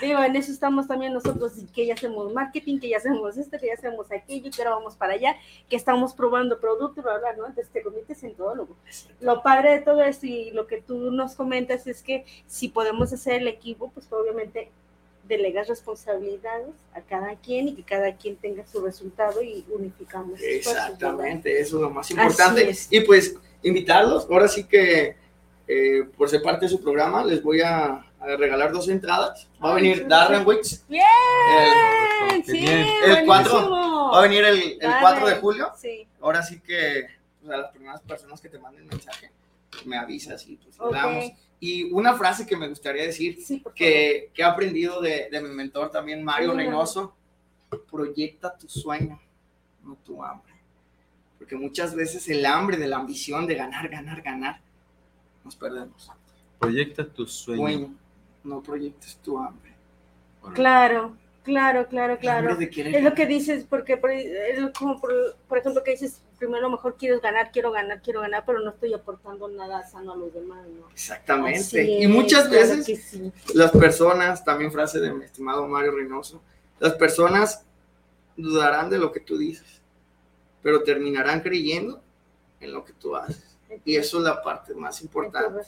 Digo, 0.00 0.22
en 0.22 0.36
eso 0.36 0.52
estamos 0.52 0.86
también 0.86 1.12
nosotros, 1.12 1.56
y 1.58 1.66
que 1.66 1.86
ya 1.86 1.94
hacemos 1.94 2.32
marketing, 2.32 2.78
que 2.78 2.88
ya 2.88 2.96
hacemos 2.98 3.36
esto, 3.36 3.58
que 3.58 3.66
ya 3.66 3.74
hacemos 3.74 4.10
aquello, 4.10 4.50
que 4.50 4.62
ahora 4.62 4.76
vamos 4.76 4.96
para 4.96 5.14
allá, 5.14 5.36
que 5.68 5.76
estamos 5.76 6.14
probando 6.14 6.60
producto, 6.60 7.02
bla, 7.02 7.18
bla, 7.18 7.32
¿no? 7.34 7.46
Entonces 7.46 7.72
te 7.72 7.82
conviertes 7.82 8.22
en 8.24 8.34
todo 8.34 8.54
lo 8.54 8.66
bueno. 8.66 8.80
Lo 9.20 9.42
padre 9.42 9.72
de 9.72 9.80
todo 9.80 10.02
esto 10.02 10.26
y 10.26 10.50
lo 10.50 10.66
que 10.66 10.80
tú 10.80 11.10
nos 11.10 11.34
comentas 11.34 11.86
es 11.86 12.02
que 12.02 12.24
si 12.46 12.68
podemos 12.68 13.12
hacer 13.12 13.34
el 13.34 13.48
equipo, 13.48 13.90
pues 13.90 14.10
obviamente 14.12 14.70
delegas 15.28 15.68
responsabilidades 15.68 16.74
a 16.94 17.00
cada 17.00 17.34
quien 17.36 17.68
y 17.68 17.74
que 17.74 17.82
cada 17.82 18.14
quien 18.16 18.36
tenga 18.36 18.66
su 18.66 18.80
resultado 18.84 19.42
y 19.42 19.64
unificamos. 19.70 20.40
Exactamente, 20.42 21.60
eso 21.60 21.76
es 21.76 21.82
lo 21.82 21.90
más 21.90 22.06
Así 22.06 22.14
importante. 22.14 22.68
es. 22.68 22.88
Y 22.90 23.00
pues 23.00 23.36
invitarlos, 23.62 24.26
ahora 24.30 24.48
sí 24.48 24.64
que 24.64 25.16
eh, 25.66 26.04
por 26.16 26.28
ser 26.28 26.42
parte 26.42 26.66
de 26.66 26.70
su 26.70 26.82
programa, 26.82 27.24
les 27.24 27.42
voy 27.42 27.62
a, 27.62 28.04
a 28.20 28.36
regalar 28.36 28.70
dos 28.72 28.88
entradas. 28.88 29.48
Va 29.64 29.72
a 29.72 29.74
venir 29.76 30.06
Darren. 30.06 30.46
Wicks. 30.46 30.84
¡Bien! 30.88 31.02
Qué 32.44 32.52
Sí. 32.52 32.66
El 32.66 33.24
cuatro. 33.24 33.52
buenísimo. 33.52 34.10
Va 34.12 34.18
a 34.18 34.22
venir 34.22 34.44
el, 34.44 34.58
el 34.72 34.78
Dale. 34.78 35.00
4 35.00 35.26
de 35.28 35.34
julio. 35.36 35.72
Sí, 35.80 36.06
Ahora 36.20 36.42
sí 36.42 36.60
que 36.60 37.06
pues, 37.40 37.52
a 37.52 37.56
las 37.58 37.70
primeras 37.70 38.00
personas 38.02 38.40
que 38.40 38.48
te 38.50 38.58
manden 38.58 38.86
mensaje, 38.86 39.30
me 39.84 39.96
avisas 39.96 40.46
y 40.48 40.56
pues 40.56 40.78
le 40.78 40.84
ok. 40.84 40.92
damos. 40.92 41.24
Y 41.60 41.92
una 41.92 42.14
frase 42.14 42.46
que 42.46 42.56
me 42.56 42.68
gustaría 42.68 43.04
decir, 43.04 43.38
Sí, 43.42 43.62
que, 43.74 44.30
que 44.34 44.42
he 44.42 44.44
aprendido 44.44 45.00
de, 45.00 45.28
de 45.30 45.40
mi 45.40 45.48
mentor 45.48 45.90
también, 45.90 46.22
Mario 46.22 46.50
Sí. 46.52 46.56
Reynoso, 46.58 47.14
proyecta 47.90 48.56
tu 48.56 48.68
sueño, 48.68 49.18
no 49.82 49.96
tu 50.04 50.22
hambre. 50.22 50.52
Porque 51.38 51.56
muchas 51.56 51.94
veces 51.94 52.28
el 52.28 52.44
hambre 52.46 52.76
de 52.76 52.86
la 52.88 52.96
ambición 52.96 53.46
de 53.46 53.54
ganar, 53.54 53.88
ganar, 53.88 54.22
ganar, 54.22 54.60
nos 55.42 55.56
perdemos. 55.56 56.10
Proyecta 56.58 57.06
tu 57.06 57.26
sueño. 57.26 57.62
Sueño, 57.62 57.94
no 58.44 58.62
proyectes 58.62 59.16
tu 59.18 59.38
hambre. 59.38 59.72
Claro, 60.54 61.16
claro, 61.42 61.88
claro, 61.88 62.18
claro. 62.18 62.58
Es 62.58 63.02
lo 63.02 63.14
que 63.14 63.26
dices, 63.26 63.64
porque 63.64 63.96
por, 63.96 64.10
es 64.10 64.58
como 64.78 65.00
por, 65.00 65.36
por 65.48 65.58
ejemplo 65.58 65.82
que 65.82 65.92
dices, 65.92 66.20
primero 66.38 66.70
mejor 66.70 66.96
quieres 66.96 67.20
ganar, 67.20 67.50
quiero 67.52 67.72
ganar, 67.72 68.02
quiero 68.02 68.20
ganar, 68.20 68.44
pero 68.46 68.60
no 68.60 68.70
estoy 68.70 68.92
aportando 68.94 69.48
nada 69.48 69.86
sano 69.86 70.12
a 70.12 70.16
los 70.16 70.32
demás, 70.32 70.66
¿no? 70.68 70.90
Exactamente. 70.90 71.58
Así 71.58 72.02
y 72.02 72.06
muchas 72.06 72.50
veces 72.50 72.84
sí. 72.84 73.32
las 73.54 73.70
personas, 73.70 74.44
también 74.44 74.72
frase 74.72 75.00
de 75.00 75.12
mi 75.12 75.24
estimado 75.24 75.66
Mario 75.66 75.92
Reynoso, 75.92 76.42
las 76.78 76.94
personas 76.94 77.64
dudarán 78.36 78.90
de 78.90 78.98
lo 78.98 79.12
que 79.12 79.20
tú 79.20 79.38
dices, 79.38 79.80
pero 80.62 80.82
terminarán 80.82 81.40
creyendo 81.40 82.02
en 82.60 82.72
lo 82.72 82.84
que 82.84 82.92
tú 82.92 83.14
haces. 83.16 83.54
Y 83.84 83.96
eso 83.96 84.18
es 84.18 84.24
la 84.24 84.42
parte 84.42 84.74
más 84.74 85.02
importante. 85.02 85.62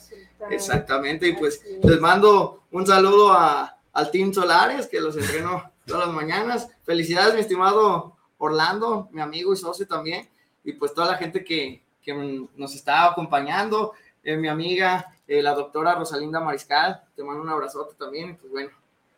Exactamente. 0.49 1.27
Y 1.27 1.33
pues 1.33 1.61
les 1.83 1.99
mando 1.99 2.63
un 2.71 2.85
saludo 2.85 3.33
a, 3.33 3.77
al 3.93 4.11
Team 4.11 4.33
Solares, 4.33 4.87
que 4.87 5.01
los 5.01 5.17
entreno 5.17 5.71
todas 5.85 6.07
las 6.07 6.15
mañanas. 6.15 6.69
Felicidades, 6.83 7.33
mi 7.33 7.41
estimado 7.41 8.15
Orlando, 8.37 9.09
mi 9.11 9.21
amigo 9.21 9.53
y 9.53 9.57
socio 9.57 9.87
también. 9.87 10.29
Y 10.67 10.73
pues 10.73 10.93
toda 10.93 11.07
la 11.07 11.17
gente 11.17 11.45
que, 11.45 11.81
que 12.03 12.13
nos 12.57 12.75
está 12.75 13.05
acompañando, 13.05 13.93
eh, 14.21 14.35
mi 14.35 14.49
amiga, 14.49 15.15
eh, 15.25 15.41
la 15.41 15.53
doctora 15.53 15.95
Rosalinda 15.95 16.41
Mariscal, 16.41 17.01
te 17.15 17.23
mando 17.23 17.41
un 17.41 17.49
abrazote 17.49 17.95
también. 17.97 18.31
Y 18.31 18.33
pues 18.33 18.51
bueno, 18.51 18.71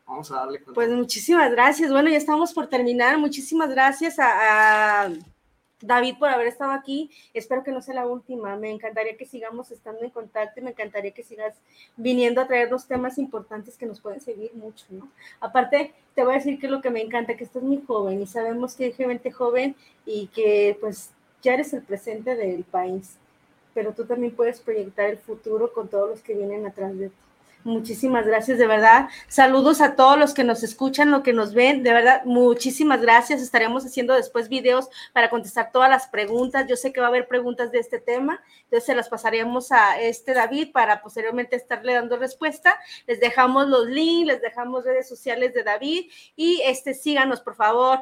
vamos 0.06 0.32
a 0.32 0.36
darle 0.36 0.62
con 0.62 0.76
Pues 0.76 0.92
muchísimas 0.92 1.50
gracias. 1.50 1.92
Bueno, 1.92 2.08
ya 2.08 2.18
estamos 2.18 2.54
por 2.54 2.68
terminar. 2.68 3.18
Muchísimas 3.18 3.72
gracias 3.72 4.20
a, 4.20 5.06
a, 5.06 5.10
David, 5.82 6.18
por 6.20 6.30
haber 6.30 6.46
estado 6.46 6.72
aquí. 6.72 7.10
Espero 7.34 7.64
que 7.64 7.72
no 7.72 7.82
sea 7.82 7.96
la 7.96 8.06
última. 8.06 8.56
Me 8.56 8.70
encantaría 8.70 9.18
que 9.18 9.26
sigamos 9.26 9.72
estando 9.72 10.04
en 10.04 10.12
contacto 10.12 10.60
y 10.60 10.64
me 10.64 10.70
encantaría 10.70 11.16
que 11.16 11.24
sigas 11.24 11.56
viniendo 11.98 12.42
a 12.42 12.48
traernos 12.48 12.86
temas 12.86 13.18
importantes 13.18 13.76
que 13.76 13.88
nos 13.88 14.00
pueden 14.02 14.22
servir 14.22 14.54
mucho, 14.54 14.86
¿no? 14.92 15.10
Aparte, 15.40 15.96
te 16.14 16.24
voy 16.24 16.34
a 16.34 16.38
decir 16.38 16.60
que 16.60 16.68
lo 16.68 16.80
que 16.80 16.92
me 16.92 17.02
encanta, 17.02 17.36
que 17.36 17.44
estás 17.46 17.64
muy 17.64 17.82
joven 17.88 18.22
y 18.22 18.28
sabemos 18.28 18.76
que 18.76 18.84
hay 18.84 18.94
gente 18.94 19.32
joven 19.32 19.76
y 20.06 20.28
que 20.28 20.78
pues 20.80 21.12
ya 21.42 21.54
eres 21.54 21.74
el 21.74 21.82
presente 21.82 22.36
del 22.36 22.64
país, 22.64 23.16
pero 23.74 23.94
tú 23.94 24.06
también 24.06 24.36
puedes 24.36 24.60
proyectar 24.60 25.10
el 25.10 25.18
futuro 25.18 25.72
con 25.74 25.88
todos 25.88 26.10
los 26.10 26.22
que 26.22 26.34
vienen 26.34 26.66
atrás 26.66 26.98
de 26.98 27.10
ti. 27.10 27.16
Muchísimas 27.66 28.26
gracias, 28.26 28.58
de 28.58 28.68
verdad. 28.68 29.10
Saludos 29.28 29.82
a 29.82 29.98
todos 29.98 30.18
los 30.18 30.34
que 30.34 30.46
nos 30.46 30.64
escuchan, 30.64 31.12
los 31.12 31.24
que 31.24 31.34
nos 31.34 31.54
ven. 31.54 31.84
De 31.84 31.92
verdad, 31.92 32.24
muchísimas 32.24 33.02
gracias. 33.02 33.42
Estaremos 33.42 33.86
haciendo 33.86 34.14
después 34.14 34.48
videos 34.48 34.88
para 35.12 35.30
contestar 35.30 35.70
todas 35.74 35.90
las 35.90 36.08
preguntas. 36.08 36.68
Yo 36.70 36.78
sé 36.78 36.94
que 36.94 37.02
va 37.02 37.08
a 37.08 37.10
haber 37.10 37.28
preguntas 37.28 37.74
de 37.74 37.80
este 37.80 38.00
tema, 38.00 38.42
entonces 38.64 38.86
se 38.86 38.96
las 38.96 39.10
pasaremos 39.10 39.74
a 39.74 40.00
este 40.00 40.34
David 40.34 40.72
para 40.72 41.02
posteriormente 41.02 41.58
estarle 41.58 41.96
dando 41.96 42.16
respuesta. 42.16 42.80
Les 43.08 43.20
dejamos 43.20 43.68
los 43.68 43.88
links, 43.88 44.28
les 44.28 44.42
dejamos 44.42 44.86
redes 44.86 45.10
sociales 45.10 45.54
de 45.54 45.64
David 45.64 46.10
y 46.38 46.62
este 46.64 46.94
síganos, 46.94 47.42
por 47.42 47.56
favor. 47.56 48.00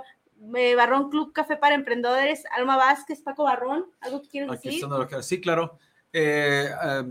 Eh, 0.55 0.75
Barrón 0.75 1.09
Club 1.09 1.33
Café 1.33 1.57
para 1.57 1.75
Emprendedores, 1.75 2.43
Alma 2.55 2.77
Vázquez, 2.77 3.21
Paco 3.21 3.43
Barrón, 3.43 3.85
¿algo 4.01 4.21
que 4.21 4.29
quieres 4.29 4.49
decir? 4.51 4.83
Sí, 5.21 5.41
claro. 5.41 5.77
Eh, 6.13 6.69
eh, 6.83 7.03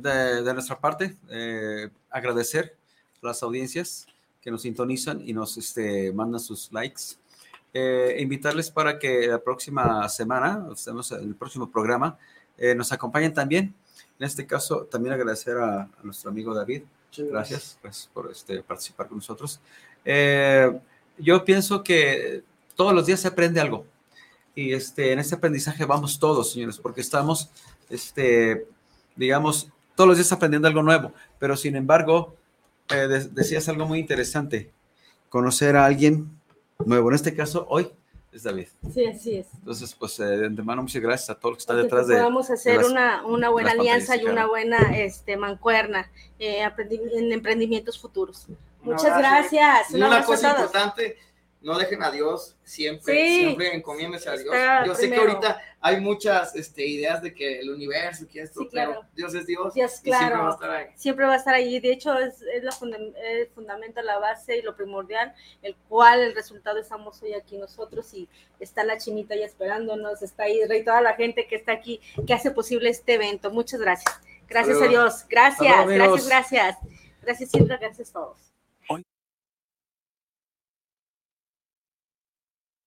de, 0.43 0.55
nuestra 0.55 0.79
parte, 0.81 1.17
eh, 1.31 1.89
agradecer 2.11 2.77
a 3.23 3.27
las 3.27 3.43
audiencias 3.43 4.07
que 4.41 4.51
nos 4.51 4.63
sintonizan 4.63 5.21
y 5.25 5.33
nos 5.33 5.57
este, 5.59 6.13
mandan 6.13 6.41
sus 6.41 6.73
likes. 6.73 7.03
invitarles 8.19 8.71
para 8.71 8.99
que 8.99 9.29
la 9.29 9.39
próxima 9.39 10.09
semana, 10.09 10.67
el 11.21 11.35
próximo 11.35 11.71
programa, 11.71 12.19
nos 12.75 12.91
acompañen 12.91 13.35
también. 13.35 13.75
En 14.19 14.27
este 14.27 14.47
caso, 14.47 14.85
también 14.85 15.13
agradecer 15.15 15.59
a, 15.59 15.89
nuestro 16.03 16.31
amigo 16.31 16.55
David. 16.55 16.83
Gracias 17.17 17.79
pues, 17.83 18.09
por 18.13 18.31
este, 18.31 18.63
participar 18.63 19.09
con 19.09 19.19
nosotros. 19.19 19.61
yo 21.19 21.45
pienso 21.45 21.83
que 21.85 22.43
todos 22.77 22.93
los 22.93 23.07
días 23.07 23.21
se 23.21 23.29
aprende 23.29 23.61
algo. 23.61 23.85
Y 24.55 24.73
este, 24.73 25.13
en 25.13 25.19
este 25.19 25.35
aprendizaje 25.35 25.85
vamos 25.85 26.19
todos, 26.19 26.53
señores, 26.53 26.79
porque 26.79 27.01
estamos 27.01 27.51
este, 27.91 28.67
digamos, 29.15 29.69
todos 29.95 30.09
los 30.09 30.17
días 30.19 30.31
aprendiendo 30.33 30.69
algo 30.69 30.83
nuevo, 30.83 31.13
pero 31.39 31.57
sin 31.57 31.77
embargo, 31.77 32.35
eh, 32.91 33.09
decías 33.33 33.69
algo 33.69 33.87
muy 33.87 33.99
interesante, 33.99 34.71
conocer 35.29 35.77
a 35.77 35.87
alguien 35.87 36.31
nuevo, 36.85 37.09
en 37.09 37.15
este 37.15 37.35
caso 37.35 37.67
hoy 37.69 37.91
es 38.33 38.43
David. 38.43 38.69
Sí, 38.93 39.07
así 39.07 39.37
es. 39.37 39.47
Entonces, 39.55 39.95
pues 39.95 40.21
eh, 40.21 40.25
de 40.25 40.47
antemano 40.47 40.83
muchas 40.83 41.01
gracias 41.01 41.31
a 41.31 41.35
todos 41.35 41.53
los 41.53 41.57
que 41.59 41.63
están 41.63 41.83
detrás 41.83 42.07
de... 42.07 42.17
Podamos 42.17 42.51
hacer 42.51 42.85
una, 42.85 43.25
una, 43.25 43.49
buena 43.49 43.71
alianza 43.71 44.17
y 44.17 44.27
una 44.27 44.47
buena 44.47 44.77
este, 44.99 45.39
mancuerna 45.39 46.11
eh, 46.39 46.63
en 47.15 47.33
emprendimientos 47.33 47.99
futuros. 47.99 48.47
Muchas 48.83 49.17
gracias. 49.17 49.91
una 49.91 50.23
cosa 50.23 50.51
importante, 50.51 51.17
no 51.67 51.77
dejen 51.77 52.01
a 52.05 52.13
Dios, 52.13 52.55
siempre, 52.63 53.27
siempre 53.27 53.75
encomiéndese 53.75 54.31
a 54.31 54.37
Dios. 54.37 54.55
Yo 54.87 54.95
sé 54.95 55.11
que 55.11 55.17
ahorita 55.17 55.61
hay 55.81 56.01
muchas 56.01 56.55
este, 56.55 56.87
ideas 56.87 57.21
de 57.21 57.35
que 57.35 57.59
el 57.59 57.71
universo, 57.71 58.25
que 58.31 58.43
esto, 58.43 58.69
pero 58.71 59.03
Dios 59.17 59.35
es 59.35 59.47
Dios. 59.47 59.75
Dios, 59.75 60.01
claro. 60.01 60.21
siempre 60.21 60.43
va 60.43 60.49
a 60.49 60.53
estar 60.53 60.71
ahí. 60.71 60.87
Siempre 60.95 61.27
va 61.27 61.33
a 61.33 61.37
estar 61.37 61.55
ahí. 61.55 61.81
De 61.81 61.91
hecho, 61.91 62.17
es, 62.17 62.41
es 62.41 62.63
la 62.63 62.73
el 63.25 63.49
fundamento, 63.49 64.01
la 64.03 64.21
base 64.21 64.59
y 64.59 64.63
lo 64.63 64.77
primordial, 64.77 65.35
el 65.61 65.75
cual 65.89 66.21
el 66.21 66.37
resultado 66.37 66.79
estamos 66.79 67.21
hoy 67.25 67.35
aquí 67.35 67.59
nosotros 67.59 68.15
y 68.15 68.29
está 68.61 68.85
la 68.85 68.97
chinita 68.97 69.35
ahí 69.35 69.43
esperándonos, 69.43 70.23
está 70.23 70.45
ahí 70.45 70.65
Rey, 70.69 70.85
toda 70.85 71.01
la 71.01 71.15
gente 71.15 71.49
que 71.49 71.57
está 71.57 71.73
aquí, 71.73 72.01
que 72.25 72.33
hace 72.33 72.53
posible 72.53 72.91
este 72.91 73.15
evento. 73.15 73.51
Muchas 73.51 73.81
gracias. 73.81 74.21
Gracias 74.49 74.81
a 74.81 74.87
Dios. 74.87 75.27
Gracias, 75.29 75.87
gracias, 75.89 76.29
gracias. 76.29 76.77
Gracias, 77.23 77.51
Silvia, 77.51 77.77
gracias 77.77 78.11
a 78.11 78.13
todos. 78.13 78.46